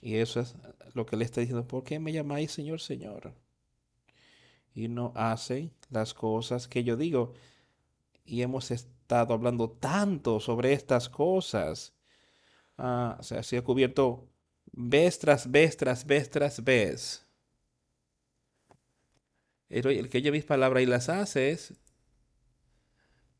Y 0.00 0.16
eso 0.16 0.40
es 0.40 0.56
lo 0.94 1.06
que 1.06 1.16
le 1.16 1.24
está 1.24 1.40
diciendo, 1.40 1.66
¿por 1.68 1.84
qué 1.84 2.00
me 2.00 2.12
llamáis 2.12 2.50
Señor, 2.50 2.80
Señor? 2.80 3.34
Y 4.74 4.88
no 4.88 5.12
hacen 5.14 5.72
las 5.90 6.14
cosas 6.14 6.66
que 6.66 6.82
yo 6.82 6.96
digo. 6.96 7.34
Y 8.24 8.42
hemos 8.42 8.70
estado 8.70 9.01
hablando 9.20 9.70
tanto 9.70 10.40
sobre 10.40 10.72
estas 10.72 11.08
cosas. 11.08 11.94
Ah, 12.78 13.18
se 13.20 13.56
ha 13.56 13.62
cubierto 13.62 14.28
vez 14.72 15.18
tras 15.18 15.50
vez 15.50 15.76
tras 15.76 16.06
vez 16.06 16.30
tras 16.30 16.64
vez. 16.64 17.26
El, 19.68 20.08
que 20.08 20.18
oye 20.18 20.30
mis 20.32 20.44
palabras 20.44 20.82
y 20.82 20.86
las 20.86 21.08
hace 21.08 21.58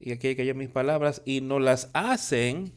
y 0.01 0.13
aquel 0.13 0.35
que 0.35 0.43
oye 0.43 0.55
mis 0.55 0.71
palabras 0.71 1.23
y 1.25 1.43
no 1.43 1.61
las 1.61 1.91
hacen, 1.93 2.73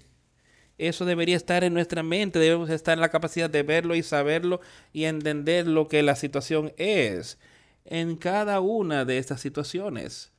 eso 0.78 1.06
debería 1.06 1.38
estar 1.38 1.64
en 1.64 1.74
nuestra 1.74 2.04
mente, 2.04 2.38
debemos 2.38 2.70
estar 2.70 2.96
en 2.96 3.02
la 3.02 3.10
capacidad 3.10 3.50
de 3.50 3.64
verlo 3.64 3.96
y 3.96 4.04
saberlo 4.04 4.60
y 4.92 5.06
entender 5.06 5.68
lo 5.68 5.88
que 5.88 6.04
la 6.04 6.16
situación 6.16 6.74
es 6.78 7.40
en 7.86 8.18
cada 8.18 8.60
una 8.60 9.06
de 9.06 9.18
estas 9.18 9.42
situaciones. 9.42 10.35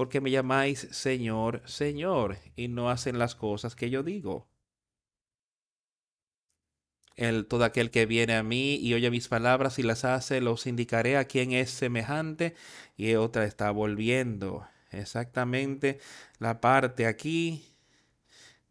Porque 0.00 0.22
me 0.22 0.30
llamáis 0.30 0.88
Señor, 0.92 1.60
Señor, 1.66 2.38
y 2.56 2.68
no 2.68 2.88
hacen 2.88 3.18
las 3.18 3.34
cosas 3.34 3.76
que 3.76 3.90
yo 3.90 4.02
digo. 4.02 4.48
El, 7.16 7.46
todo 7.46 7.64
aquel 7.64 7.90
que 7.90 8.06
viene 8.06 8.34
a 8.34 8.42
mí 8.42 8.76
y 8.76 8.94
oye 8.94 9.10
mis 9.10 9.28
palabras 9.28 9.78
y 9.78 9.82
las 9.82 10.06
hace, 10.06 10.40
los 10.40 10.66
indicaré 10.66 11.18
a 11.18 11.26
quien 11.26 11.52
es 11.52 11.70
semejante. 11.70 12.54
Y 12.96 13.14
otra 13.16 13.44
está 13.44 13.70
volviendo. 13.72 14.66
Exactamente 14.90 16.00
la 16.38 16.62
parte 16.62 17.06
aquí 17.06 17.62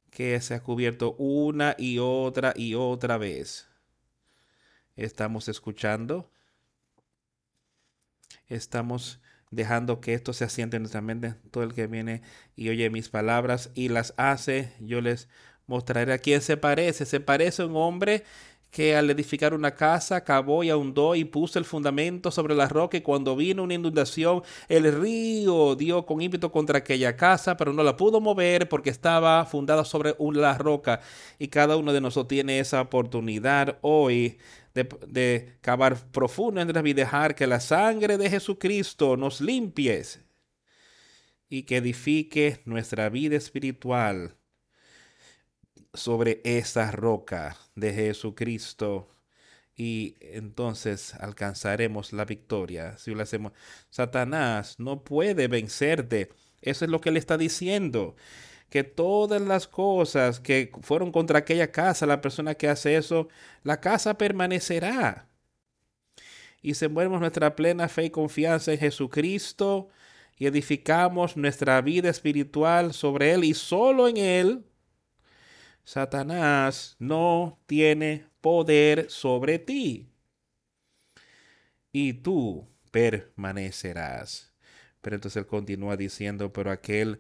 que 0.10 0.42
se 0.42 0.56
ha 0.56 0.64
cubierto 0.64 1.14
una 1.20 1.76
y 1.78 2.00
otra 2.00 2.56
y 2.56 2.74
otra 2.74 3.20
vez. 3.20 3.68
Estamos 4.96 5.48
escuchando. 5.48 6.32
Estamos 8.48 9.20
dejando 9.52 10.02
que 10.02 10.14
esto 10.14 10.34
se 10.34 10.46
asiente 10.46 10.78
en 10.78 10.84
nuestra 10.84 11.02
mente. 11.02 11.36
Todo 11.52 11.64
el 11.64 11.74
que 11.74 11.88
viene 11.88 12.22
y 12.56 12.70
oye 12.70 12.90
mis 12.90 13.10
palabras 13.10 13.72
y 13.76 13.90
las 13.90 14.14
hace, 14.18 14.74
yo 14.80 15.02
les 15.02 15.28
mostraré 15.68 16.14
a 16.14 16.18
quién 16.18 16.42
se 16.42 16.58
parece. 16.58 17.06
Se 17.06 17.20
parece 17.20 17.62
a 17.62 17.66
un 17.66 17.76
hombre 17.76 18.24
que 18.72 18.96
al 18.96 19.10
edificar 19.10 19.54
una 19.54 19.72
casa 19.74 20.24
cavó 20.24 20.64
y 20.64 20.70
ahondó 20.70 21.16
y 21.16 21.26
puso 21.26 21.58
el 21.58 21.66
fundamento 21.66 22.32
sobre 22.32 22.56
la 22.56 22.68
roca 22.68 22.98
y 22.98 23.02
cuando 23.02 23.36
vino 23.36 23.64
una 23.64 23.74
inundación 23.74 24.44
el 24.68 24.92
río 24.94 25.76
dio 25.76 26.06
con 26.06 26.22
ímpetu 26.22 26.52
contra 26.52 26.80
aquella 26.80 27.16
casa 27.18 27.58
pero 27.58 27.74
no 27.74 27.84
la 27.84 27.98
pudo 27.98 28.22
mover 28.22 28.70
porque 28.70 28.90
estaba 28.90 29.46
fundada 29.46 29.86
sobre 29.86 30.16
una 30.20 30.58
roca. 30.58 31.02
Y 31.40 31.48
cada 31.48 31.78
uno 31.78 31.94
de 31.94 32.02
nosotros 32.02 32.30
tiene 32.30 32.60
esa 32.60 32.82
oportunidad 32.82 33.78
hoy 33.82 34.38
de, 34.74 34.88
de 35.08 35.58
cavar 35.62 35.98
profundo 36.12 36.62
en 36.62 36.68
nuestra 36.68 36.82
vida 36.82 37.02
y 37.02 37.06
dejar 37.06 37.36
que 37.36 37.48
la 37.48 37.60
sangre 37.60 38.18
de 38.18 38.30
Jesucristo 38.30 39.18
nos 39.18 39.42
limpies 39.42 40.22
y 41.50 41.64
que 41.64 41.78
edifique 41.78 42.62
nuestra 42.66 43.10
vida 43.10 43.36
espiritual 43.36 44.39
sobre 45.94 46.42
esa 46.44 46.92
roca 46.92 47.58
de 47.76 47.94
Jesucristo 47.94 49.10
y 49.80 50.18
entonces 50.20 51.16
alcanzaremos 51.16 52.12
la 52.12 52.26
victoria. 52.26 52.98
Si 52.98 53.16
lo 53.16 53.24
hacemos, 53.24 53.54
Satanás 53.90 54.76
no 54.78 55.06
puede 55.06 55.48
vencerte. 55.48 56.30
Eso 56.62 56.84
es 56.84 56.92
lo 56.92 57.00
que 57.00 57.08
él 57.10 57.18
está 57.18 57.38
diciendo. 57.38 58.18
Que 58.70 58.84
todas 58.84 59.42
las 59.42 59.70
cosas 59.70 60.42
que 60.42 60.70
fueron 60.82 61.14
contra 61.14 61.40
aquella 61.40 61.72
casa, 61.72 62.06
la 62.06 62.20
persona 62.20 62.56
que 62.56 62.68
hace 62.68 62.98
eso, 62.98 63.30
la 63.64 63.80
casa 63.80 64.18
permanecerá. 64.18 65.30
Y 66.62 66.74
se 66.74 66.90
mueve 66.90 67.18
nuestra 67.18 67.56
plena 67.56 67.88
fe 67.88 68.06
y 68.06 68.10
confianza 68.10 68.74
en 68.74 68.80
Jesucristo 68.80 69.88
y 70.38 70.46
edificamos 70.48 71.38
nuestra 71.38 71.82
vida 71.82 72.10
espiritual 72.10 72.94
sobre 72.94 73.32
Él 73.32 73.46
y 73.46 73.54
solo 73.54 74.10
en 74.10 74.18
Él, 74.18 74.66
Satanás 75.90 76.96
no 77.00 77.58
tiene 77.66 78.28
poder 78.42 79.10
sobre 79.10 79.58
ti. 79.58 80.08
Y 81.92 82.14
tú 82.14 82.70
permanecerás. 82.92 84.54
Pero 85.02 85.16
entonces 85.16 85.38
él 85.42 85.48
continúa 85.48 85.98
diciendo, 85.98 86.54
pero 86.54 86.70
aquel 86.70 87.20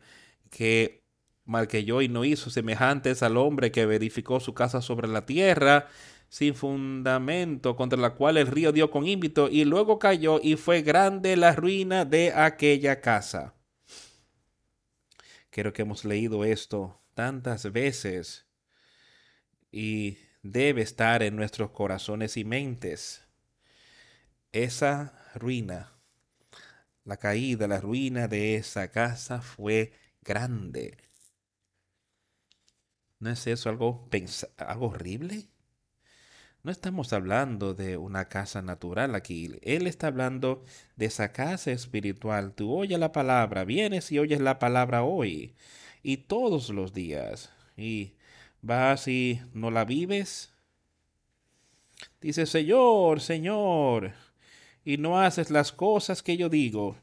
que 0.51 1.01
mal 1.45 1.67
que 1.67 1.83
yo 1.83 2.03
y 2.03 2.09
no 2.09 2.23
hizo 2.25 2.51
semejantes 2.51 3.23
al 3.23 3.37
hombre 3.37 3.71
que 3.71 3.81
edificó 3.81 4.39
su 4.39 4.53
casa 4.53 4.83
sobre 4.83 5.07
la 5.07 5.25
tierra, 5.25 5.87
sin 6.27 6.53
fundamento, 6.53 7.75
contra 7.75 7.99
la 7.99 8.13
cual 8.13 8.37
el 8.37 8.45
río 8.45 8.71
dio 8.71 8.91
con 8.91 9.07
ímbito, 9.07 9.49
y 9.49 9.65
luego 9.65 9.97
cayó, 9.97 10.39
y 10.43 10.57
fue 10.57 10.83
grande 10.83 11.37
la 11.37 11.55
ruina 11.55 12.05
de 12.05 12.33
aquella 12.33 13.01
casa. 13.01 13.55
Creo 15.49 15.73
que 15.73 15.81
hemos 15.81 16.05
leído 16.05 16.45
esto 16.45 17.01
tantas 17.15 17.71
veces 17.71 18.45
y 19.71 20.17
debe 20.43 20.81
estar 20.81 21.23
en 21.23 21.35
nuestros 21.35 21.71
corazones 21.71 22.37
y 22.37 22.45
mentes. 22.45 23.23
Esa 24.51 25.13
ruina, 25.35 25.93
la 27.03 27.17
caída, 27.17 27.67
la 27.67 27.79
ruina 27.79 28.27
de 28.27 28.55
esa 28.55 28.91
casa 28.91 29.41
fue 29.41 29.93
grande. 30.21 30.97
¿No 33.19 33.29
es 33.29 33.47
eso 33.47 33.69
algo, 33.69 34.09
algo 34.57 34.87
horrible? 34.87 35.49
No 36.61 36.71
estamos 36.71 37.13
hablando 37.13 37.73
de 37.73 37.97
una 37.97 38.27
casa 38.27 38.61
natural 38.61 39.15
aquí. 39.15 39.49
Él 39.61 39.87
está 39.87 40.07
hablando 40.07 40.63
de 40.97 41.05
esa 41.05 41.31
casa 41.31 41.71
espiritual. 41.71 42.53
Tú 42.53 42.73
oyes 42.73 42.99
la 42.99 43.11
palabra, 43.11 43.63
vienes 43.63 44.11
y 44.11 44.19
oyes 44.19 44.41
la 44.41 44.59
palabra 44.59 45.03
hoy 45.03 45.55
y 46.03 46.17
todos 46.17 46.69
los 46.69 46.93
días. 46.93 47.49
Y 47.77 48.15
vas 48.61 49.07
y 49.07 49.41
no 49.53 49.71
la 49.71 49.85
vives. 49.85 50.53
Dice, 52.21 52.45
Señor, 52.45 53.21
Señor, 53.21 54.13
y 54.83 54.97
no 54.97 55.19
haces 55.19 55.49
las 55.51 55.71
cosas 55.71 56.23
que 56.23 56.37
yo 56.37 56.49
digo. 56.49 56.97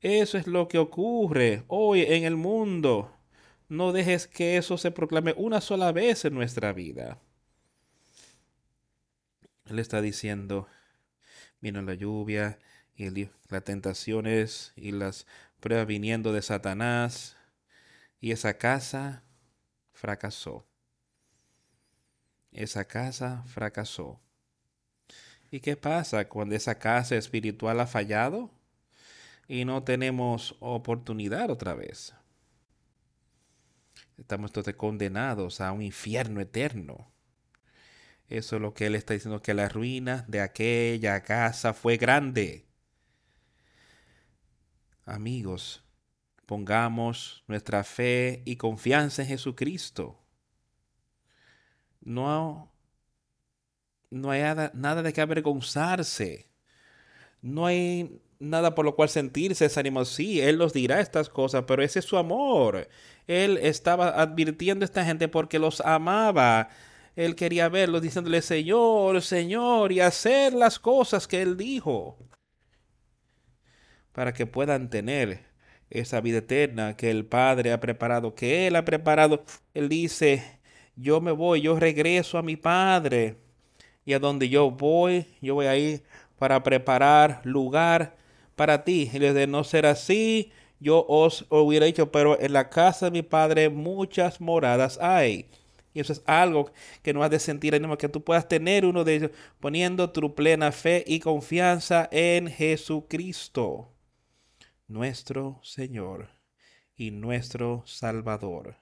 Eso 0.00 0.38
es 0.38 0.46
lo 0.46 0.68
que 0.68 0.78
ocurre 0.78 1.64
hoy 1.68 2.02
en 2.02 2.24
el 2.24 2.36
mundo. 2.36 3.14
No 3.68 3.92
dejes 3.92 4.26
que 4.26 4.56
eso 4.56 4.78
se 4.78 4.90
proclame 4.90 5.34
una 5.36 5.60
sola 5.60 5.92
vez 5.92 6.24
en 6.24 6.34
nuestra 6.34 6.72
vida. 6.72 7.18
Él 9.66 9.78
está 9.78 10.00
diciendo, 10.00 10.66
vino 11.60 11.80
la 11.82 11.94
lluvia 11.94 12.58
y 12.96 13.08
las 13.48 13.64
tentaciones 13.64 14.72
y 14.76 14.92
las 14.92 15.26
pruebas 15.60 15.86
viniendo 15.86 16.32
de 16.32 16.42
Satanás 16.42 17.36
y 18.20 18.32
esa 18.32 18.58
casa 18.58 19.22
fracasó 19.92 20.69
esa 22.52 22.84
casa 22.86 23.44
fracasó. 23.46 24.20
¿Y 25.50 25.60
qué 25.60 25.76
pasa 25.76 26.28
cuando 26.28 26.54
esa 26.54 26.78
casa 26.78 27.16
espiritual 27.16 27.80
ha 27.80 27.86
fallado 27.86 28.50
y 29.48 29.64
no 29.64 29.82
tenemos 29.82 30.56
oportunidad 30.60 31.50
otra 31.50 31.74
vez? 31.74 32.14
Estamos 34.16 34.52
todos 34.52 34.74
condenados 34.74 35.60
a 35.60 35.72
un 35.72 35.82
infierno 35.82 36.40
eterno. 36.40 37.10
Eso 38.28 38.56
es 38.56 38.62
lo 38.62 38.74
que 38.74 38.86
él 38.86 38.94
está 38.94 39.14
diciendo, 39.14 39.42
que 39.42 39.54
la 39.54 39.68
ruina 39.68 40.24
de 40.28 40.40
aquella 40.40 41.22
casa 41.22 41.74
fue 41.74 41.96
grande. 41.96 42.66
Amigos, 45.04 45.82
pongamos 46.46 47.42
nuestra 47.48 47.82
fe 47.82 48.42
y 48.44 48.54
confianza 48.54 49.22
en 49.22 49.28
Jesucristo 49.28 50.20
no, 52.00 52.72
no 54.10 54.30
hay 54.30 54.42
nada, 54.74 55.02
de 55.02 55.12
qué 55.12 55.20
avergonzarse. 55.20 56.48
No 57.42 57.66
hay 57.66 58.20
nada 58.38 58.74
por 58.74 58.84
lo 58.84 58.96
cual 58.96 59.08
sentirse 59.08 59.64
desanimado. 59.64 60.04
Sí, 60.04 60.40
Él 60.40 60.56
los 60.56 60.72
dirá 60.72 61.00
estas 61.00 61.28
cosas, 61.28 61.64
pero 61.66 61.82
ese 61.82 62.00
es 62.00 62.04
su 62.04 62.16
amor. 62.16 62.88
Él 63.26 63.58
estaba 63.58 64.20
advirtiendo 64.20 64.84
a 64.84 64.86
esta 64.86 65.04
gente 65.04 65.28
porque 65.28 65.58
los 65.58 65.80
amaba. 65.80 66.68
Él 67.16 67.36
quería 67.36 67.68
verlo 67.68 68.00
diciéndole, 68.00 68.42
Señor, 68.42 69.22
Señor, 69.22 69.92
y 69.92 70.00
hacer 70.00 70.52
las 70.54 70.78
cosas 70.78 71.28
que 71.28 71.42
Él 71.42 71.56
dijo, 71.56 72.18
para 74.12 74.32
que 74.32 74.46
puedan 74.46 74.90
tener 74.90 75.50
esa 75.90 76.20
vida 76.20 76.38
eterna 76.38 76.96
que 76.96 77.10
el 77.10 77.26
Padre 77.26 77.72
ha 77.72 77.80
preparado, 77.80 78.34
que 78.34 78.66
Él 78.66 78.76
ha 78.76 78.84
preparado. 78.84 79.44
Él 79.74 79.88
dice, 79.88 80.59
yo 80.96 81.20
me 81.20 81.32
voy, 81.32 81.60
yo 81.60 81.78
regreso 81.78 82.38
a 82.38 82.42
mi 82.42 82.56
Padre, 82.56 83.36
y 84.04 84.12
a 84.12 84.18
donde 84.18 84.48
yo 84.48 84.70
voy, 84.70 85.26
yo 85.40 85.54
voy 85.54 85.66
a 85.66 85.76
ir 85.76 86.02
para 86.38 86.62
preparar 86.62 87.40
lugar 87.44 88.16
para 88.56 88.82
ti. 88.84 89.10
Y 89.12 89.18
de 89.18 89.46
no 89.46 89.62
ser 89.64 89.86
así, 89.86 90.52
yo 90.80 91.04
os 91.08 91.46
hubiera 91.50 91.86
dicho, 91.86 92.10
pero 92.10 92.40
en 92.40 92.52
la 92.52 92.70
casa 92.70 93.06
de 93.06 93.12
mi 93.12 93.22
Padre 93.22 93.68
muchas 93.68 94.40
moradas 94.40 94.98
hay. 95.00 95.48
Y 95.92 96.00
eso 96.00 96.12
es 96.12 96.22
algo 96.24 96.70
que 97.02 97.12
no 97.12 97.22
has 97.22 97.30
de 97.30 97.38
sentir 97.38 97.74
ánimo, 97.74 97.98
que 97.98 98.08
tú 98.08 98.22
puedas 98.22 98.48
tener 98.48 98.86
uno 98.86 99.04
de 99.04 99.16
ellos, 99.16 99.30
poniendo 99.58 100.10
tu 100.10 100.34
plena 100.34 100.72
fe 100.72 101.04
y 101.06 101.20
confianza 101.20 102.08
en 102.12 102.48
Jesucristo, 102.48 103.92
nuestro 104.86 105.60
Señor 105.62 106.30
y 106.96 107.10
nuestro 107.10 107.82
Salvador. 107.86 108.76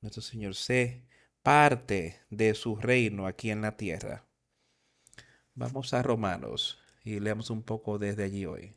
Nuestro 0.00 0.22
Señor, 0.22 0.54
sé 0.54 1.04
parte 1.42 2.20
de 2.30 2.54
su 2.54 2.76
reino 2.76 3.26
aquí 3.26 3.50
en 3.50 3.62
la 3.62 3.76
tierra. 3.76 4.24
Vamos 5.54 5.94
a 5.94 6.02
Romanos 6.02 6.78
y 7.04 7.18
leamos 7.18 7.48
un 7.48 7.62
poco 7.62 7.98
desde 7.98 8.24
allí 8.24 8.44
hoy. 8.44 8.74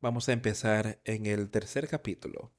Vamos 0.00 0.30
a 0.30 0.32
empezar 0.32 1.00
en 1.04 1.26
el 1.26 1.50
tercer 1.50 1.86
capítulo. 1.86 2.50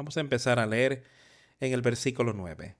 Vamos 0.00 0.16
a 0.16 0.20
empezar 0.20 0.58
a 0.58 0.64
leer 0.64 1.04
en 1.60 1.74
el 1.74 1.82
versículo 1.82 2.32
9. 2.32 2.74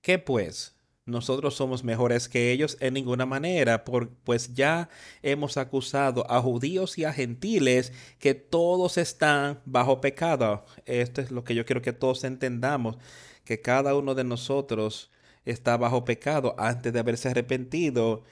¿Qué 0.00 0.18
pues? 0.18 0.74
nosotros 1.04 1.54
somos 1.54 1.84
mejores 1.84 2.30
que 2.30 2.50
ellos 2.50 2.78
en 2.80 2.94
ninguna 2.94 3.26
manera, 3.26 3.84
pues 3.84 4.54
ya 4.54 4.88
hemos 5.20 5.58
acusado 5.58 6.24
a 6.30 6.40
judíos 6.40 6.96
y 6.96 7.04
a 7.04 7.12
gentiles 7.12 7.92
que 8.18 8.32
todos 8.32 8.96
están 8.96 9.60
bajo 9.66 10.00
pecado. 10.00 10.64
Esto 10.86 11.20
es 11.20 11.30
lo 11.30 11.44
que 11.44 11.54
yo 11.54 11.66
quiero 11.66 11.82
que 11.82 11.92
todos 11.92 12.24
entendamos, 12.24 12.96
que 13.44 13.60
cada 13.60 13.94
uno 13.94 14.14
de 14.14 14.24
nosotros 14.24 15.10
está 15.44 15.76
bajo 15.76 16.06
pecado 16.06 16.54
antes 16.56 16.90
de 16.90 17.00
haberse 17.00 17.28
arrepentido. 17.28 18.24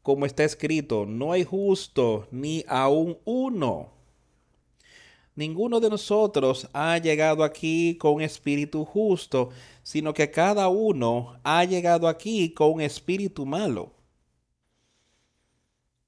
Como 0.00 0.24
está 0.24 0.42
escrito, 0.42 1.04
no 1.04 1.32
hay 1.32 1.44
justo 1.44 2.28
ni 2.30 2.64
aún 2.66 3.18
uno 3.26 3.95
Ninguno 5.36 5.80
de 5.80 5.90
nosotros 5.90 6.66
ha 6.72 6.96
llegado 6.96 7.44
aquí 7.44 7.96
con 7.98 8.22
espíritu 8.22 8.86
justo, 8.86 9.50
sino 9.82 10.14
que 10.14 10.30
cada 10.30 10.68
uno 10.68 11.38
ha 11.44 11.62
llegado 11.64 12.08
aquí 12.08 12.54
con 12.54 12.80
espíritu 12.80 13.44
malo. 13.44 13.92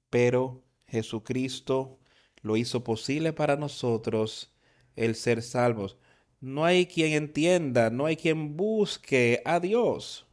Pero 0.09 0.63
Jesucristo 0.87 1.99
lo 2.41 2.57
hizo 2.57 2.83
posible 2.83 3.31
para 3.31 3.55
nosotros 3.55 4.51
el 4.95 5.13
ser 5.13 5.43
salvos. 5.43 5.97
No 6.41 6.65
hay 6.65 6.87
quien 6.87 7.13
entienda, 7.13 7.91
no 7.91 8.07
hay 8.07 8.15
quien 8.15 8.57
busque 8.57 9.43
a 9.45 9.59
Dios. 9.59 10.25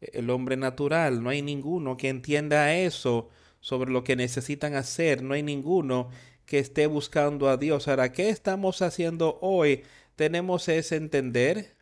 El 0.00 0.30
hombre 0.30 0.56
natural, 0.56 1.22
no 1.22 1.28
hay 1.28 1.42
ninguno 1.42 1.98
que 1.98 2.08
entienda 2.08 2.74
eso 2.74 3.28
sobre 3.60 3.90
lo 3.90 4.02
que 4.02 4.16
necesitan 4.16 4.74
hacer, 4.74 5.22
no 5.22 5.34
hay 5.34 5.42
ninguno 5.42 6.08
que 6.46 6.58
esté 6.58 6.86
buscando 6.86 7.48
a 7.48 7.56
Dios. 7.56 7.88
Ahora, 7.88 8.12
¿qué 8.12 8.28
estamos 8.28 8.82
haciendo 8.82 9.38
hoy? 9.40 9.84
¿Tenemos 10.16 10.68
ese 10.68 10.96
entender? 10.96 11.76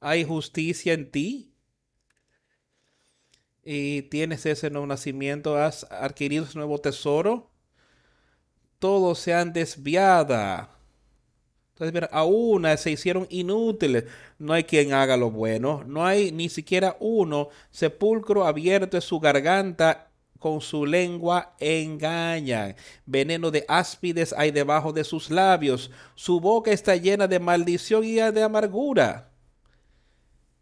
¿Hay 0.00 0.24
justicia 0.24 0.92
en 0.94 1.10
ti? 1.10 1.54
¿Y 3.62 4.02
tienes 4.02 4.46
ese 4.46 4.70
nuevo 4.70 4.86
nacimiento? 4.86 5.56
¿Has 5.56 5.84
adquirido 5.90 6.44
ese 6.44 6.58
nuevo 6.58 6.78
tesoro? 6.78 7.50
Todos 8.78 9.18
se 9.18 9.34
han 9.34 9.52
desviado. 9.52 10.68
Entonces, 11.74 12.08
aún 12.12 12.66
se 12.78 12.90
hicieron 12.90 13.26
inútiles. 13.30 14.04
No 14.38 14.52
hay 14.54 14.64
quien 14.64 14.92
haga 14.92 15.16
lo 15.16 15.30
bueno. 15.30 15.84
No 15.86 16.04
hay 16.06 16.32
ni 16.32 16.48
siquiera 16.48 16.96
uno. 17.00 17.48
Sepulcro 17.70 18.46
abierto 18.46 18.96
en 18.96 19.02
su 19.02 19.20
garganta 19.20 20.09
con 20.40 20.60
su 20.60 20.86
lengua 20.86 21.54
engañan. 21.60 22.74
Veneno 23.06 23.52
de 23.52 23.64
áspides 23.68 24.34
hay 24.36 24.50
debajo 24.50 24.92
de 24.92 25.04
sus 25.04 25.30
labios. 25.30 25.90
Su 26.16 26.40
boca 26.40 26.72
está 26.72 26.96
llena 26.96 27.28
de 27.28 27.38
maldición 27.38 28.02
y 28.02 28.14
de 28.14 28.42
amargura. 28.42 29.30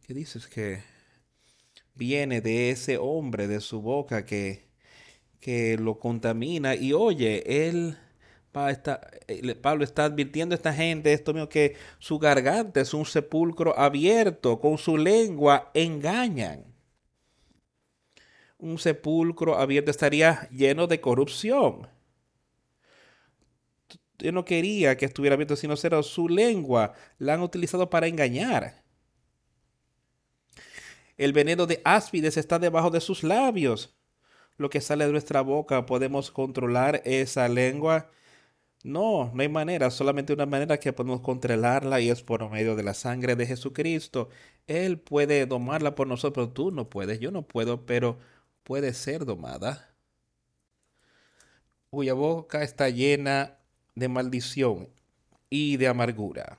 ¿Qué 0.02 0.12
dices 0.12 0.46
que 0.46 0.82
viene 1.94 2.40
de 2.40 2.70
ese 2.70 2.98
hombre, 2.98 3.46
de 3.46 3.60
su 3.60 3.80
boca 3.80 4.24
que, 4.26 4.68
que 5.40 5.78
lo 5.78 5.98
contamina? 5.98 6.74
Y 6.74 6.92
oye, 6.92 7.68
él... 7.68 7.96
Pablo 9.62 9.84
está 9.84 10.06
advirtiendo 10.06 10.54
a 10.54 10.56
esta 10.56 10.72
gente 10.72 11.12
esto 11.12 11.32
mío 11.32 11.48
que 11.48 11.76
su 12.00 12.18
garganta 12.18 12.80
es 12.80 12.92
un 12.92 13.04
sepulcro 13.04 13.78
abierto, 13.78 14.58
con 14.58 14.78
su 14.78 14.96
lengua 14.96 15.70
engañan 15.74 16.67
un 18.58 18.78
sepulcro 18.78 19.56
abierto 19.56 19.90
estaría 19.90 20.48
lleno 20.50 20.86
de 20.86 21.00
corrupción. 21.00 21.88
Yo 24.18 24.32
no 24.32 24.44
quería 24.44 24.96
que 24.96 25.06
estuviera 25.06 25.34
abierto, 25.34 25.54
sino 25.54 25.76
ser 25.76 26.02
su 26.02 26.28
lengua. 26.28 26.92
La 27.18 27.34
han 27.34 27.42
utilizado 27.42 27.88
para 27.88 28.08
engañar. 28.08 28.82
El 31.16 31.32
veneno 31.32 31.66
de 31.66 31.80
áspides 31.84 32.36
está 32.36 32.58
debajo 32.58 32.90
de 32.90 33.00
sus 33.00 33.22
labios. 33.22 33.96
Lo 34.56 34.70
que 34.70 34.80
sale 34.80 35.06
de 35.06 35.12
nuestra 35.12 35.40
boca, 35.40 35.86
¿podemos 35.86 36.32
controlar 36.32 37.00
esa 37.04 37.48
lengua? 37.48 38.10
No, 38.84 39.30
no 39.34 39.42
hay 39.42 39.48
manera, 39.48 39.90
solamente 39.90 40.32
una 40.32 40.46
manera 40.46 40.78
que 40.78 40.92
podemos 40.92 41.20
controlarla 41.20 42.00
y 42.00 42.10
es 42.10 42.22
por 42.22 42.48
medio 42.50 42.76
de 42.76 42.82
la 42.84 42.94
sangre 42.94 43.36
de 43.36 43.46
Jesucristo. 43.46 44.30
Él 44.66 44.98
puede 45.00 45.46
domarla 45.46 45.94
por 45.94 46.06
nosotros, 46.06 46.54
tú 46.54 46.70
no 46.70 46.88
puedes, 46.88 47.20
yo 47.20 47.30
no 47.30 47.42
puedo, 47.46 47.86
pero 47.86 48.18
puede 48.68 48.92
ser 48.92 49.24
domada, 49.24 49.88
cuya 51.88 52.12
boca 52.12 52.62
está 52.62 52.90
llena 52.90 53.56
de 53.94 54.08
maldición 54.08 54.90
y 55.48 55.78
de 55.78 55.88
amargura. 55.88 56.58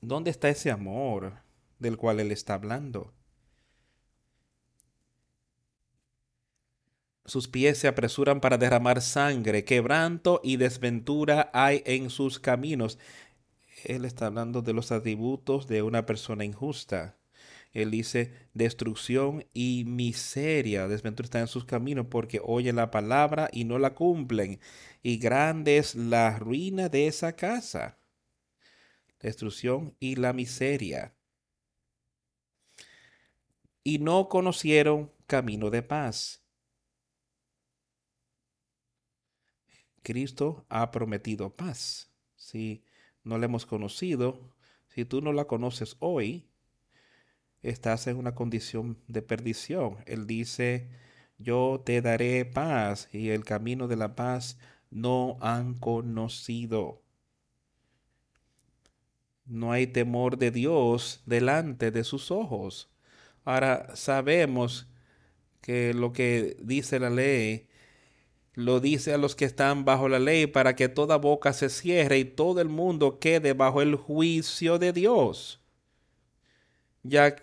¿Dónde 0.00 0.30
está 0.30 0.48
ese 0.48 0.70
amor 0.70 1.40
del 1.80 1.96
cual 1.96 2.20
él 2.20 2.30
está 2.30 2.54
hablando? 2.54 3.12
Sus 7.24 7.48
pies 7.48 7.78
se 7.78 7.88
apresuran 7.88 8.40
para 8.40 8.58
derramar 8.58 9.02
sangre, 9.02 9.64
quebranto 9.64 10.40
y 10.44 10.56
desventura 10.56 11.50
hay 11.52 11.82
en 11.84 12.10
sus 12.10 12.38
caminos. 12.38 13.00
Él 13.82 14.04
está 14.04 14.26
hablando 14.26 14.62
de 14.62 14.72
los 14.72 14.92
atributos 14.92 15.66
de 15.66 15.82
una 15.82 16.06
persona 16.06 16.44
injusta. 16.44 17.17
Él 17.72 17.90
dice, 17.90 18.32
destrucción 18.54 19.46
y 19.52 19.84
miseria, 19.86 20.88
desventura 20.88 21.26
está 21.26 21.40
en 21.40 21.48
sus 21.48 21.64
caminos 21.64 22.06
porque 22.10 22.40
oyen 22.42 22.76
la 22.76 22.90
palabra 22.90 23.50
y 23.52 23.64
no 23.64 23.78
la 23.78 23.94
cumplen. 23.94 24.60
Y 25.02 25.18
grande 25.18 25.78
es 25.78 25.94
la 25.94 26.38
ruina 26.38 26.88
de 26.88 27.06
esa 27.06 27.36
casa. 27.36 27.98
Destrucción 29.20 29.94
y 30.00 30.16
la 30.16 30.32
miseria. 30.32 31.14
Y 33.84 33.98
no 33.98 34.28
conocieron 34.28 35.12
camino 35.26 35.70
de 35.70 35.82
paz. 35.82 36.42
Cristo 40.02 40.64
ha 40.70 40.90
prometido 40.90 41.54
paz. 41.54 42.10
Si 42.34 42.82
no 43.24 43.36
la 43.36 43.44
hemos 43.44 43.66
conocido, 43.66 44.54
si 44.88 45.04
tú 45.04 45.20
no 45.20 45.32
la 45.32 45.46
conoces 45.46 45.96
hoy, 45.98 46.47
estás 47.62 48.06
en 48.06 48.16
una 48.16 48.34
condición 48.34 48.98
de 49.08 49.22
perdición. 49.22 49.98
Él 50.06 50.26
dice, 50.26 50.88
yo 51.38 51.82
te 51.84 52.00
daré 52.02 52.44
paz 52.44 53.08
y 53.12 53.30
el 53.30 53.44
camino 53.44 53.88
de 53.88 53.96
la 53.96 54.14
paz 54.14 54.58
no 54.90 55.38
han 55.40 55.74
conocido. 55.74 57.02
No 59.46 59.72
hay 59.72 59.86
temor 59.86 60.38
de 60.38 60.50
Dios 60.50 61.22
delante 61.26 61.90
de 61.90 62.04
sus 62.04 62.30
ojos. 62.30 62.90
Ahora 63.44 63.96
sabemos 63.96 64.88
que 65.60 65.94
lo 65.94 66.12
que 66.12 66.56
dice 66.62 66.98
la 66.98 67.10
ley 67.10 67.68
lo 68.54 68.80
dice 68.80 69.14
a 69.14 69.18
los 69.18 69.36
que 69.36 69.44
están 69.44 69.84
bajo 69.84 70.08
la 70.08 70.18
ley 70.18 70.48
para 70.48 70.74
que 70.74 70.88
toda 70.88 71.16
boca 71.16 71.52
se 71.52 71.70
cierre 71.70 72.18
y 72.18 72.24
todo 72.24 72.60
el 72.60 72.68
mundo 72.68 73.20
quede 73.20 73.52
bajo 73.52 73.80
el 73.82 73.94
juicio 73.94 74.78
de 74.78 74.92
Dios. 74.92 75.62
Ya 77.04 77.36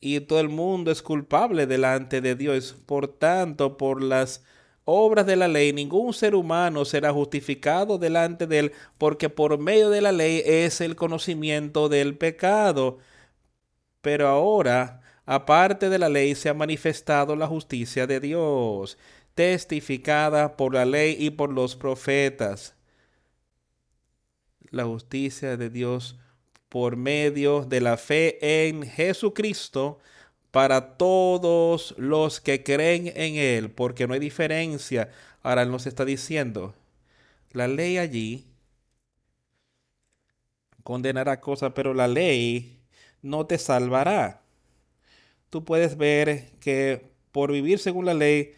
y 0.00 0.20
todo 0.20 0.40
el 0.40 0.48
mundo 0.48 0.90
es 0.90 1.02
culpable 1.02 1.66
delante 1.66 2.20
de 2.20 2.34
Dios. 2.34 2.76
Por 2.86 3.08
tanto, 3.08 3.76
por 3.76 4.02
las 4.02 4.44
obras 4.84 5.26
de 5.26 5.36
la 5.36 5.48
ley, 5.48 5.72
ningún 5.72 6.12
ser 6.14 6.34
humano 6.34 6.84
será 6.84 7.12
justificado 7.12 7.98
delante 7.98 8.46
de 8.46 8.58
él, 8.60 8.72
porque 8.98 9.28
por 9.28 9.58
medio 9.58 9.90
de 9.90 10.00
la 10.00 10.12
ley 10.12 10.42
es 10.44 10.80
el 10.80 10.96
conocimiento 10.96 11.88
del 11.88 12.16
pecado. 12.16 12.98
Pero 14.00 14.28
ahora, 14.28 15.02
aparte 15.26 15.88
de 15.90 15.98
la 15.98 16.08
ley, 16.08 16.34
se 16.34 16.48
ha 16.48 16.54
manifestado 16.54 17.36
la 17.36 17.46
justicia 17.46 18.06
de 18.06 18.20
Dios, 18.20 18.98
testificada 19.34 20.56
por 20.56 20.74
la 20.74 20.84
ley 20.84 21.16
y 21.18 21.30
por 21.30 21.52
los 21.52 21.76
profetas. 21.76 22.74
La 24.70 24.84
justicia 24.84 25.56
de 25.56 25.70
Dios 25.70 26.18
por 26.68 26.96
medio 26.96 27.62
de 27.64 27.80
la 27.80 27.96
fe 27.96 28.68
en 28.68 28.82
Jesucristo 28.82 29.98
para 30.50 30.96
todos 30.96 31.94
los 31.98 32.40
que 32.40 32.62
creen 32.62 33.12
en 33.14 33.36
Él, 33.36 33.70
porque 33.70 34.06
no 34.06 34.14
hay 34.14 34.20
diferencia. 34.20 35.10
Ahora 35.42 35.62
Él 35.62 35.70
nos 35.70 35.86
está 35.86 36.04
diciendo, 36.04 36.74
la 37.52 37.68
ley 37.68 37.98
allí 37.98 38.46
condenará 40.82 41.40
cosas, 41.40 41.72
pero 41.74 41.94
la 41.94 42.08
ley 42.08 42.80
no 43.22 43.46
te 43.46 43.58
salvará. 43.58 44.42
Tú 45.50 45.64
puedes 45.64 45.96
ver 45.96 46.50
que 46.60 47.10
por 47.32 47.52
vivir 47.52 47.78
según 47.78 48.06
la 48.06 48.14
ley 48.14 48.54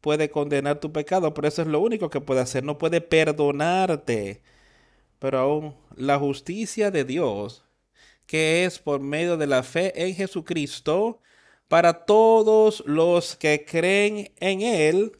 puede 0.00 0.30
condenar 0.30 0.80
tu 0.80 0.92
pecado, 0.92 1.34
pero 1.34 1.48
eso 1.48 1.62
es 1.62 1.68
lo 1.68 1.80
único 1.80 2.10
que 2.10 2.20
puede 2.20 2.40
hacer, 2.40 2.64
no 2.64 2.78
puede 2.78 3.00
perdonarte 3.00 4.42
pero 5.20 5.38
aún 5.38 5.76
la 5.94 6.18
justicia 6.18 6.90
de 6.90 7.04
Dios, 7.04 7.62
que 8.26 8.64
es 8.64 8.80
por 8.80 9.00
medio 9.00 9.36
de 9.36 9.46
la 9.46 9.62
fe 9.62 9.92
en 10.06 10.16
Jesucristo, 10.16 11.20
para 11.68 12.04
todos 12.04 12.82
los 12.86 13.36
que 13.36 13.64
creen 13.64 14.32
en 14.40 14.62
Él, 14.62 15.12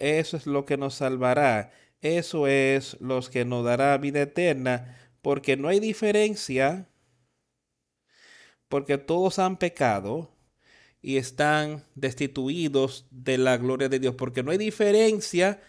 eso 0.00 0.36
es 0.36 0.46
lo 0.46 0.66
que 0.66 0.76
nos 0.76 0.96
salvará, 0.96 1.72
eso 2.00 2.46
es 2.46 3.00
lo 3.00 3.22
que 3.22 3.44
nos 3.44 3.64
dará 3.64 3.96
vida 3.96 4.22
eterna, 4.22 4.98
porque 5.22 5.56
no 5.56 5.68
hay 5.68 5.78
diferencia, 5.78 6.88
porque 8.68 8.98
todos 8.98 9.38
han 9.38 9.56
pecado 9.56 10.34
y 11.00 11.16
están 11.16 11.84
destituidos 11.94 13.06
de 13.12 13.38
la 13.38 13.56
gloria 13.56 13.88
de 13.88 14.00
Dios, 14.00 14.16
porque 14.16 14.42
no 14.42 14.50
hay 14.50 14.58
diferencia 14.58 15.62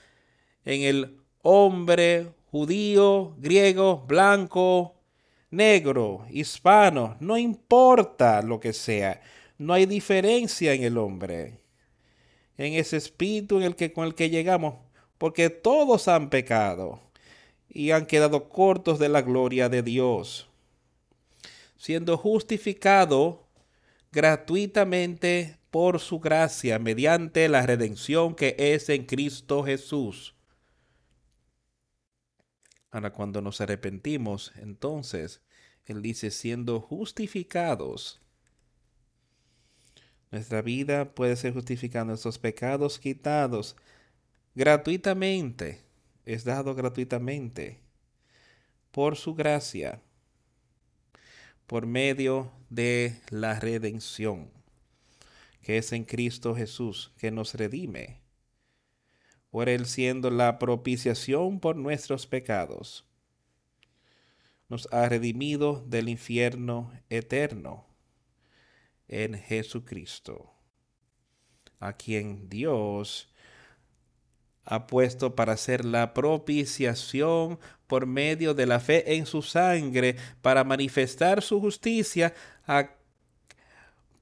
en 0.66 0.82
el 0.82 1.19
hombre, 1.42 2.34
judío, 2.52 3.36
griego, 3.38 4.04
blanco, 4.08 4.96
negro, 5.52 6.26
hispano, 6.30 7.18
no 7.20 7.38
importa 7.38 8.42
lo 8.42 8.60
que 8.60 8.74
sea, 8.74 9.22
no 9.58 9.74
hay 9.74 9.86
diferencia 9.86 10.74
en 10.74 10.84
el 10.84 10.98
hombre, 10.98 11.60
en 12.58 12.74
ese 12.74 12.98
espíritu 12.98 13.58
en 13.58 13.64
el 13.64 13.76
que, 13.76 13.94
con 13.94 14.06
el 14.06 14.16
que 14.16 14.30
llegamos, 14.30 14.76
porque 15.18 15.50
todos 15.50 16.08
han 16.08 16.30
pecado 16.30 17.00
y 17.70 17.92
han 17.92 18.06
quedado 18.06 18.50
cortos 18.50 19.00
de 19.00 19.10
la 19.10 19.22
gloria 19.22 19.70
de 19.70 19.84
Dios, 19.84 20.50
siendo 21.78 22.18
justificado 22.18 23.48
gratuitamente 24.12 25.58
por 25.70 26.00
su 26.00 26.20
gracia 26.20 26.80
mediante 26.80 27.48
la 27.48 27.66
redención 27.66 28.36
que 28.36 28.56
es 28.58 28.90
en 28.90 29.06
Cristo 29.06 29.64
Jesús 29.64 30.34
Ahora, 32.92 33.14
cuando 33.14 33.42
nos 33.42 33.62
arrepentimos, 33.62 34.52
entonces, 34.56 35.42
Él 35.86 36.02
dice, 36.02 36.32
siendo 36.32 36.82
justificados, 36.82 38.22
nuestra 40.32 40.62
vida 40.62 41.14
puede 41.14 41.36
ser 41.36 41.54
justificada, 41.54 42.06
nuestros 42.06 42.40
pecados 42.40 43.00
quitados 43.00 43.76
gratuitamente, 44.56 45.82
es 46.26 46.44
dado 46.44 46.76
gratuitamente, 46.76 47.80
por 48.92 49.16
su 49.16 49.36
gracia, 49.36 50.02
por 51.68 51.86
medio 51.86 52.52
de 52.70 53.20
la 53.30 53.60
redención, 53.60 54.50
que 55.62 55.78
es 55.78 55.92
en 55.94 56.04
Cristo 56.06 56.56
Jesús, 56.56 57.12
que 57.18 57.30
nos 57.30 57.54
redime 57.54 58.22
por 59.50 59.70
él 59.70 59.86
siendo 59.86 60.30
la 60.30 60.60
propiciación 60.60 61.60
por 61.60 61.76
nuestros 61.76 62.28
pecados. 62.28 63.06
Nos 64.68 64.88
ha 64.92 65.10
redimido 65.10 65.84
del 65.88 66.10
infierno 66.10 66.92
eterno 67.10 67.88
en 69.08 69.34
Jesucristo, 69.34 70.54
a 71.80 71.94
quien 71.94 72.48
Dios 72.50 73.34
ha 74.66 74.86
puesto 74.86 75.36
para 75.36 75.54
hacer 75.54 75.84
la 75.84 76.14
propiciación 76.14 77.60
por 77.88 78.06
medio 78.06 78.54
de 78.54 78.68
la 78.68 78.80
fe 78.80 79.16
en 79.16 79.26
su 79.26 79.42
sangre, 79.42 80.16
para 80.44 80.64
manifestar 80.64 81.42
su 81.42 81.60
justicia 81.60 82.36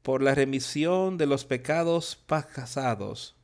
por 0.01 0.23
la 0.23 0.34
remisión 0.34 1.17
de 1.17 1.25
los 1.25 1.43
pecados 1.43 2.15
pasados 2.15 3.36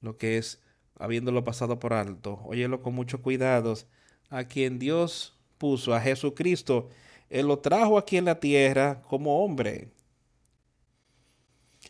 lo 0.00 0.16
que 0.16 0.38
es 0.38 0.60
habiéndolo 0.98 1.44
pasado 1.44 1.78
por 1.78 1.92
alto. 1.92 2.40
Óyelo 2.44 2.82
con 2.82 2.94
mucho 2.94 3.22
cuidado. 3.22 3.74
A 4.30 4.44
quien 4.44 4.78
Dios 4.78 5.36
puso, 5.56 5.94
a 5.94 6.00
Jesucristo, 6.00 6.90
Él 7.30 7.46
lo 7.46 7.58
trajo 7.58 7.98
aquí 7.98 8.16
en 8.16 8.26
la 8.26 8.40
tierra 8.40 9.02
como 9.02 9.44
hombre. 9.44 9.88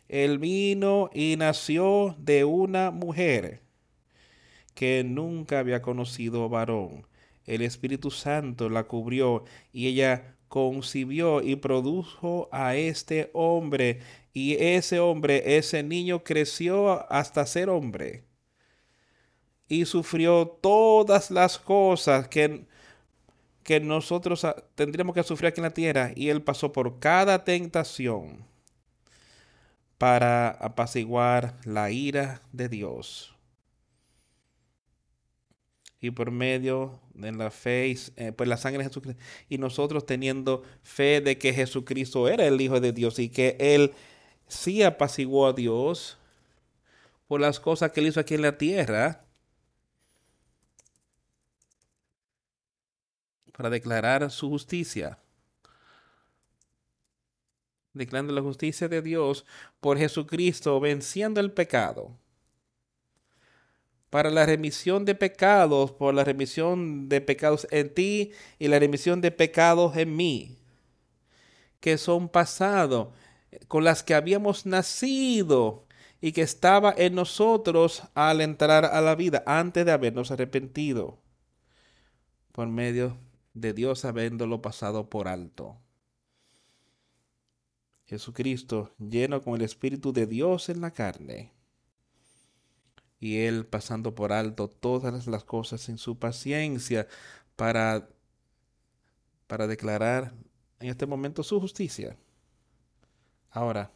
Él 0.07 0.39
vino 0.39 1.09
y 1.13 1.35
nació 1.37 2.15
de 2.17 2.43
una 2.45 2.91
mujer 2.91 3.61
que 4.73 5.03
nunca 5.03 5.59
había 5.59 5.81
conocido 5.81 6.49
varón. 6.49 7.05
El 7.45 7.61
Espíritu 7.61 8.11
Santo 8.11 8.69
la 8.69 8.85
cubrió 8.85 9.43
y 9.73 9.87
ella 9.87 10.35
concibió 10.47 11.41
y 11.41 11.57
produjo 11.57 12.49
a 12.51 12.75
este 12.75 13.29
hombre 13.33 13.99
y 14.33 14.55
ese 14.55 14.99
hombre, 14.99 15.57
ese 15.57 15.83
niño 15.83 16.23
creció 16.23 17.11
hasta 17.11 17.45
ser 17.45 17.69
hombre 17.69 18.23
y 19.69 19.85
sufrió 19.85 20.47
todas 20.47 21.29
las 21.29 21.59
cosas 21.59 22.27
que, 22.27 22.65
que 23.63 23.79
nosotros 23.79 24.45
tendríamos 24.75 25.13
que 25.13 25.23
sufrir 25.23 25.49
aquí 25.49 25.59
en 25.59 25.63
la 25.63 25.73
tierra. 25.73 26.11
Y 26.15 26.29
él 26.29 26.41
pasó 26.41 26.73
por 26.73 26.99
cada 26.99 27.45
tentación 27.45 28.45
para 29.99 30.49
apaciguar 30.49 31.55
la 31.63 31.91
ira 31.91 32.41
de 32.51 32.67
Dios. 32.67 33.35
Y 36.01 36.11
por 36.11 36.31
medio 36.31 36.99
de 37.13 37.31
la 37.33 37.51
fe, 37.51 37.95
eh, 38.15 38.31
pues 38.31 38.49
la 38.49 38.57
sangre 38.57 38.79
de 38.79 38.89
Jesucristo, 38.89 39.21
y 39.49 39.57
nosotros 39.57 40.05
teniendo 40.05 40.63
fe 40.81 41.19
de 41.19 41.37
que 41.37 41.53
Jesucristo 41.53 42.27
era 42.29 42.45
el 42.45 42.59
Hijo 42.59 42.79
de 42.79 42.93
Dios 42.93 43.19
y 43.19 43.29
que 43.29 43.57
Él 43.59 43.91
sí 44.49 44.83
apaciguó 44.83 45.47
a 45.47 45.53
Dios 45.53 46.17
por 47.27 47.39
las 47.39 47.59
cosas 47.59 47.91
que 47.91 48.01
él 48.01 48.07
hizo 48.07 48.19
aquí 48.19 48.33
en 48.33 48.41
la 48.41 48.57
tierra 48.57 49.23
para 53.53 53.69
declarar 53.69 54.29
su 54.31 54.49
justicia. 54.49 55.19
Declarando 57.93 58.33
la 58.33 58.41
justicia 58.41 58.87
de 58.87 59.01
Dios 59.01 59.45
por 59.79 59.97
Jesucristo, 59.97 60.79
venciendo 60.79 61.39
el 61.39 61.51
pecado. 61.51 62.17
Para 64.09 64.31
la 64.31 64.45
remisión 64.45 65.05
de 65.05 65.13
pecados, 65.13 65.91
por 65.91 66.13
la 66.15 66.23
remisión 66.23 67.09
de 67.09 67.21
pecados 67.21 67.67
en 67.69 67.93
ti 67.93 68.31
y 68.57 68.67
la 68.67 68.79
remisión 68.79 69.21
de 69.21 69.29
pecados 69.29 69.95
en 69.97 70.15
mí, 70.15 70.57
que 71.79 71.99
son 71.99 72.27
pasados 72.27 73.09
con 73.67 73.83
las 73.83 74.03
que 74.03 74.13
habíamos 74.13 74.65
nacido 74.65 75.87
y 76.21 76.33
que 76.33 76.41
estaba 76.41 76.93
en 76.97 77.15
nosotros 77.15 78.03
al 78.13 78.41
entrar 78.41 78.85
a 78.85 79.01
la 79.01 79.15
vida 79.15 79.43
antes 79.45 79.85
de 79.85 79.91
habernos 79.91 80.31
arrepentido 80.31 81.19
por 82.51 82.67
medio 82.67 83.17
de 83.53 83.73
Dios 83.73 84.05
habiéndolo 84.05 84.61
pasado 84.61 85.09
por 85.09 85.27
alto. 85.27 85.77
Jesucristo 88.05 88.91
lleno 88.97 89.41
con 89.41 89.55
el 89.55 89.61
Espíritu 89.61 90.11
de 90.11 90.25
Dios 90.25 90.69
en 90.69 90.81
la 90.81 90.91
carne 90.91 91.53
y 93.19 93.37
Él 93.41 93.65
pasando 93.65 94.15
por 94.15 94.33
alto 94.33 94.67
todas 94.67 95.27
las 95.27 95.43
cosas 95.43 95.89
en 95.89 95.97
su 95.97 96.17
paciencia 96.17 97.07
para, 97.55 98.09
para 99.47 99.67
declarar 99.67 100.33
en 100.79 100.89
este 100.89 101.05
momento 101.05 101.43
su 101.43 101.59
justicia 101.59 102.17
Ahora, 103.51 103.91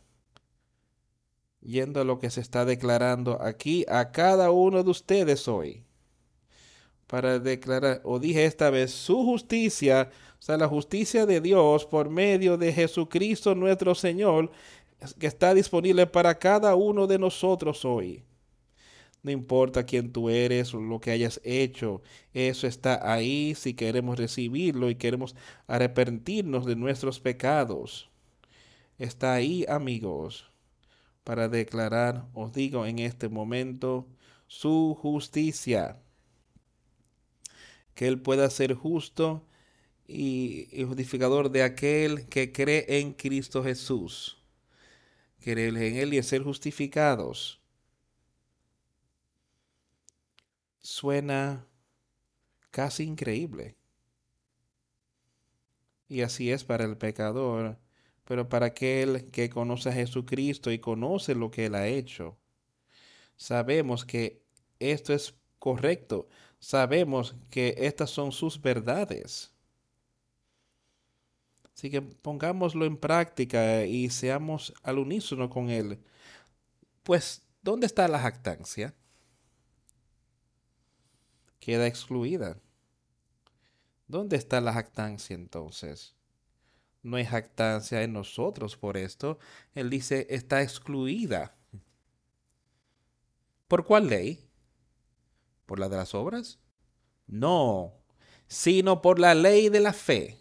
yendo 1.62 2.02
a 2.02 2.04
lo 2.04 2.20
que 2.20 2.30
se 2.30 2.42
está 2.42 2.66
declarando 2.66 3.42
aquí 3.42 3.86
a 3.88 4.12
cada 4.12 4.52
uno 4.52 4.84
de 4.84 4.90
ustedes 4.90 5.48
hoy, 5.48 5.84
para 7.08 7.40
declarar, 7.40 8.02
o 8.04 8.20
dije 8.20 8.46
esta 8.46 8.70
vez, 8.70 8.92
su 8.92 9.24
justicia, 9.24 10.10
o 10.40 10.42
sea, 10.42 10.58
la 10.58 10.68
justicia 10.68 11.26
de 11.26 11.42
Dios 11.42 11.86
por 11.86 12.10
medio 12.10 12.58
de 12.58 12.74
Jesucristo 12.74 13.54
nuestro 13.56 13.94
Señor, 13.94 14.52
que 15.20 15.28
está 15.28 15.54
disponible 15.54 16.08
para 16.08 16.40
cada 16.40 16.76
uno 16.76 17.08
de 17.08 17.20
nosotros 17.20 17.86
hoy. 17.86 18.24
No 19.22 19.32
importa 19.32 19.86
quién 19.86 20.12
tú 20.12 20.30
eres 20.30 20.74
o 20.74 20.82
lo 20.82 21.00
que 21.00 21.12
hayas 21.12 21.40
hecho, 21.44 22.02
eso 22.34 22.68
está 22.68 23.14
ahí 23.14 23.56
si 23.56 23.74
queremos 23.74 24.18
recibirlo 24.18 24.90
y 24.90 24.96
queremos 24.96 25.36
arrepentirnos 25.68 26.66
de 26.66 26.76
nuestros 26.76 27.20
pecados. 27.20 28.10
Está 28.98 29.34
ahí, 29.34 29.66
amigos, 29.68 30.50
para 31.24 31.50
declarar, 31.50 32.28
os 32.34 32.54
digo 32.54 32.86
en 32.86 33.00
este 33.00 33.30
momento, 33.30 34.08
su 34.48 34.98
justicia. 35.02 36.00
Que 37.96 38.08
Él 38.08 38.22
pueda 38.22 38.50
ser 38.50 38.74
justo 38.74 39.46
y, 40.08 40.68
justificador 40.86 41.52
de 41.52 41.64
aquel 41.64 42.28
que 42.28 42.52
cree 42.52 42.86
en 43.00 43.14
Cristo 43.14 43.64
Jesús. 43.64 44.38
Creer 45.40 45.76
en 45.78 45.96
Él 45.98 46.14
y 46.14 46.24
ser 46.24 46.44
justificados 46.44 47.60
suena 50.84 51.66
casi 52.72 53.04
increíble. 53.04 53.76
Y 56.08 56.22
así 56.22 56.52
es 56.52 56.64
para 56.64 56.84
el 56.84 56.98
pecador, 56.98 57.80
pero 58.34 58.50
para 58.50 58.66
aquel 58.66 59.30
que 59.30 59.48
conoce 59.48 59.90
a 59.90 59.94
Jesucristo 59.94 60.72
y 60.72 60.80
conoce 60.80 61.36
lo 61.36 61.52
que 61.52 61.68
Él 61.68 61.76
ha 61.76 61.86
hecho, 61.86 62.36
sabemos 63.36 64.06
que 64.06 64.42
esto 64.80 65.14
es 65.14 65.36
correcto, 65.60 66.28
sabemos 66.58 67.36
que 67.52 67.76
estas 67.78 68.10
son 68.10 68.32
sus 68.32 68.60
verdades. 68.60 69.54
Así 71.76 71.92
que 71.92 72.02
pongámoslo 72.02 72.86
en 72.86 72.98
práctica 72.98 73.86
y 73.86 74.10
seamos 74.10 74.74
al 74.82 74.98
unísono 74.98 75.48
con 75.48 75.70
Él. 75.70 76.00
Pues, 77.04 77.44
¿dónde 77.62 77.86
está 77.86 78.08
la 78.08 78.18
jactancia? 78.18 78.96
queda 81.60 81.86
excluida. 81.86 82.58
¿Dónde 84.08 84.38
está 84.38 84.60
la 84.60 84.74
jactancia 84.74 85.36
entonces? 85.36 86.16
No 87.04 87.18
hay 87.18 87.26
jactancia 87.26 88.02
en 88.02 88.14
nosotros 88.14 88.78
por 88.78 88.98
esto. 88.98 89.38
Él 89.76 89.90
dice, 89.90 90.26
está 90.30 90.62
excluida. 90.62 91.56
¿Por 93.68 93.86
cuál 93.86 94.08
ley? 94.08 94.50
¿Por 95.66 95.80
la 95.80 95.90
de 95.90 95.98
las 95.98 96.16
obras? 96.16 96.60
No, 97.28 97.94
sino 98.48 99.02
por 99.02 99.20
la 99.20 99.36
ley 99.36 99.70
de 99.70 99.80
la 99.80 99.94
fe. 99.94 100.40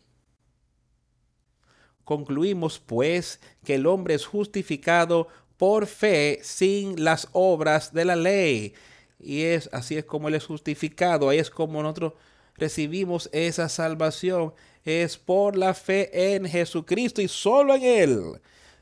Concluimos, 2.05 2.79
pues, 2.79 3.41
que 3.65 3.77
el 3.77 3.87
hombre 3.87 4.15
es 4.15 4.27
justificado 4.27 5.29
por 5.57 5.87
fe 5.87 6.41
sin 6.43 7.03
las 7.03 7.29
obras 7.33 7.93
de 7.93 8.05
la 8.05 8.17
ley. 8.17 8.75
Y 9.19 9.43
es 9.43 9.71
así 9.73 9.97
es 9.97 10.05
como 10.05 10.29
Él 10.29 10.35
es 10.35 10.45
justificado, 10.45 11.29
ahí 11.29 11.39
es 11.39 11.51
como 11.51 11.83
nosotros 11.83 12.15
recibimos 12.57 13.31
esa 13.33 13.69
salvación. 13.69 14.53
Es 14.85 15.16
por 15.16 15.57
la 15.57 15.74
fe 15.74 16.35
en 16.35 16.47
Jesucristo 16.47 17.22
y 17.22 17.28
solo 17.28 17.74
en 17.74 17.83
Él. 17.83 18.20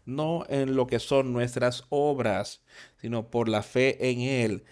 No 0.05 0.45
en 0.49 0.75
lo 0.75 0.87
que 0.87 0.99
son 0.99 1.33
nuestras 1.33 1.85
obras, 1.89 2.63
sino 3.01 3.31
por 3.31 3.49
la 3.49 3.63
fe 3.63 4.11
en 4.11 4.21
Él. 4.21 4.65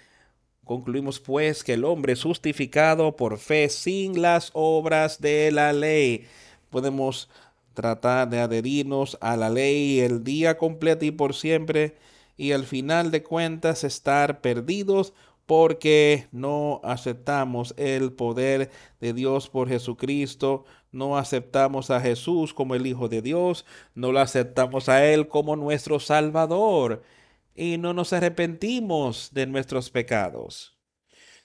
Concluimos 0.64 1.20
pues 1.20 1.64
que 1.64 1.74
el 1.74 1.84
hombre 1.84 2.12
es 2.12 2.22
justificado 2.22 3.16
por 3.16 3.38
fe 3.38 3.68
sin 3.68 4.20
las 4.20 4.50
obras 4.52 5.20
de 5.20 5.50
la 5.50 5.72
ley. 5.72 6.26
Podemos 6.70 7.28
tratar 7.72 8.28
de 8.28 8.40
adherirnos 8.40 9.16
a 9.20 9.36
la 9.36 9.48
ley 9.48 10.00
el 10.00 10.24
día 10.24 10.58
completo 10.58 11.04
y 11.04 11.10
por 11.10 11.34
siempre 11.34 11.96
y 12.36 12.52
al 12.52 12.64
final 12.64 13.10
de 13.10 13.22
cuentas 13.22 13.84
estar 13.84 14.40
perdidos 14.40 15.12
porque 15.46 16.28
no 16.30 16.80
aceptamos 16.84 17.74
el 17.78 18.12
poder 18.12 18.70
de 19.00 19.12
Dios 19.14 19.48
por 19.48 19.68
Jesucristo, 19.68 20.66
no 20.92 21.18
aceptamos 21.18 21.90
a 21.90 22.00
Jesús 22.00 22.54
como 22.54 22.74
el 22.74 22.86
Hijo 22.86 23.08
de 23.08 23.22
Dios, 23.22 23.64
no 23.94 24.12
lo 24.12 24.20
aceptamos 24.20 24.88
a 24.88 25.04
Él 25.04 25.28
como 25.28 25.56
nuestro 25.56 26.00
Salvador 26.00 27.02
y 27.54 27.78
no 27.78 27.92
nos 27.92 28.12
arrepentimos 28.12 29.30
de 29.32 29.46
nuestros 29.46 29.90
pecados. 29.90 30.78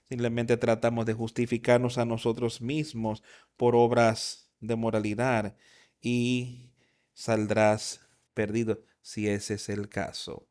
Simplemente 0.03 0.57
tratamos 0.57 1.05
de 1.05 1.13
justificarnos 1.13 1.97
a 1.97 2.05
nosotros 2.05 2.61
mismos 2.61 3.23
por 3.57 3.75
obras 3.75 4.49
de 4.59 4.75
moralidad 4.75 5.55
y 6.01 6.71
saldrás 7.13 8.01
perdido 8.33 8.81
si 9.01 9.27
ese 9.27 9.55
es 9.55 9.69
el 9.69 9.89
caso. 9.89 10.47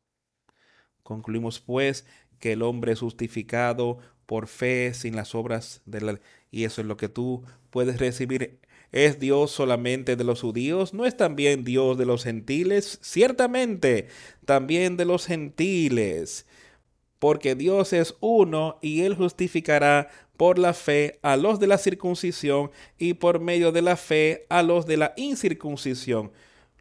Concluimos 1.03 1.59
pues 1.59 2.05
que 2.39 2.53
el 2.53 2.61
hombre 2.61 2.93
es 2.93 2.99
justificado 2.99 3.99
por 4.25 4.47
fe 4.47 4.93
sin 4.93 5.15
las 5.15 5.35
obras 5.35 5.81
de 5.85 6.01
la 6.01 6.19
y 6.51 6.65
eso 6.65 6.81
es 6.81 6.87
lo 6.87 6.97
que 6.97 7.09
tú 7.09 7.43
puedes 7.69 7.99
recibir. 7.99 8.59
¿Es 8.93 9.19
Dios 9.19 9.51
solamente 9.51 10.15
de 10.15 10.23
los 10.23 10.39
judíos? 10.39 10.93
¿No 10.93 11.05
es 11.05 11.17
también 11.17 11.65
Dios 11.65 11.97
de 11.97 12.05
los 12.05 12.23
gentiles? 12.23 12.99
Ciertamente, 13.01 14.07
también 14.45 14.95
de 14.95 15.03
los 15.03 15.25
gentiles. 15.25 16.45
Porque 17.19 17.55
Dios 17.55 17.91
es 17.91 18.15
uno 18.21 18.79
y 18.81 19.01
Él 19.01 19.15
justificará 19.15 20.07
por 20.37 20.57
la 20.57 20.73
fe 20.73 21.19
a 21.23 21.35
los 21.35 21.59
de 21.59 21.67
la 21.67 21.77
circuncisión 21.77 22.71
y 22.97 23.15
por 23.15 23.41
medio 23.41 23.73
de 23.73 23.81
la 23.81 23.97
fe 23.97 24.45
a 24.47 24.63
los 24.63 24.85
de 24.85 24.95
la 24.95 25.13
incircuncisión. 25.17 26.31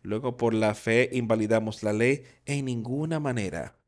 Luego 0.03 0.37
por 0.37 0.55
la 0.55 0.77
fe 0.77 1.11
invalidamos 1.13 1.83
la 1.83 1.93
ley 1.93 2.23
en 2.47 2.67
ninguna 2.67 3.19
manera 3.19 3.83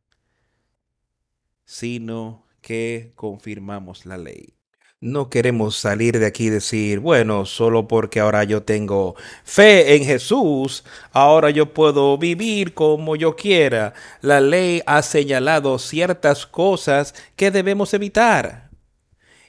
sino 1.64 2.46
que 2.60 3.12
confirmamos 3.14 4.06
la 4.06 4.18
ley. 4.18 4.54
No 5.00 5.28
queremos 5.28 5.76
salir 5.76 6.18
de 6.18 6.26
aquí 6.26 6.46
y 6.46 6.50
decir, 6.50 6.98
bueno, 6.98 7.44
solo 7.44 7.86
porque 7.88 8.20
ahora 8.20 8.44
yo 8.44 8.62
tengo 8.62 9.16
fe 9.44 9.96
en 9.96 10.04
Jesús, 10.04 10.82
ahora 11.12 11.50
yo 11.50 11.74
puedo 11.74 12.16
vivir 12.16 12.72
como 12.72 13.14
yo 13.14 13.36
quiera. 13.36 13.92
La 14.22 14.40
ley 14.40 14.82
ha 14.86 15.02
señalado 15.02 15.78
ciertas 15.78 16.46
cosas 16.46 17.14
que 17.36 17.50
debemos 17.50 17.92
evitar. 17.92 18.70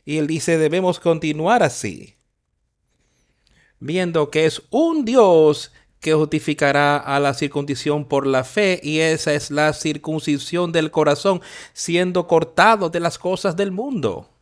Y 0.03 0.17
él 0.17 0.27
dice, 0.27 0.57
debemos 0.57 0.99
continuar 0.99 1.63
así, 1.63 2.15
viendo 3.79 4.29
que 4.29 4.45
es 4.45 4.61
un 4.69 5.05
Dios 5.05 5.71
que 5.99 6.13
justificará 6.13 6.97
a 6.97 7.19
la 7.19 7.33
circuncisión 7.33 8.05
por 8.05 8.27
la 8.27 8.43
fe, 8.43 8.79
y 8.83 8.99
esa 8.99 9.33
es 9.33 9.49
la 9.49 9.73
circuncisión 9.73 10.71
del 10.71 10.91
corazón, 10.91 11.41
siendo 11.73 12.27
cortado 12.27 12.89
de 12.89 12.99
las 12.99 13.17
cosas 13.17 13.55
del 13.55 13.71
mundo. 13.71 14.34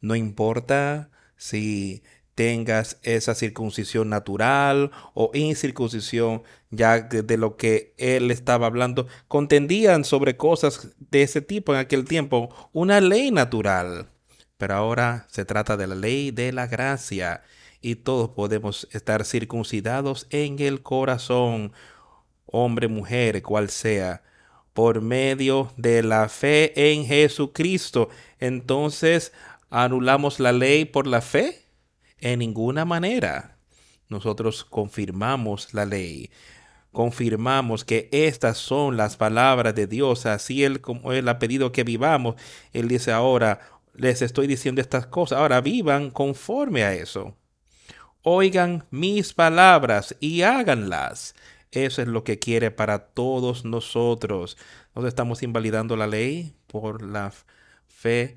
No 0.00 0.16
importa 0.16 1.10
si 1.36 2.02
tengas 2.34 2.98
esa 3.02 3.34
circuncisión 3.34 4.08
natural 4.08 4.92
o 5.12 5.30
incircuncisión, 5.34 6.42
ya 6.70 7.00
de, 7.00 7.36
lo 7.36 7.56
que 7.58 7.92
él 7.98 8.30
estaba 8.30 8.66
hablando, 8.66 9.06
contendían 9.28 10.04
sobre 10.04 10.38
cosas 10.38 10.88
de 11.10 11.22
ese 11.22 11.42
tipo 11.42 11.74
en 11.74 11.80
aquel 11.80 12.06
tiempo, 12.06 12.48
una 12.72 13.00
ley 13.00 13.30
natural. 13.30 14.08
Pero 14.56 14.74
ahora 14.74 15.26
se 15.28 15.44
trata 15.44 15.76
de 15.76 15.86
la 15.86 15.94
ley 15.94 16.30
de 16.30 16.52
la 16.52 16.66
gracia 16.66 17.42
y 17.82 17.96
todos 17.96 18.30
podemos 18.30 18.88
estar 18.92 19.24
circuncidados 19.24 20.26
en 20.30 20.58
el 20.60 20.82
corazón, 20.82 21.72
hombre, 22.46 22.88
mujer, 22.88 23.42
cual 23.42 23.68
sea, 23.68 24.22
por 24.72 25.02
medio 25.02 25.72
de 25.76 26.02
la 26.02 26.28
fe 26.28 26.92
en 26.92 27.04
Jesucristo. 27.04 28.08
Entonces, 28.38 29.32
¿anulamos 29.70 30.40
la 30.40 30.52
ley 30.52 30.84
por 30.84 31.06
la 31.06 31.20
fe? 31.20 31.64
En 32.18 32.40
ninguna 32.40 32.84
manera. 32.84 33.56
Nosotros 34.08 34.64
confirmamos 34.64 35.72
la 35.74 35.86
ley 35.86 36.30
confirmamos 36.92 37.84
que 37.84 38.08
estas 38.10 38.58
son 38.58 38.96
las 38.96 39.16
palabras 39.16 39.76
de 39.76 39.86
Dios, 39.86 40.26
así 40.26 40.64
Él 40.64 40.80
como 40.80 41.12
Él 41.12 41.28
ha 41.28 41.38
pedido 41.38 41.70
que 41.70 41.84
vivamos. 41.84 42.34
Él 42.72 42.88
dice 42.88 43.12
ahora, 43.12 43.60
les 43.94 44.22
estoy 44.22 44.48
diciendo 44.48 44.80
estas 44.80 45.06
cosas, 45.06 45.38
ahora 45.38 45.60
vivan 45.60 46.10
conforme 46.10 46.82
a 46.82 46.92
eso 46.92 47.36
oigan 48.22 48.84
mis 48.90 49.32
palabras 49.32 50.16
y 50.20 50.42
háganlas. 50.42 51.34
Eso 51.72 52.02
es 52.02 52.08
lo 52.08 52.24
que 52.24 52.38
quiere 52.38 52.70
para 52.70 52.98
todos 52.98 53.64
nosotros. 53.64 54.56
No 54.94 55.06
estamos 55.06 55.42
invalidando 55.42 55.96
la 55.96 56.06
ley 56.06 56.54
por 56.66 57.02
la 57.02 57.32
fe 57.86 58.36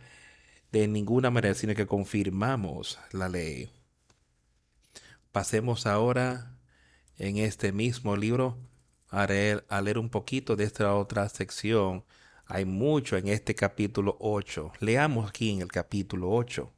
de 0.74 0.88
ninguna 0.88 1.30
manera, 1.30 1.54
sino 1.54 1.76
que 1.76 1.86
confirmamos 1.86 3.00
la 3.12 3.30
ley. 3.30 3.70
Pasemos 5.32 5.86
ahora 5.86 6.58
en 7.20 7.38
este 7.38 7.72
mismo 7.72 8.18
libro 8.18 8.58
a 9.10 9.28
leer, 9.28 9.64
a 9.70 9.82
leer 9.82 10.00
un 10.00 10.10
poquito 10.10 10.56
de 10.56 10.64
esta 10.64 10.96
otra 10.96 11.30
sección. 11.30 12.04
Hay 12.48 12.66
mucho 12.66 13.18
en 13.18 13.28
este 13.28 13.54
capítulo 13.54 14.18
8. 14.20 14.74
Leamos 14.80 15.30
aquí 15.30 15.52
en 15.52 15.62
el 15.62 15.72
capítulo 15.72 16.32
8. 16.32 16.72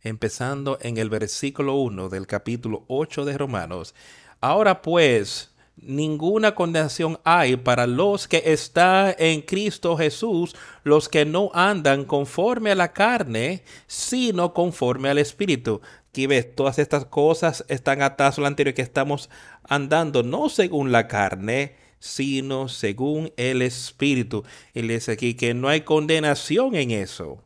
Empezando 0.00 0.78
en 0.80 0.96
el 0.96 1.10
versículo 1.10 1.74
1 1.74 2.08
del 2.08 2.26
capítulo 2.26 2.86
8 2.88 3.26
de 3.26 3.36
Romanos. 3.36 3.94
Ahora 4.40 4.80
pues, 4.80 5.53
ninguna 5.76 6.54
condenación 6.54 7.18
hay 7.24 7.56
para 7.56 7.86
los 7.86 8.28
que 8.28 8.42
están 8.46 9.14
en 9.18 9.42
Cristo 9.42 9.96
Jesús, 9.96 10.54
los 10.82 11.08
que 11.08 11.24
no 11.24 11.50
andan 11.54 12.04
conforme 12.04 12.70
a 12.70 12.74
la 12.74 12.92
carne, 12.92 13.64
sino 13.86 14.54
conforme 14.54 15.08
al 15.08 15.18
Espíritu. 15.18 15.80
Aquí 16.08 16.26
ves, 16.26 16.54
todas 16.54 16.78
estas 16.78 17.06
cosas 17.06 17.64
están 17.68 18.02
atadas 18.02 18.38
a 18.38 18.42
lo 18.42 18.46
anterior 18.46 18.74
que 18.74 18.82
estamos 18.82 19.30
andando 19.64 20.22
no 20.22 20.48
según 20.48 20.92
la 20.92 21.08
carne, 21.08 21.76
sino 21.98 22.68
según 22.68 23.32
el 23.36 23.62
Espíritu. 23.62 24.44
Y 24.74 24.82
dice 24.82 25.12
aquí 25.12 25.34
que 25.34 25.54
no 25.54 25.68
hay 25.68 25.80
condenación 25.80 26.76
en 26.76 26.92
eso. 26.92 27.42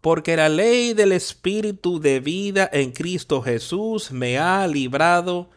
Porque 0.00 0.36
la 0.36 0.48
ley 0.48 0.94
del 0.94 1.12
Espíritu 1.12 2.00
de 2.00 2.20
vida 2.20 2.68
en 2.72 2.92
Cristo 2.92 3.42
Jesús 3.42 4.12
me 4.12 4.38
ha 4.38 4.66
librado 4.66 5.50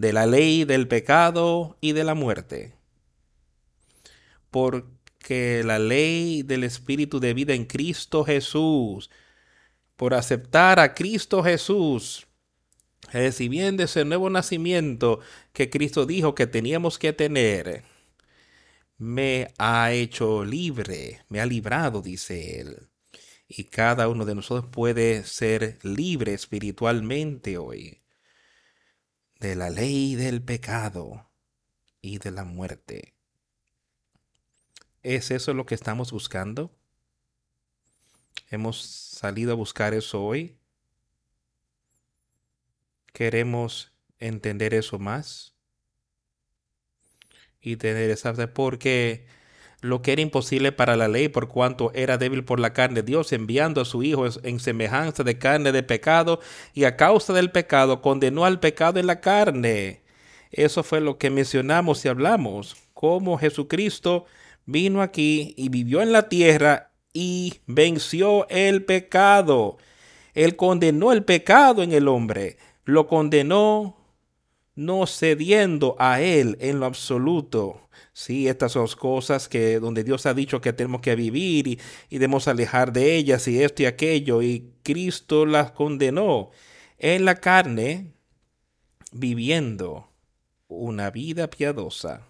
de 0.00 0.14
la 0.14 0.24
ley 0.24 0.64
del 0.64 0.88
pecado 0.88 1.76
y 1.82 1.92
de 1.92 2.04
la 2.04 2.14
muerte. 2.14 2.72
Porque 4.50 5.62
la 5.62 5.78
ley 5.78 6.42
del 6.42 6.64
Espíritu 6.64 7.20
de 7.20 7.34
vida 7.34 7.52
en 7.52 7.66
Cristo 7.66 8.24
Jesús, 8.24 9.10
por 9.96 10.14
aceptar 10.14 10.80
a 10.80 10.94
Cristo 10.94 11.42
Jesús, 11.42 12.26
recibiendo 13.12 13.82
ese 13.82 14.06
nuevo 14.06 14.30
nacimiento 14.30 15.20
que 15.52 15.68
Cristo 15.68 16.06
dijo 16.06 16.34
que 16.34 16.46
teníamos 16.46 16.98
que 16.98 17.12
tener, 17.12 17.82
me 18.96 19.52
ha 19.58 19.92
hecho 19.92 20.46
libre, 20.46 21.20
me 21.28 21.42
ha 21.42 21.46
librado, 21.46 22.00
dice 22.00 22.58
él. 22.60 22.88
Y 23.46 23.64
cada 23.64 24.08
uno 24.08 24.24
de 24.24 24.34
nosotros 24.34 24.70
puede 24.72 25.24
ser 25.24 25.78
libre 25.82 26.32
espiritualmente 26.32 27.58
hoy 27.58 27.99
de 29.40 29.56
la 29.56 29.70
ley 29.70 30.14
del 30.14 30.42
pecado 30.42 31.30
y 32.02 32.18
de 32.18 32.30
la 32.30 32.44
muerte. 32.44 33.14
¿Es 35.02 35.30
eso 35.30 35.54
lo 35.54 35.64
que 35.64 35.74
estamos 35.74 36.12
buscando? 36.12 36.76
¿Hemos 38.50 38.82
salido 38.82 39.52
a 39.52 39.56
buscar 39.56 39.94
eso 39.94 40.22
hoy? 40.22 40.58
¿Queremos 43.14 43.92
entender 44.18 44.74
eso 44.74 44.98
más? 44.98 45.54
Y 47.62 47.76
tener 47.76 48.10
esa... 48.10 48.34
Porque 48.52 49.26
lo 49.80 50.02
que 50.02 50.12
era 50.12 50.22
imposible 50.22 50.72
para 50.72 50.96
la 50.96 51.08
ley 51.08 51.28
por 51.28 51.48
cuanto 51.48 51.90
era 51.94 52.18
débil 52.18 52.44
por 52.44 52.60
la 52.60 52.72
carne, 52.72 53.02
Dios 53.02 53.32
enviando 53.32 53.80
a 53.80 53.84
su 53.84 54.02
Hijo 54.02 54.26
en 54.42 54.60
semejanza 54.60 55.24
de 55.24 55.38
carne 55.38 55.72
de 55.72 55.82
pecado 55.82 56.40
y 56.74 56.84
a 56.84 56.96
causa 56.96 57.32
del 57.32 57.50
pecado 57.50 58.02
condenó 58.02 58.44
al 58.44 58.60
pecado 58.60 59.00
en 59.00 59.06
la 59.06 59.20
carne. 59.20 60.02
Eso 60.50 60.82
fue 60.82 61.00
lo 61.00 61.16
que 61.16 61.30
mencionamos 61.30 62.04
y 62.04 62.08
hablamos, 62.08 62.76
cómo 62.92 63.38
Jesucristo 63.38 64.26
vino 64.66 65.00
aquí 65.00 65.54
y 65.56 65.68
vivió 65.68 66.02
en 66.02 66.12
la 66.12 66.28
tierra 66.28 66.90
y 67.12 67.60
venció 67.66 68.48
el 68.48 68.84
pecado. 68.84 69.78
Él 70.34 70.56
condenó 70.56 71.12
el 71.12 71.24
pecado 71.24 71.82
en 71.82 71.92
el 71.92 72.08
hombre, 72.08 72.56
lo 72.84 73.06
condenó 73.06 73.96
no 74.80 75.06
cediendo 75.06 75.94
a 75.98 76.22
Él 76.22 76.56
en 76.58 76.80
lo 76.80 76.86
absoluto. 76.86 77.88
Sí, 78.14 78.48
estas 78.48 78.72
son 78.72 78.88
cosas 78.98 79.46
que 79.46 79.78
donde 79.78 80.04
Dios 80.04 80.24
ha 80.24 80.32
dicho 80.32 80.62
que 80.62 80.72
tenemos 80.72 81.02
que 81.02 81.14
vivir 81.16 81.68
y, 81.68 81.78
y 82.08 82.16
debemos 82.16 82.48
alejar 82.48 82.90
de 82.92 83.16
ellas 83.16 83.46
y 83.46 83.62
esto 83.62 83.82
y 83.82 83.86
aquello, 83.86 84.40
y 84.40 84.72
Cristo 84.82 85.44
las 85.44 85.72
condenó 85.72 86.50
en 86.98 87.26
la 87.26 87.36
carne, 87.36 88.14
viviendo 89.12 90.08
una 90.68 91.10
vida 91.10 91.50
piadosa. 91.50 92.29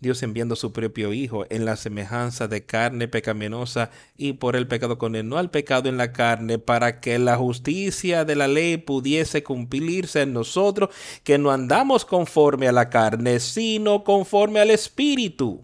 Dios 0.00 0.22
enviando 0.22 0.56
su 0.56 0.72
propio 0.72 1.12
Hijo 1.12 1.44
en 1.50 1.66
la 1.66 1.76
semejanza 1.76 2.48
de 2.48 2.64
carne 2.64 3.06
pecaminosa 3.06 3.90
y 4.16 4.32
por 4.32 4.56
el 4.56 4.66
pecado 4.66 4.96
condenó 4.96 5.36
al 5.36 5.50
pecado 5.50 5.90
en 5.90 5.98
la 5.98 6.12
carne 6.12 6.58
para 6.58 7.00
que 7.00 7.18
la 7.18 7.36
justicia 7.36 8.24
de 8.24 8.34
la 8.34 8.48
ley 8.48 8.78
pudiese 8.78 9.42
cumplirse 9.42 10.22
en 10.22 10.32
nosotros, 10.32 10.88
que 11.22 11.36
no 11.36 11.50
andamos 11.50 12.06
conforme 12.06 12.66
a 12.66 12.72
la 12.72 12.88
carne, 12.88 13.40
sino 13.40 14.02
conforme 14.02 14.60
al 14.60 14.70
Espíritu. 14.70 15.62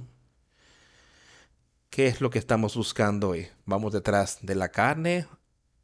¿Qué 1.88 2.08
es 2.08 2.20
lo 2.20 2.28
que 2.28 2.38
estamos 2.38 2.76
buscando 2.76 3.30
hoy? 3.30 3.48
¿Vamos 3.64 3.94
detrás 3.94 4.40
de 4.42 4.54
la 4.54 4.68
carne? 4.68 5.26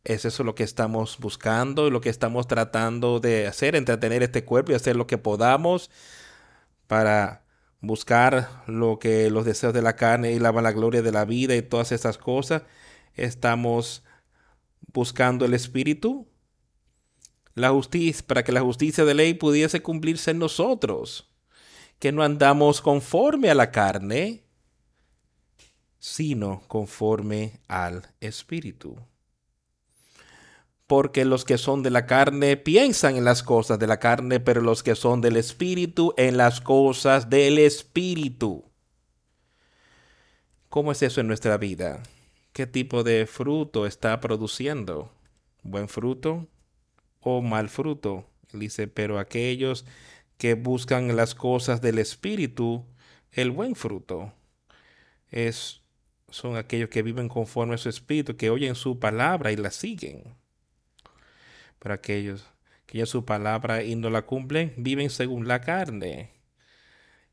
¿Es 0.04 0.26
eso 0.26 0.44
lo 0.44 0.54
que 0.54 0.64
estamos 0.64 1.16
buscando 1.18 1.86
y 1.86 1.90
lo 1.90 2.02
que 2.02 2.10
estamos 2.10 2.46
tratando 2.48 3.18
de 3.18 3.46
hacer, 3.46 3.76
entretener 3.76 4.22
este 4.22 4.44
cuerpo 4.44 4.72
y 4.72 4.74
hacer 4.74 4.94
lo 4.94 5.06
que 5.06 5.16
podamos 5.16 5.90
para 6.86 7.41
buscar 7.82 8.62
lo 8.66 8.98
que 8.98 9.28
los 9.28 9.44
deseos 9.44 9.74
de 9.74 9.82
la 9.82 9.96
carne 9.96 10.32
y 10.32 10.38
la 10.38 10.52
vanagloria 10.52 11.02
de 11.02 11.12
la 11.12 11.26
vida 11.26 11.54
y 11.54 11.62
todas 11.62 11.92
esas 11.92 12.16
cosas. 12.16 12.62
Estamos 13.14 14.02
buscando 14.92 15.44
el 15.44 15.52
espíritu, 15.52 16.26
la 17.54 17.70
justicia, 17.70 18.24
para 18.26 18.44
que 18.44 18.52
la 18.52 18.62
justicia 18.62 19.04
de 19.04 19.14
ley 19.14 19.34
pudiese 19.34 19.82
cumplirse 19.82 20.30
en 20.30 20.38
nosotros, 20.38 21.28
que 21.98 22.12
no 22.12 22.22
andamos 22.22 22.80
conforme 22.80 23.50
a 23.50 23.54
la 23.54 23.70
carne, 23.70 24.44
sino 25.98 26.62
conforme 26.68 27.60
al 27.68 28.06
espíritu 28.20 28.96
porque 30.86 31.24
los 31.24 31.44
que 31.44 31.58
son 31.58 31.82
de 31.82 31.90
la 31.90 32.06
carne 32.06 32.56
piensan 32.56 33.16
en 33.16 33.24
las 33.24 33.42
cosas 33.42 33.78
de 33.78 33.86
la 33.86 33.98
carne, 33.98 34.40
pero 34.40 34.60
los 34.60 34.82
que 34.82 34.94
son 34.94 35.20
del 35.20 35.36
Espíritu 35.36 36.14
en 36.16 36.36
las 36.36 36.60
cosas 36.60 37.30
del 37.30 37.58
Espíritu. 37.58 38.64
¿Cómo 40.68 40.92
es 40.92 41.02
eso 41.02 41.20
en 41.20 41.28
nuestra 41.28 41.56
vida? 41.56 42.02
¿Qué 42.52 42.66
tipo 42.66 43.02
de 43.02 43.26
fruto 43.26 43.86
está 43.86 44.20
produciendo? 44.20 45.12
¿Buen 45.62 45.88
fruto 45.88 46.46
o 47.20 47.40
mal 47.40 47.68
fruto? 47.68 48.26
Dice, 48.52 48.88
pero 48.88 49.18
aquellos 49.18 49.86
que 50.36 50.54
buscan 50.54 51.16
las 51.16 51.34
cosas 51.34 51.80
del 51.80 51.98
Espíritu, 51.98 52.84
el 53.30 53.50
buen 53.50 53.74
fruto 53.74 54.32
es 55.30 55.82
son 56.32 56.56
aquellos 56.56 56.88
que 56.88 57.02
viven 57.02 57.28
conforme 57.28 57.74
a 57.74 57.78
su 57.78 57.88
espíritu, 57.88 58.36
que 58.36 58.50
oyen 58.50 58.74
su 58.74 58.98
palabra 58.98 59.52
y 59.52 59.56
la 59.56 59.70
siguen. 59.70 60.34
Pero 61.82 61.94
aquellos 61.94 62.46
que 62.86 62.98
ya 62.98 63.06
su 63.06 63.24
palabra 63.24 63.82
y 63.82 63.96
no 63.96 64.08
la 64.08 64.22
cumplen, 64.22 64.72
viven 64.76 65.10
según 65.10 65.48
la 65.48 65.60
carne 65.60 66.30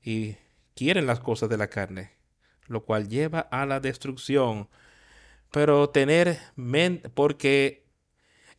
y 0.02 0.38
quieren 0.74 1.06
las 1.06 1.20
cosas 1.20 1.50
de 1.50 1.58
la 1.58 1.70
carne, 1.70 2.14
lo 2.66 2.84
cual 2.84 3.10
lleva 3.10 3.42
a 3.42 3.68
la 3.68 3.80
destrucción. 3.80 4.68
Pero 5.52 5.92
tener 5.92 6.40
mente, 6.56 7.10
porque, 7.10 7.86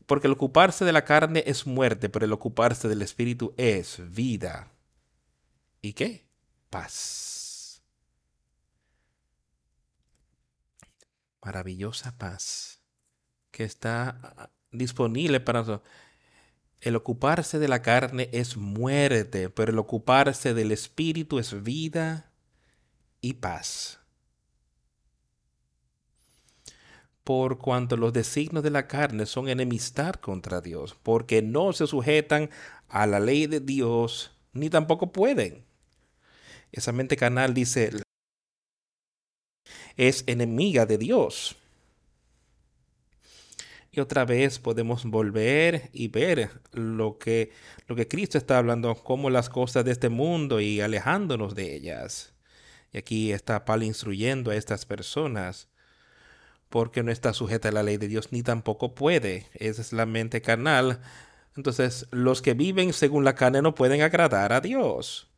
porque 0.06 0.28
el 0.28 0.34
ocuparse 0.34 0.84
de 0.84 0.92
la 0.92 1.04
carne 1.04 1.42
es 1.44 1.66
muerte, 1.66 2.08
pero 2.08 2.24
el 2.24 2.32
ocuparse 2.32 2.86
del 2.88 3.02
espíritu 3.02 3.52
es 3.56 4.00
vida. 4.12 4.72
¿Y 5.82 5.94
qué? 5.94 6.24
Paz. 6.68 7.82
Maravillosa 11.42 12.16
paz 12.16 12.80
que 13.50 13.64
está 13.64 14.52
disponible 14.72 15.40
para 15.40 15.60
nosotros. 15.60 15.88
El 16.80 16.96
ocuparse 16.96 17.58
de 17.58 17.68
la 17.68 17.82
carne 17.82 18.30
es 18.32 18.56
muerte, 18.56 19.50
pero 19.50 19.70
el 19.70 19.78
ocuparse 19.78 20.54
del 20.54 20.72
espíritu 20.72 21.38
es 21.38 21.62
vida 21.62 22.32
y 23.20 23.34
paz. 23.34 23.98
Por 27.22 27.58
cuanto 27.58 27.96
los 27.96 28.14
designios 28.14 28.64
de 28.64 28.70
la 28.70 28.88
carne 28.88 29.26
son 29.26 29.48
enemistad 29.48 30.14
contra 30.14 30.62
Dios, 30.62 30.96
porque 31.02 31.42
no 31.42 31.72
se 31.74 31.86
sujetan 31.86 32.48
a 32.88 33.06
la 33.06 33.20
ley 33.20 33.46
de 33.46 33.60
Dios, 33.60 34.32
ni 34.52 34.70
tampoco 34.70 35.12
pueden. 35.12 35.64
Esa 36.72 36.92
mente 36.92 37.16
carnal 37.16 37.52
dice, 37.52 37.90
es 39.96 40.24
enemiga 40.26 40.86
de 40.86 40.96
Dios. 40.96 41.56
Y 43.92 44.00
otra 44.00 44.24
vez 44.24 44.58
podemos 44.60 45.04
volver 45.04 45.90
y 45.92 46.08
ver 46.08 46.50
lo 46.72 47.18
que, 47.18 47.50
lo 47.88 47.96
que 47.96 48.06
Cristo 48.06 48.38
está 48.38 48.58
hablando, 48.58 48.94
como 48.94 49.30
las 49.30 49.48
cosas 49.48 49.84
de 49.84 49.90
este 49.90 50.08
mundo 50.08 50.60
y 50.60 50.80
alejándonos 50.80 51.54
de 51.54 51.74
ellas. 51.74 52.32
Y 52.92 52.98
aquí 52.98 53.32
está 53.32 53.64
Pablo 53.64 53.84
instruyendo 53.84 54.50
a 54.50 54.56
estas 54.56 54.86
personas, 54.86 55.68
porque 56.68 57.02
no 57.02 57.10
está 57.10 57.32
sujeta 57.32 57.70
a 57.70 57.72
la 57.72 57.82
ley 57.82 57.96
de 57.96 58.08
Dios 58.08 58.32
ni 58.32 58.42
tampoco 58.42 58.94
puede. 58.94 59.46
Esa 59.54 59.82
es 59.82 59.92
la 59.92 60.06
mente 60.06 60.40
carnal. 60.40 61.00
Entonces, 61.56 62.06
los 62.12 62.42
que 62.42 62.54
viven 62.54 62.92
según 62.92 63.24
la 63.24 63.34
carne 63.34 63.60
no 63.62 63.74
pueden 63.74 64.02
agradar 64.02 64.52
a 64.52 64.60
Dios. 64.60 65.29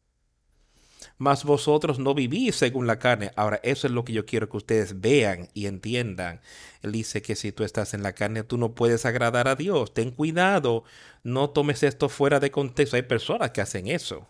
Mas 1.22 1.44
vosotros 1.44 2.00
no 2.00 2.14
vivís 2.14 2.56
según 2.56 2.88
la 2.88 2.98
carne. 2.98 3.30
Ahora, 3.36 3.60
eso 3.62 3.86
es 3.86 3.92
lo 3.92 4.04
que 4.04 4.12
yo 4.12 4.26
quiero 4.26 4.48
que 4.48 4.56
ustedes 4.56 5.00
vean 5.00 5.48
y 5.54 5.66
entiendan. 5.66 6.40
Él 6.82 6.90
dice 6.90 7.22
que 7.22 7.36
si 7.36 7.52
tú 7.52 7.62
estás 7.62 7.94
en 7.94 8.02
la 8.02 8.12
carne, 8.12 8.42
tú 8.42 8.58
no 8.58 8.74
puedes 8.74 9.06
agradar 9.06 9.46
a 9.46 9.54
Dios. 9.54 9.94
Ten 9.94 10.10
cuidado, 10.10 10.82
no 11.22 11.50
tomes 11.50 11.84
esto 11.84 12.08
fuera 12.08 12.40
de 12.40 12.50
contexto. 12.50 12.96
Hay 12.96 13.02
personas 13.02 13.52
que 13.52 13.60
hacen 13.60 13.86
eso. 13.86 14.26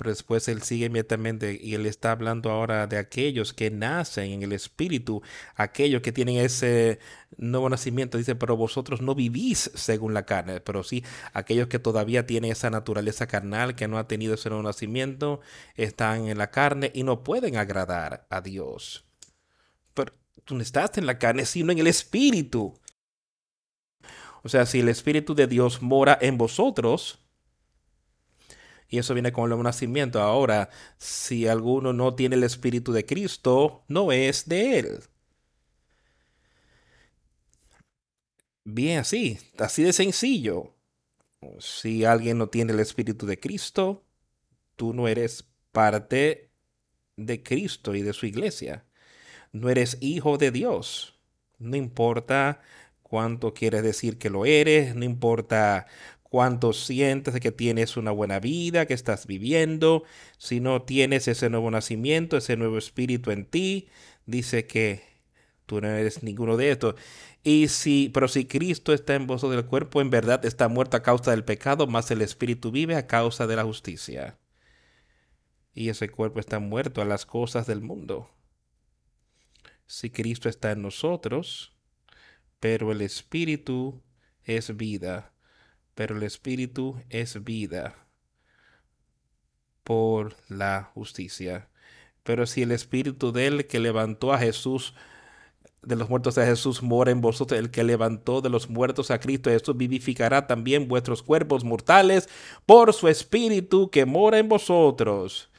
Pero 0.00 0.12
después 0.12 0.48
él 0.48 0.62
sigue 0.62 0.86
inmediatamente 0.86 1.60
y 1.62 1.74
él 1.74 1.84
está 1.84 2.12
hablando 2.12 2.50
ahora 2.50 2.86
de 2.86 2.96
aquellos 2.96 3.52
que 3.52 3.70
nacen 3.70 4.32
en 4.32 4.42
el 4.42 4.54
Espíritu, 4.54 5.20
aquellos 5.56 6.00
que 6.00 6.10
tienen 6.10 6.38
ese 6.38 7.00
nuevo 7.36 7.68
nacimiento. 7.68 8.16
Dice, 8.16 8.34
pero 8.34 8.56
vosotros 8.56 9.02
no 9.02 9.14
vivís 9.14 9.70
según 9.74 10.14
la 10.14 10.24
carne, 10.24 10.62
pero 10.62 10.84
sí 10.84 11.04
aquellos 11.34 11.68
que 11.68 11.78
todavía 11.78 12.24
tienen 12.26 12.50
esa 12.50 12.70
naturaleza 12.70 13.26
carnal, 13.26 13.74
que 13.76 13.88
no 13.88 13.98
ha 13.98 14.08
tenido 14.08 14.32
ese 14.32 14.48
nuevo 14.48 14.62
nacimiento, 14.62 15.42
están 15.74 16.28
en 16.28 16.38
la 16.38 16.50
carne 16.50 16.90
y 16.94 17.02
no 17.02 17.22
pueden 17.22 17.58
agradar 17.58 18.26
a 18.30 18.40
Dios. 18.40 19.04
Pero 19.92 20.14
tú 20.46 20.54
no 20.54 20.62
estás 20.62 20.96
en 20.96 21.04
la 21.04 21.18
carne, 21.18 21.44
sino 21.44 21.72
en 21.72 21.78
el 21.78 21.88
Espíritu. 21.88 22.72
O 24.42 24.48
sea, 24.48 24.64
si 24.64 24.80
el 24.80 24.88
Espíritu 24.88 25.34
de 25.34 25.46
Dios 25.46 25.82
mora 25.82 26.16
en 26.22 26.38
vosotros, 26.38 27.18
y 28.90 28.98
eso 28.98 29.14
viene 29.14 29.32
con 29.32 29.50
el 29.52 29.62
nacimiento. 29.62 30.20
Ahora, 30.20 30.70
si 30.98 31.46
alguno 31.46 31.92
no 31.92 32.14
tiene 32.14 32.36
el 32.36 32.44
Espíritu 32.44 32.92
de 32.92 33.06
Cristo, 33.06 33.84
no 33.88 34.12
es 34.12 34.48
de 34.48 34.78
él. 34.80 35.00
Bien 38.64 38.98
así, 39.00 39.38
así 39.58 39.82
de 39.82 39.92
sencillo. 39.92 40.74
Si 41.60 42.04
alguien 42.04 42.38
no 42.38 42.48
tiene 42.48 42.72
el 42.72 42.80
Espíritu 42.80 43.26
de 43.26 43.40
Cristo, 43.40 44.04
tú 44.76 44.94
no 44.94 45.08
eres 45.08 45.48
parte 45.72 46.50
de 47.16 47.42
Cristo 47.42 47.94
y 47.94 48.02
de 48.02 48.12
su 48.12 48.26
iglesia. 48.26 48.86
No 49.52 49.70
eres 49.70 49.98
hijo 50.00 50.38
de 50.38 50.50
Dios. 50.52 51.20
No 51.58 51.76
importa 51.76 52.62
cuánto 53.02 53.54
quieres 53.54 53.82
decir 53.82 54.18
que 54.18 54.30
lo 54.30 54.46
eres, 54.46 54.94
no 54.96 55.04
importa 55.04 55.86
cuánto 56.30 56.72
sientes 56.72 57.38
que 57.40 57.52
tienes 57.52 57.96
una 57.96 58.12
buena 58.12 58.40
vida, 58.40 58.86
que 58.86 58.94
estás 58.94 59.26
viviendo, 59.26 60.04
si 60.38 60.60
no 60.60 60.82
tienes 60.82 61.28
ese 61.28 61.50
nuevo 61.50 61.70
nacimiento, 61.70 62.36
ese 62.36 62.56
nuevo 62.56 62.78
espíritu 62.78 63.32
en 63.32 63.44
ti, 63.44 63.88
dice 64.26 64.66
que 64.66 65.02
tú 65.66 65.80
no 65.80 65.88
eres 65.88 66.22
ninguno 66.22 66.56
de 66.56 66.70
estos. 66.70 66.94
Y 67.42 67.68
si, 67.68 68.10
pero 68.14 68.28
si 68.28 68.46
Cristo 68.46 68.92
está 68.94 69.16
en 69.16 69.26
vosotros 69.26 69.56
del 69.56 69.68
cuerpo, 69.68 70.00
en 70.00 70.10
verdad 70.10 70.44
está 70.44 70.68
muerto 70.68 70.96
a 70.96 71.02
causa 71.02 71.32
del 71.32 71.44
pecado, 71.44 71.88
más 71.88 72.10
el 72.12 72.22
espíritu 72.22 72.70
vive 72.70 72.94
a 72.94 73.08
causa 73.08 73.46
de 73.48 73.56
la 73.56 73.64
justicia. 73.64 74.38
Y 75.74 75.88
ese 75.88 76.10
cuerpo 76.10 76.38
está 76.38 76.60
muerto 76.60 77.02
a 77.02 77.04
las 77.04 77.26
cosas 77.26 77.66
del 77.66 77.80
mundo. 77.80 78.30
Si 79.86 80.10
Cristo 80.10 80.48
está 80.48 80.70
en 80.72 80.82
nosotros, 80.82 81.72
pero 82.60 82.92
el 82.92 83.00
espíritu 83.00 84.00
es 84.44 84.76
vida 84.76 85.32
pero 85.94 86.16
el 86.16 86.22
Espíritu 86.22 87.00
es 87.08 87.42
vida 87.44 88.06
por 89.84 90.36
la 90.48 90.84
justicia. 90.94 91.68
Pero 92.22 92.46
si 92.46 92.62
el 92.62 92.72
Espíritu 92.72 93.32
del 93.32 93.66
que 93.66 93.80
levantó 93.80 94.32
a 94.32 94.38
Jesús 94.38 94.94
de 95.82 95.96
los 95.96 96.08
muertos 96.08 96.36
a 96.38 96.44
Jesús 96.44 96.82
mora 96.82 97.10
en 97.10 97.20
vosotros, 97.20 97.58
el 97.58 97.70
que 97.70 97.84
levantó 97.84 98.40
de 98.40 98.50
los 98.50 98.68
muertos 98.68 99.10
a 99.10 99.18
Cristo 99.18 99.50
Jesús 99.50 99.76
vivificará 99.76 100.46
también 100.46 100.88
vuestros 100.88 101.22
cuerpos 101.22 101.64
mortales 101.64 102.28
por 102.66 102.92
su 102.92 103.08
Espíritu 103.08 103.90
que 103.90 104.04
mora 104.04 104.38
en 104.38 104.48
vosotros. 104.48 105.49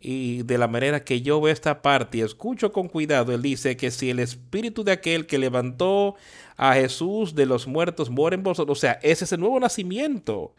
Y 0.00 0.42
de 0.44 0.58
la 0.58 0.68
manera 0.68 1.04
que 1.04 1.22
yo 1.22 1.40
veo 1.40 1.52
esta 1.52 1.82
parte 1.82 2.18
y 2.18 2.20
escucho 2.20 2.72
con 2.72 2.88
cuidado, 2.88 3.34
él 3.34 3.42
dice 3.42 3.76
que 3.76 3.90
si 3.90 4.10
el 4.10 4.20
espíritu 4.20 4.84
de 4.84 4.92
aquel 4.92 5.26
que 5.26 5.38
levantó 5.38 6.14
a 6.56 6.74
Jesús 6.74 7.34
de 7.34 7.46
los 7.46 7.66
muertos 7.66 8.08
mora 8.08 8.36
en 8.36 8.44
vosotros, 8.44 8.78
o 8.78 8.80
sea, 8.80 9.00
ese 9.02 9.24
es 9.24 9.32
el 9.32 9.40
nuevo 9.40 9.58
nacimiento, 9.58 10.54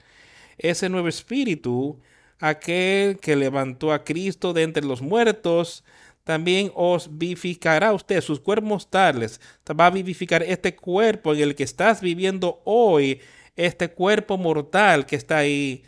ese 0.57 0.90
nuevo 0.90 1.07
espíritu, 1.07 1.99
aquel 2.40 3.18
que 3.18 3.38
levantó 3.38 3.94
a 3.94 4.03
Cristo 4.03 4.52
de 4.52 4.64
entre 4.64 4.86
los 4.86 5.02
muertos, 5.02 5.86
también 6.26 6.72
os 6.76 7.18
vivificará 7.18 7.94
usted 7.94 8.22
sus 8.22 8.41
cuerpos 8.41 8.68
mortales, 8.68 9.40
va 9.80 9.86
a 9.88 9.90
vivificar 9.90 10.44
este 10.44 10.76
cuerpo 10.76 11.34
en 11.34 11.41
el 11.41 11.56
que 11.56 11.64
estás 11.64 12.02
viviendo 12.02 12.61
hoy, 12.66 13.22
este 13.56 13.90
cuerpo 13.90 14.38
mortal 14.38 15.06
que 15.06 15.16
está 15.16 15.38
ahí, 15.38 15.84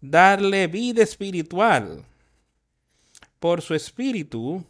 darle 0.00 0.68
vida 0.68 1.02
espiritual 1.02 2.04
por 3.42 3.60
su 3.60 3.74
espíritu 3.74 4.64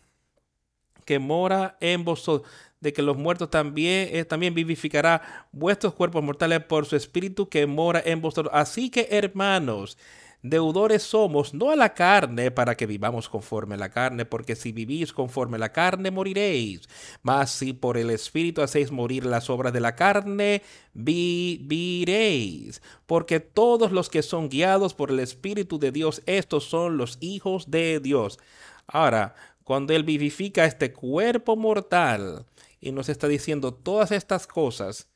que 1.04 1.18
mora 1.18 1.76
en 1.78 2.04
vosotros, 2.04 2.50
de 2.80 2.94
que 2.94 3.02
los 3.02 3.18
muertos 3.18 3.50
también, 3.50 4.08
eh, 4.12 4.24
también 4.24 4.54
vivificará 4.54 5.46
vuestros 5.52 5.92
cuerpos 5.92 6.24
mortales 6.24 6.64
por 6.64 6.86
su 6.86 6.96
espíritu 6.96 7.50
que 7.50 7.66
mora 7.66 8.02
en 8.02 8.22
vosotros. 8.22 8.50
Así 8.54 8.88
que, 8.88 9.08
hermanos, 9.10 9.98
deudores 10.42 11.02
somos, 11.04 11.54
no 11.54 11.70
a 11.70 11.76
la 11.76 11.94
carne, 11.94 12.50
para 12.50 12.76
que 12.76 12.86
vivamos 12.86 13.28
conforme 13.28 13.76
a 13.76 13.78
la 13.78 13.90
carne, 13.90 14.24
porque 14.24 14.56
si 14.56 14.72
vivís 14.72 15.12
conforme 15.12 15.56
a 15.56 15.60
la 15.60 15.72
carne, 15.72 16.10
moriréis. 16.10 16.88
Mas 17.22 17.50
si 17.52 17.72
por 17.72 17.96
el 17.96 18.10
Espíritu 18.10 18.60
hacéis 18.62 18.90
morir 18.90 19.24
las 19.24 19.48
obras 19.50 19.72
de 19.72 19.80
la 19.80 19.94
carne, 19.94 20.62
viviréis. 20.94 22.82
Porque 23.06 23.40
todos 23.40 23.92
los 23.92 24.10
que 24.10 24.22
son 24.22 24.48
guiados 24.48 24.94
por 24.94 25.10
el 25.10 25.20
Espíritu 25.20 25.78
de 25.78 25.92
Dios, 25.92 26.22
estos 26.26 26.64
son 26.64 26.96
los 26.96 27.18
hijos 27.20 27.70
de 27.70 28.00
Dios. 28.00 28.38
Ahora, 28.86 29.34
cuando 29.64 29.94
Él 29.94 30.02
vivifica 30.02 30.64
este 30.64 30.92
cuerpo 30.92 31.56
mortal 31.56 32.46
y 32.80 32.92
nos 32.92 33.08
está 33.08 33.28
diciendo 33.28 33.72
todas 33.72 34.10
estas 34.10 34.46
cosas, 34.46 35.08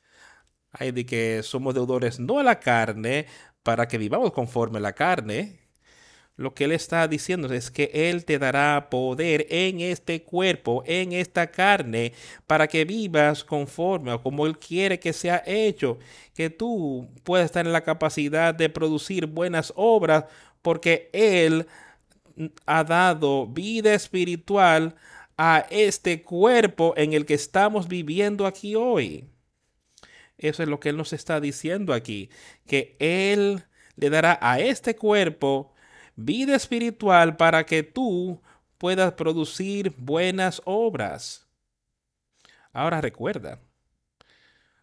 hay 0.70 0.92
de 0.92 1.06
que 1.06 1.42
somos 1.42 1.74
deudores 1.74 2.20
no 2.20 2.38
a 2.38 2.42
la 2.42 2.60
carne, 2.60 3.26
para 3.66 3.88
que 3.88 3.98
vivamos 3.98 4.30
conforme 4.32 4.78
la 4.78 4.92
carne, 4.92 5.58
lo 6.36 6.54
que 6.54 6.64
Él 6.66 6.70
está 6.70 7.08
diciendo 7.08 7.52
es 7.52 7.72
que 7.72 7.90
Él 7.92 8.24
te 8.24 8.38
dará 8.38 8.88
poder 8.88 9.44
en 9.50 9.80
este 9.80 10.22
cuerpo, 10.22 10.84
en 10.86 11.12
esta 11.12 11.48
carne, 11.48 12.12
para 12.46 12.68
que 12.68 12.84
vivas 12.84 13.42
conforme 13.42 14.12
a 14.12 14.18
como 14.18 14.46
Él 14.46 14.56
quiere 14.56 15.00
que 15.00 15.12
sea 15.12 15.42
hecho, 15.44 15.98
que 16.32 16.48
tú 16.48 17.08
puedas 17.24 17.46
estar 17.46 17.66
en 17.66 17.72
la 17.72 17.82
capacidad 17.82 18.54
de 18.54 18.68
producir 18.68 19.26
buenas 19.26 19.72
obras, 19.74 20.26
porque 20.62 21.10
Él 21.12 21.66
ha 22.66 22.84
dado 22.84 23.48
vida 23.48 23.94
espiritual 23.94 24.94
a 25.36 25.66
este 25.70 26.22
cuerpo 26.22 26.94
en 26.96 27.14
el 27.14 27.26
que 27.26 27.34
estamos 27.34 27.88
viviendo 27.88 28.46
aquí 28.46 28.76
hoy. 28.76 29.24
Eso 30.38 30.62
es 30.62 30.68
lo 30.68 30.80
que 30.80 30.90
Él 30.90 30.96
nos 30.96 31.12
está 31.12 31.40
diciendo 31.40 31.94
aquí, 31.94 32.30
que 32.66 32.96
Él 32.98 33.64
le 33.96 34.10
dará 34.10 34.38
a 34.42 34.60
este 34.60 34.96
cuerpo 34.96 35.74
vida 36.16 36.56
espiritual 36.56 37.36
para 37.36 37.64
que 37.64 37.82
tú 37.82 38.42
puedas 38.78 39.12
producir 39.14 39.94
buenas 39.96 40.60
obras. 40.64 41.46
Ahora 42.72 43.00
recuerda, 43.00 43.60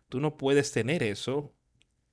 tú 0.09 0.19
no 0.19 0.37
puedes 0.37 0.71
tener 0.71 1.03
eso 1.03 1.53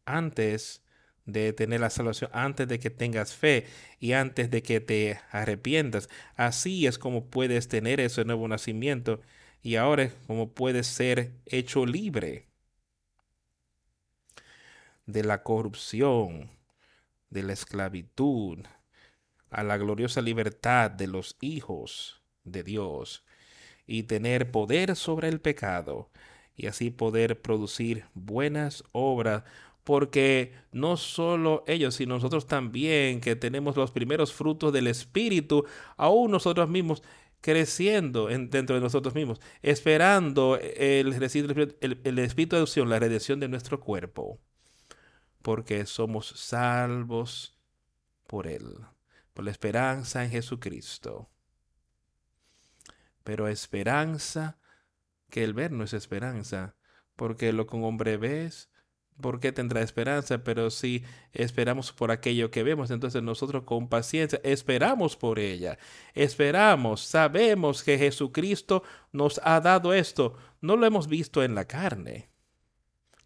antes 0.04 0.84
de 1.24 1.52
tener 1.52 1.80
la 1.80 1.90
salvación, 1.90 2.30
antes 2.34 2.68
de 2.68 2.78
que 2.78 2.90
tengas 2.90 3.34
fe 3.34 3.66
y 3.98 4.12
antes 4.12 4.50
de 4.50 4.62
que 4.62 4.80
te 4.80 5.20
arrepientas. 5.30 6.08
Así 6.36 6.86
es 6.86 6.98
como 6.98 7.26
puedes 7.26 7.68
tener 7.68 8.00
ese 8.00 8.24
nuevo 8.24 8.48
nacimiento 8.48 9.20
y 9.62 9.76
ahora 9.76 10.04
es 10.04 10.14
como 10.26 10.52
puedes 10.52 10.86
ser 10.86 11.32
hecho 11.46 11.86
libre 11.86 12.49
de 15.12 15.24
la 15.24 15.42
corrupción, 15.42 16.50
de 17.30 17.42
la 17.42 17.52
esclavitud, 17.52 18.58
a 19.50 19.64
la 19.64 19.76
gloriosa 19.76 20.20
libertad 20.20 20.90
de 20.90 21.06
los 21.06 21.36
hijos 21.40 22.22
de 22.44 22.62
Dios 22.62 23.24
y 23.86 24.04
tener 24.04 24.50
poder 24.50 24.96
sobre 24.96 25.28
el 25.28 25.40
pecado 25.40 26.10
y 26.56 26.66
así 26.66 26.90
poder 26.90 27.40
producir 27.40 28.04
buenas 28.14 28.84
obras 28.92 29.44
porque 29.84 30.52
no 30.72 30.96
solo 30.96 31.64
ellos, 31.66 31.94
sino 31.96 32.14
nosotros 32.14 32.46
también 32.46 33.20
que 33.20 33.34
tenemos 33.34 33.76
los 33.76 33.90
primeros 33.90 34.32
frutos 34.32 34.72
del 34.72 34.86
Espíritu, 34.86 35.64
aún 35.96 36.30
nosotros 36.30 36.68
mismos 36.68 37.02
creciendo 37.40 38.26
dentro 38.26 38.76
de 38.76 38.80
nosotros 38.82 39.14
mismos, 39.14 39.40
esperando 39.62 40.58
el, 40.58 41.14
el, 41.14 42.00
el 42.04 42.18
Espíritu 42.18 42.56
de 42.56 42.62
opción, 42.62 42.90
la 42.90 42.98
redención 42.98 43.40
de 43.40 43.48
nuestro 43.48 43.80
cuerpo 43.80 44.38
porque 45.42 45.86
somos 45.86 46.28
salvos 46.28 47.56
por 48.26 48.46
Él, 48.46 48.76
por 49.32 49.44
la 49.44 49.50
esperanza 49.50 50.24
en 50.24 50.30
Jesucristo. 50.30 51.28
Pero 53.24 53.48
esperanza 53.48 54.58
que 55.30 55.44
el 55.44 55.54
ver 55.54 55.72
no 55.72 55.84
es 55.84 55.92
esperanza, 55.92 56.74
porque 57.16 57.52
lo 57.52 57.66
que 57.66 57.76
un 57.76 57.84
hombre 57.84 58.16
ves, 58.16 58.70
¿por 59.20 59.40
qué 59.40 59.52
tendrá 59.52 59.82
esperanza? 59.82 60.42
Pero 60.42 60.70
si 60.70 61.04
esperamos 61.32 61.92
por 61.92 62.10
aquello 62.10 62.50
que 62.50 62.62
vemos, 62.62 62.90
entonces 62.90 63.22
nosotros 63.22 63.64
con 63.64 63.88
paciencia 63.88 64.40
esperamos 64.42 65.16
por 65.16 65.38
ella, 65.38 65.78
esperamos, 66.14 67.02
sabemos 67.02 67.82
que 67.82 67.98
Jesucristo 67.98 68.82
nos 69.12 69.40
ha 69.44 69.60
dado 69.60 69.92
esto, 69.94 70.36
no 70.60 70.76
lo 70.76 70.86
hemos 70.86 71.08
visto 71.08 71.42
en 71.42 71.54
la 71.54 71.66
carne. 71.66 72.30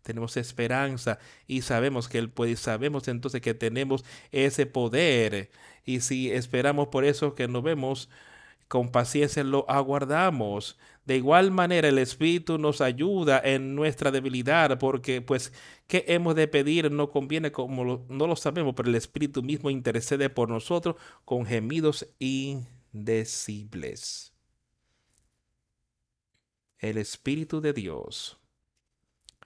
Tenemos 0.04 0.36
esperanza 0.36 1.18
y 1.46 1.62
sabemos 1.62 2.08
que 2.08 2.18
Él 2.18 2.30
puede 2.30 2.52
y 2.52 2.56
sabemos 2.56 3.08
entonces 3.08 3.40
que 3.40 3.54
tenemos 3.54 4.04
ese 4.32 4.66
poder. 4.66 5.50
Y 5.84 6.00
si 6.00 6.30
esperamos 6.30 6.88
por 6.88 7.04
eso 7.04 7.34
que 7.34 7.48
nos 7.48 7.62
vemos, 7.62 8.10
con 8.68 8.90
paciencia 8.90 9.42
lo 9.44 9.64
aguardamos. 9.68 10.78
De 11.06 11.16
igual 11.16 11.50
manera 11.50 11.88
el 11.88 11.98
Espíritu 11.98 12.58
nos 12.58 12.82
ayuda 12.82 13.40
en 13.42 13.74
nuestra 13.74 14.10
debilidad, 14.10 14.78
porque 14.78 15.22
pues, 15.22 15.54
¿qué 15.86 16.04
hemos 16.08 16.34
de 16.34 16.48
pedir? 16.48 16.90
No 16.90 17.10
conviene 17.10 17.50
como 17.50 18.04
no 18.08 18.26
lo 18.26 18.36
sabemos, 18.36 18.74
pero 18.74 18.90
el 18.90 18.94
Espíritu 18.96 19.42
mismo 19.42 19.70
intercede 19.70 20.28
por 20.28 20.50
nosotros 20.50 20.96
con 21.24 21.46
gemidos 21.46 22.06
indecibles. 22.18 24.34
El 26.78 26.98
Espíritu 26.98 27.62
de 27.62 27.72
Dios, 27.72 28.38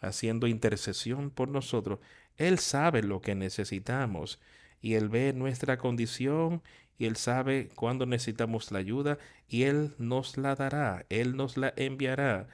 haciendo 0.01 0.47
intercesión 0.47 1.31
por 1.31 1.49
nosotros, 1.49 2.01
Él 2.37 2.59
sabe 2.59 3.03
lo 3.03 3.21
que 3.21 3.35
necesitamos 3.35 4.41
y 4.81 4.95
Él 4.95 5.09
ve 5.09 5.33
nuestra 5.33 5.79
condición 5.79 6.63
y 6.99 7.07
Él 7.07 7.17
sabe 7.17 7.69
cuándo 7.75 8.07
necesitamos 8.07 8.71
la 8.73 8.81
ayuda 8.81 9.19
y 9.49 9.65
Él 9.65 9.95
nos 9.99 10.37
la 10.37 10.55
dará, 10.55 11.07
Él 11.09 11.37
nos 11.37 11.57
la 11.57 11.73
enviará. 11.77 12.49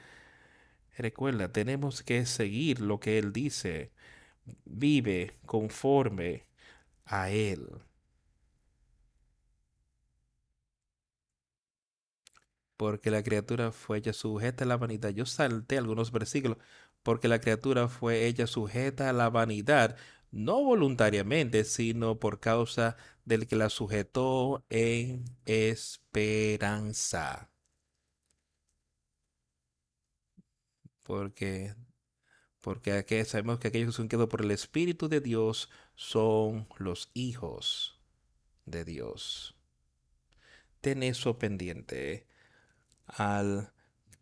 Recuerda, 0.97 1.51
tenemos 1.51 2.03
que 2.03 2.25
seguir 2.25 2.79
lo 2.81 2.99
que 2.99 3.17
Él 3.19 3.33
dice. 3.33 3.91
Vive 4.65 5.37
conforme 5.45 6.45
a 7.05 7.29
Él. 7.31 7.67
Porque 12.77 13.09
la 13.11 13.23
criatura 13.23 13.71
fue 13.71 13.97
ella 13.99 14.13
sujeta 14.13 14.63
a 14.65 14.67
la 14.67 14.77
vanidad. 14.77 15.09
Yo 15.11 15.25
salté 15.25 15.77
algunos 15.77 16.11
versículos. 16.11 16.57
Porque 17.05 17.29
la 17.29 17.39
criatura 17.39 17.87
fue 17.87 18.25
ella 18.25 18.47
sujeta 18.47 19.09
a 19.09 19.13
la 19.13 19.29
vanidad, 19.29 19.95
no 20.31 20.63
voluntariamente, 20.63 21.63
sino 21.63 22.19
por 22.19 22.39
causa 22.39 22.97
del 23.25 23.47
que 23.47 23.55
la 23.55 23.69
sujetó 23.69 24.65
en 24.69 25.23
esperanza. 25.45 27.51
Porque, 31.03 31.75
porque 32.61 32.93
aquí 32.93 33.23
sabemos 33.25 33.59
que 33.59 33.67
aquellos 33.67 33.89
que 33.89 33.97
son 33.97 34.09
quedados 34.09 34.29
por 34.29 34.41
el 34.41 34.51
Espíritu 34.51 35.07
de 35.09 35.21
Dios 35.21 35.69
son 35.95 36.67
los 36.77 37.11
hijos 37.13 37.99
de 38.65 38.83
Dios. 38.83 39.55
Ten 40.81 41.03
eso 41.03 41.37
pendiente 41.37 42.25
al 43.05 43.74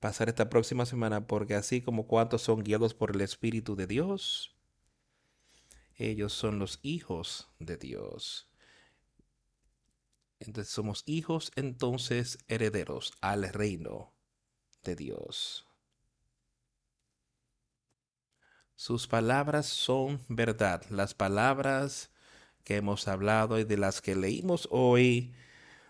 pasar 0.04 0.28
esta 0.28 0.50
próxima 0.50 0.86
semana, 0.86 1.28
porque 1.28 1.56
así 1.56 1.82
como 1.82 2.08
cuantos 2.08 2.42
son 2.42 2.62
guiados 2.62 2.94
por 2.94 3.16
el 3.16 3.22
Espíritu 3.22 3.78
de 3.78 3.88
Dios, 3.88 4.54
ellos 5.96 6.34
son 6.34 6.60
los 6.60 6.80
hijos 6.82 7.48
de 7.60 7.78
Dios. 7.78 8.50
Entonces 10.40 10.74
somos 10.74 11.04
hijos, 11.06 11.54
entonces 11.56 12.38
herederos 12.50 13.14
al 13.22 13.48
reino 13.48 14.14
de 14.84 14.98
Dios. 14.98 15.66
Sus 18.76 19.08
palabras 19.08 19.68
son 19.68 20.20
verdad. 20.28 20.84
Las 20.90 21.14
palabras 21.14 22.12
que 22.66 22.76
hemos 22.76 23.08
hablado 23.08 23.58
y 23.58 23.64
de 23.64 23.78
las 23.78 24.02
que 24.02 24.18
leímos 24.18 24.68
hoy 24.70 25.34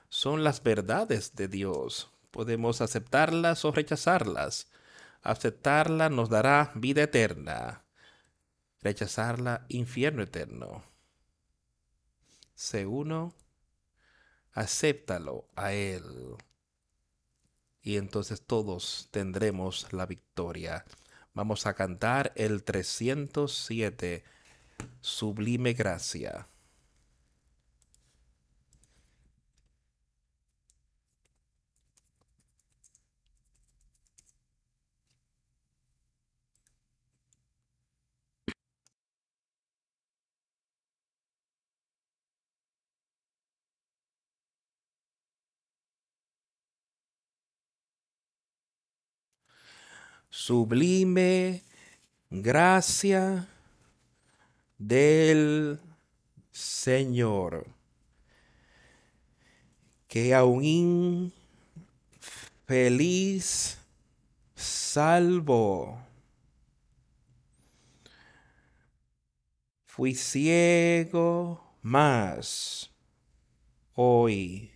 son 0.09 0.43
las 0.43 0.61
verdades 0.61 1.33
de 1.33 1.47
Dios. 1.47 2.12
Podemos 2.33 2.81
aceptarlas 2.81 3.63
o 3.63 3.71
rechazarlas. 3.71 4.65
Aceptarla 5.21 6.09
nos 6.09 6.29
dará 6.29 6.71
vida 6.73 7.03
eterna. 7.03 7.83
Rechazarla, 8.81 9.67
infierno 9.69 10.23
eterno. 10.23 10.83
Se 12.55 12.87
uno 12.87 13.35
acéptalo 14.51 15.47
a 15.55 15.73
Él. 15.73 16.35
Y 17.83 17.97
entonces 17.97 18.41
todos 18.41 19.09
tendremos 19.11 19.93
la 19.93 20.07
victoria. 20.07 20.85
Vamos 21.35 21.67
a 21.67 21.75
cantar 21.75 22.31
el 22.35 22.63
307, 22.63 24.23
Sublime 25.01 25.73
Gracia. 25.73 26.47
Sublime 50.33 51.61
gracia 52.31 53.47
del 54.79 55.79
Señor, 56.51 57.67
que 60.07 60.33
aún 60.33 61.31
feliz 62.65 63.77
salvo. 64.55 66.01
Fui 69.85 70.15
ciego 70.15 71.75
más, 71.83 72.89
hoy 73.93 74.71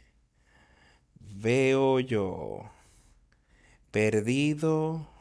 veo 1.19 1.99
yo, 1.99 2.69
perdido 3.89 5.16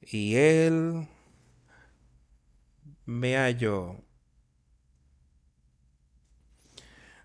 y 0.00 0.36
él 0.36 1.08
me 3.04 3.36
halló. 3.36 3.96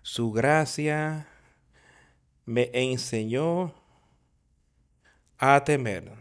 Su 0.02 0.32
gracia 0.32 1.26
me 2.44 2.70
enseñó 2.72 3.74
a 5.38 5.62
temer. 5.64 6.12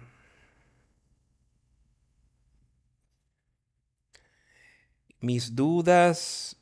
Mis 5.19 5.55
dudas 5.55 6.55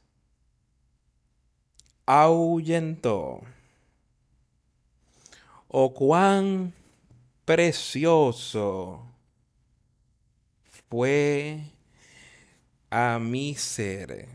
ahuyentó. 2.05 3.41
Oh, 5.67 5.93
cuán 5.93 6.73
precioso 7.45 9.10
a 12.89 13.19
mi 13.19 13.55
ser 13.55 14.27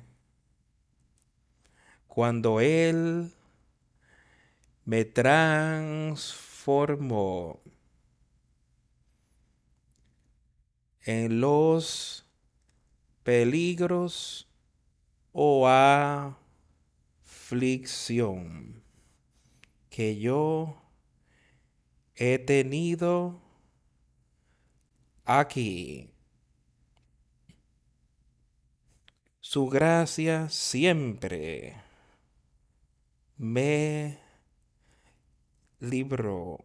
cuando 2.06 2.60
Él 2.60 3.34
me 4.86 5.04
transformó 5.04 7.60
en 11.04 11.42
los 11.42 12.24
peligros 13.22 14.48
o 15.32 15.68
aflicción 17.28 18.82
que 19.90 20.18
yo 20.18 20.80
he 22.14 22.38
tenido 22.38 23.42
aquí. 25.26 26.15
Su 29.56 29.70
gracia 29.70 30.50
siempre 30.50 31.74
me 33.38 34.18
libró 35.80 36.62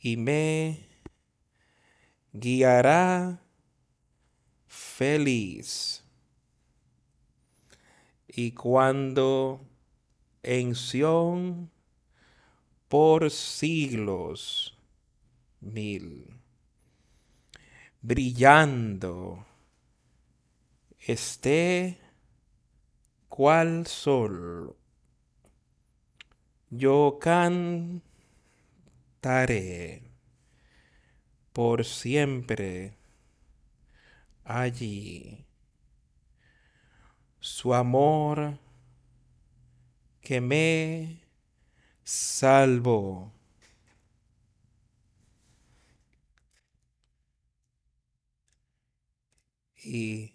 y 0.00 0.16
me 0.16 0.88
guiará 2.32 3.40
feliz. 4.66 6.02
Y 8.26 8.50
cuando 8.50 9.64
en 10.42 10.74
por 12.88 13.30
siglos 13.30 14.76
mil, 15.60 16.26
brillando, 18.02 19.46
esté 21.06 21.98
cual 23.28 23.86
sol. 23.86 24.76
Yo 26.70 27.18
cantaré 27.20 28.02
por 31.52 31.84
siempre 31.84 32.96
allí 34.44 35.44
su 37.38 37.74
amor 37.74 38.58
que 40.20 40.40
me 40.40 41.20
salvó. 42.02 43.30
Y 49.76 50.33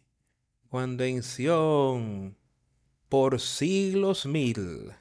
cuando 0.69 1.03
en 1.03 1.23
por 3.09 3.39
siglos 3.39 4.25
mil 4.25 4.91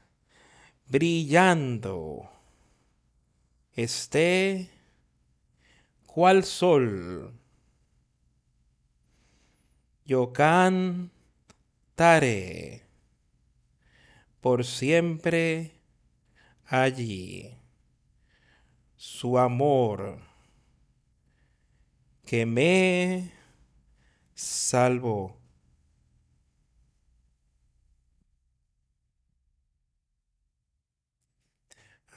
brillando 0.86 2.30
esté 3.74 4.70
cual 6.06 6.42
sol, 6.42 7.32
yo 10.04 10.32
cantaré 10.32 11.12
por 14.40 14.64
siempre 14.64 15.72
allí 16.64 17.54
su 18.96 19.38
amor 19.38 20.18
que 22.24 22.46
me 22.46 23.32
salvó. 24.34 25.36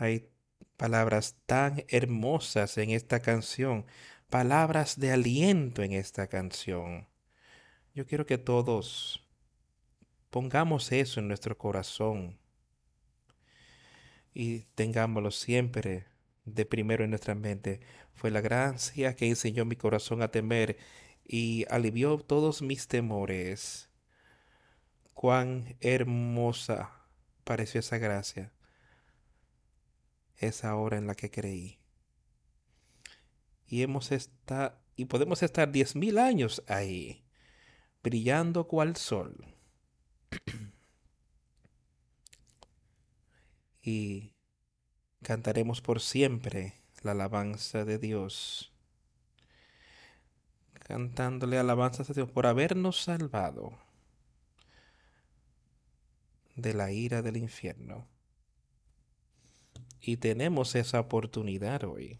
Hay 0.01 0.31
palabras 0.77 1.35
tan 1.45 1.85
hermosas 1.87 2.75
en 2.79 2.89
esta 2.89 3.19
canción, 3.19 3.85
palabras 4.31 4.99
de 4.99 5.11
aliento 5.11 5.83
en 5.83 5.91
esta 5.93 6.25
canción. 6.25 7.07
Yo 7.93 8.07
quiero 8.07 8.25
que 8.25 8.39
todos 8.39 9.23
pongamos 10.31 10.91
eso 10.91 11.19
en 11.19 11.27
nuestro 11.27 11.55
corazón 11.55 12.39
y 14.33 14.61
tengámoslo 14.73 15.29
siempre 15.29 16.07
de 16.45 16.65
primero 16.65 17.03
en 17.03 17.11
nuestra 17.11 17.35
mente. 17.35 17.81
Fue 18.11 18.31
la 18.31 18.41
gracia 18.41 19.15
que 19.15 19.27
enseñó 19.27 19.65
mi 19.65 19.75
corazón 19.75 20.23
a 20.23 20.31
temer 20.31 20.79
y 21.23 21.67
alivió 21.69 22.17
todos 22.17 22.63
mis 22.63 22.87
temores. 22.87 23.91
Cuán 25.13 25.75
hermosa 25.79 26.89
pareció 27.43 27.81
esa 27.81 27.99
gracia, 27.99 28.51
esa 30.41 30.75
hora 30.75 30.97
en 30.97 31.07
la 31.07 31.15
que 31.15 31.31
creí. 31.31 31.79
Y 33.67 33.83
hemos 33.83 34.11
estado, 34.11 34.77
y 34.95 35.05
podemos 35.05 35.43
estar 35.43 35.71
diez 35.71 35.95
mil 35.95 36.17
años 36.17 36.63
ahí, 36.67 37.23
brillando 38.03 38.67
cual 38.67 38.97
sol. 38.97 39.45
y 43.81 44.33
cantaremos 45.23 45.81
por 45.81 46.01
siempre 46.01 46.81
la 47.01 47.11
alabanza 47.11 47.85
de 47.85 47.97
Dios, 47.97 48.71
cantándole 50.73 51.57
alabanzas 51.57 52.09
a 52.09 52.13
Dios 52.13 52.29
por 52.29 52.45
habernos 52.47 53.01
salvado 53.01 53.77
de 56.55 56.73
la 56.73 56.91
ira 56.91 57.21
del 57.21 57.37
infierno. 57.37 58.07
Y 60.01 60.17
tenemos 60.17 60.73
esa 60.73 60.99
oportunidad 60.99 61.83
hoy. 61.83 62.19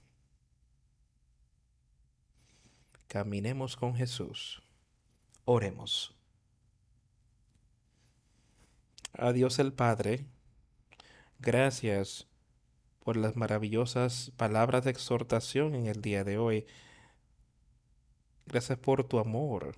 Caminemos 3.08 3.76
con 3.76 3.96
Jesús. 3.96 4.62
Oremos. 5.46 6.16
A 9.14 9.34
Dios 9.34 9.60
el 9.60 9.74
Padre, 9.74 10.26
gracias 11.40 12.28
por 13.04 13.18
las 13.18 13.36
maravillosas 13.36 14.32
palabras 14.38 14.86
de 14.86 14.92
exhortación 14.92 15.76
en 15.76 15.88
el 15.88 16.02
día 16.02 16.24
de 16.24 16.38
hoy. 16.38 16.68
Gracias 18.46 18.78
por 18.78 19.04
tu 19.04 19.18
amor 19.20 19.76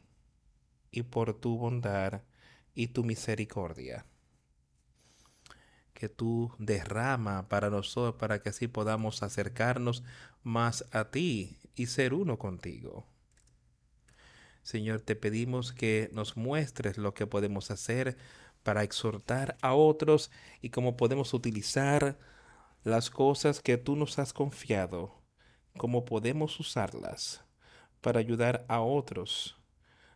y 0.91 1.03
por 1.03 1.33
tu 1.33 1.57
bondad 1.57 2.21
y 2.75 2.87
tu 2.87 3.03
misericordia 3.03 4.05
que 5.93 6.09
tú 6.09 6.53
derrama 6.59 7.47
para 7.49 7.69
nosotros, 7.69 8.19
para 8.19 8.41
que 8.41 8.49
así 8.49 8.67
podamos 8.67 9.23
acercarnos 9.23 10.03
más 10.43 10.85
a 10.91 11.11
ti 11.11 11.57
y 11.75 11.87
ser 11.87 12.13
uno 12.13 12.37
contigo. 12.37 13.07
Señor, 14.63 15.01
te 15.01 15.15
pedimos 15.15 15.73
que 15.73 16.09
nos 16.13 16.37
muestres 16.37 16.97
lo 16.97 17.13
que 17.13 17.27
podemos 17.27 17.69
hacer 17.71 18.17
para 18.63 18.83
exhortar 18.83 19.57
a 19.61 19.73
otros 19.73 20.31
y 20.61 20.69
cómo 20.69 20.95
podemos 20.95 21.33
utilizar 21.33 22.17
las 22.83 23.09
cosas 23.09 23.61
que 23.61 23.77
tú 23.77 23.95
nos 23.95 24.19
has 24.19 24.33
confiado, 24.33 25.21
cómo 25.77 26.05
podemos 26.05 26.59
usarlas 26.59 27.43
para 28.01 28.19
ayudar 28.19 28.65
a 28.67 28.81
otros 28.81 29.57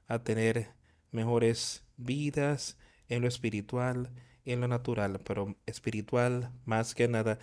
a 0.08 0.20
tener 0.20 0.74
mejores 1.12 1.84
vidas 1.98 2.78
en 3.10 3.22
lo 3.22 3.28
espiritual, 3.28 4.12
en 4.54 4.62
lo 4.62 4.68
natural, 4.68 5.20
pero 5.24 5.56
espiritual 5.66 6.52
más 6.66 6.96
que 6.96 7.08
nada, 7.08 7.40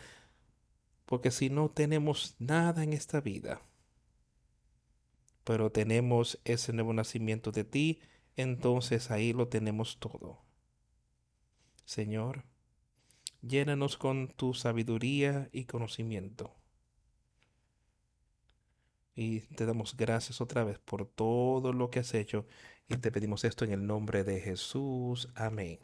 porque 1.07 1.31
si 1.31 1.51
no 1.51 1.71
tenemos 1.71 2.35
nada 2.39 2.83
en 2.83 2.93
esta 2.93 3.21
vida, 3.21 3.63
pero 5.45 5.71
tenemos 5.71 6.41
ese 6.45 6.73
nuevo 6.73 6.93
nacimiento 6.93 7.53
de 7.53 7.65
ti, 7.65 8.01
entonces 8.37 9.11
ahí 9.11 9.33
lo 9.33 9.49
tenemos 9.49 9.99
todo. 9.99 10.43
Señor, 11.85 12.45
llénanos 13.43 13.97
con 13.99 14.29
tu 14.29 14.55
sabiduría 14.55 15.51
y 15.53 15.67
conocimiento. 15.67 16.55
Y 19.15 19.41
te 19.41 19.67
damos 19.67 19.97
gracias 19.97 20.41
otra 20.41 20.65
vez 20.65 20.79
por 20.79 21.07
todo 21.07 21.73
lo 21.73 21.91
que 21.91 22.01
has 22.01 22.15
hecho 22.15 22.47
y 22.89 22.97
te 22.97 23.13
pedimos 23.13 23.45
esto 23.45 23.65
en 23.65 23.73
el 23.73 23.87
nombre 23.87 24.25
de 24.25 24.41
Jesús. 24.41 25.29
Amén. 25.35 25.79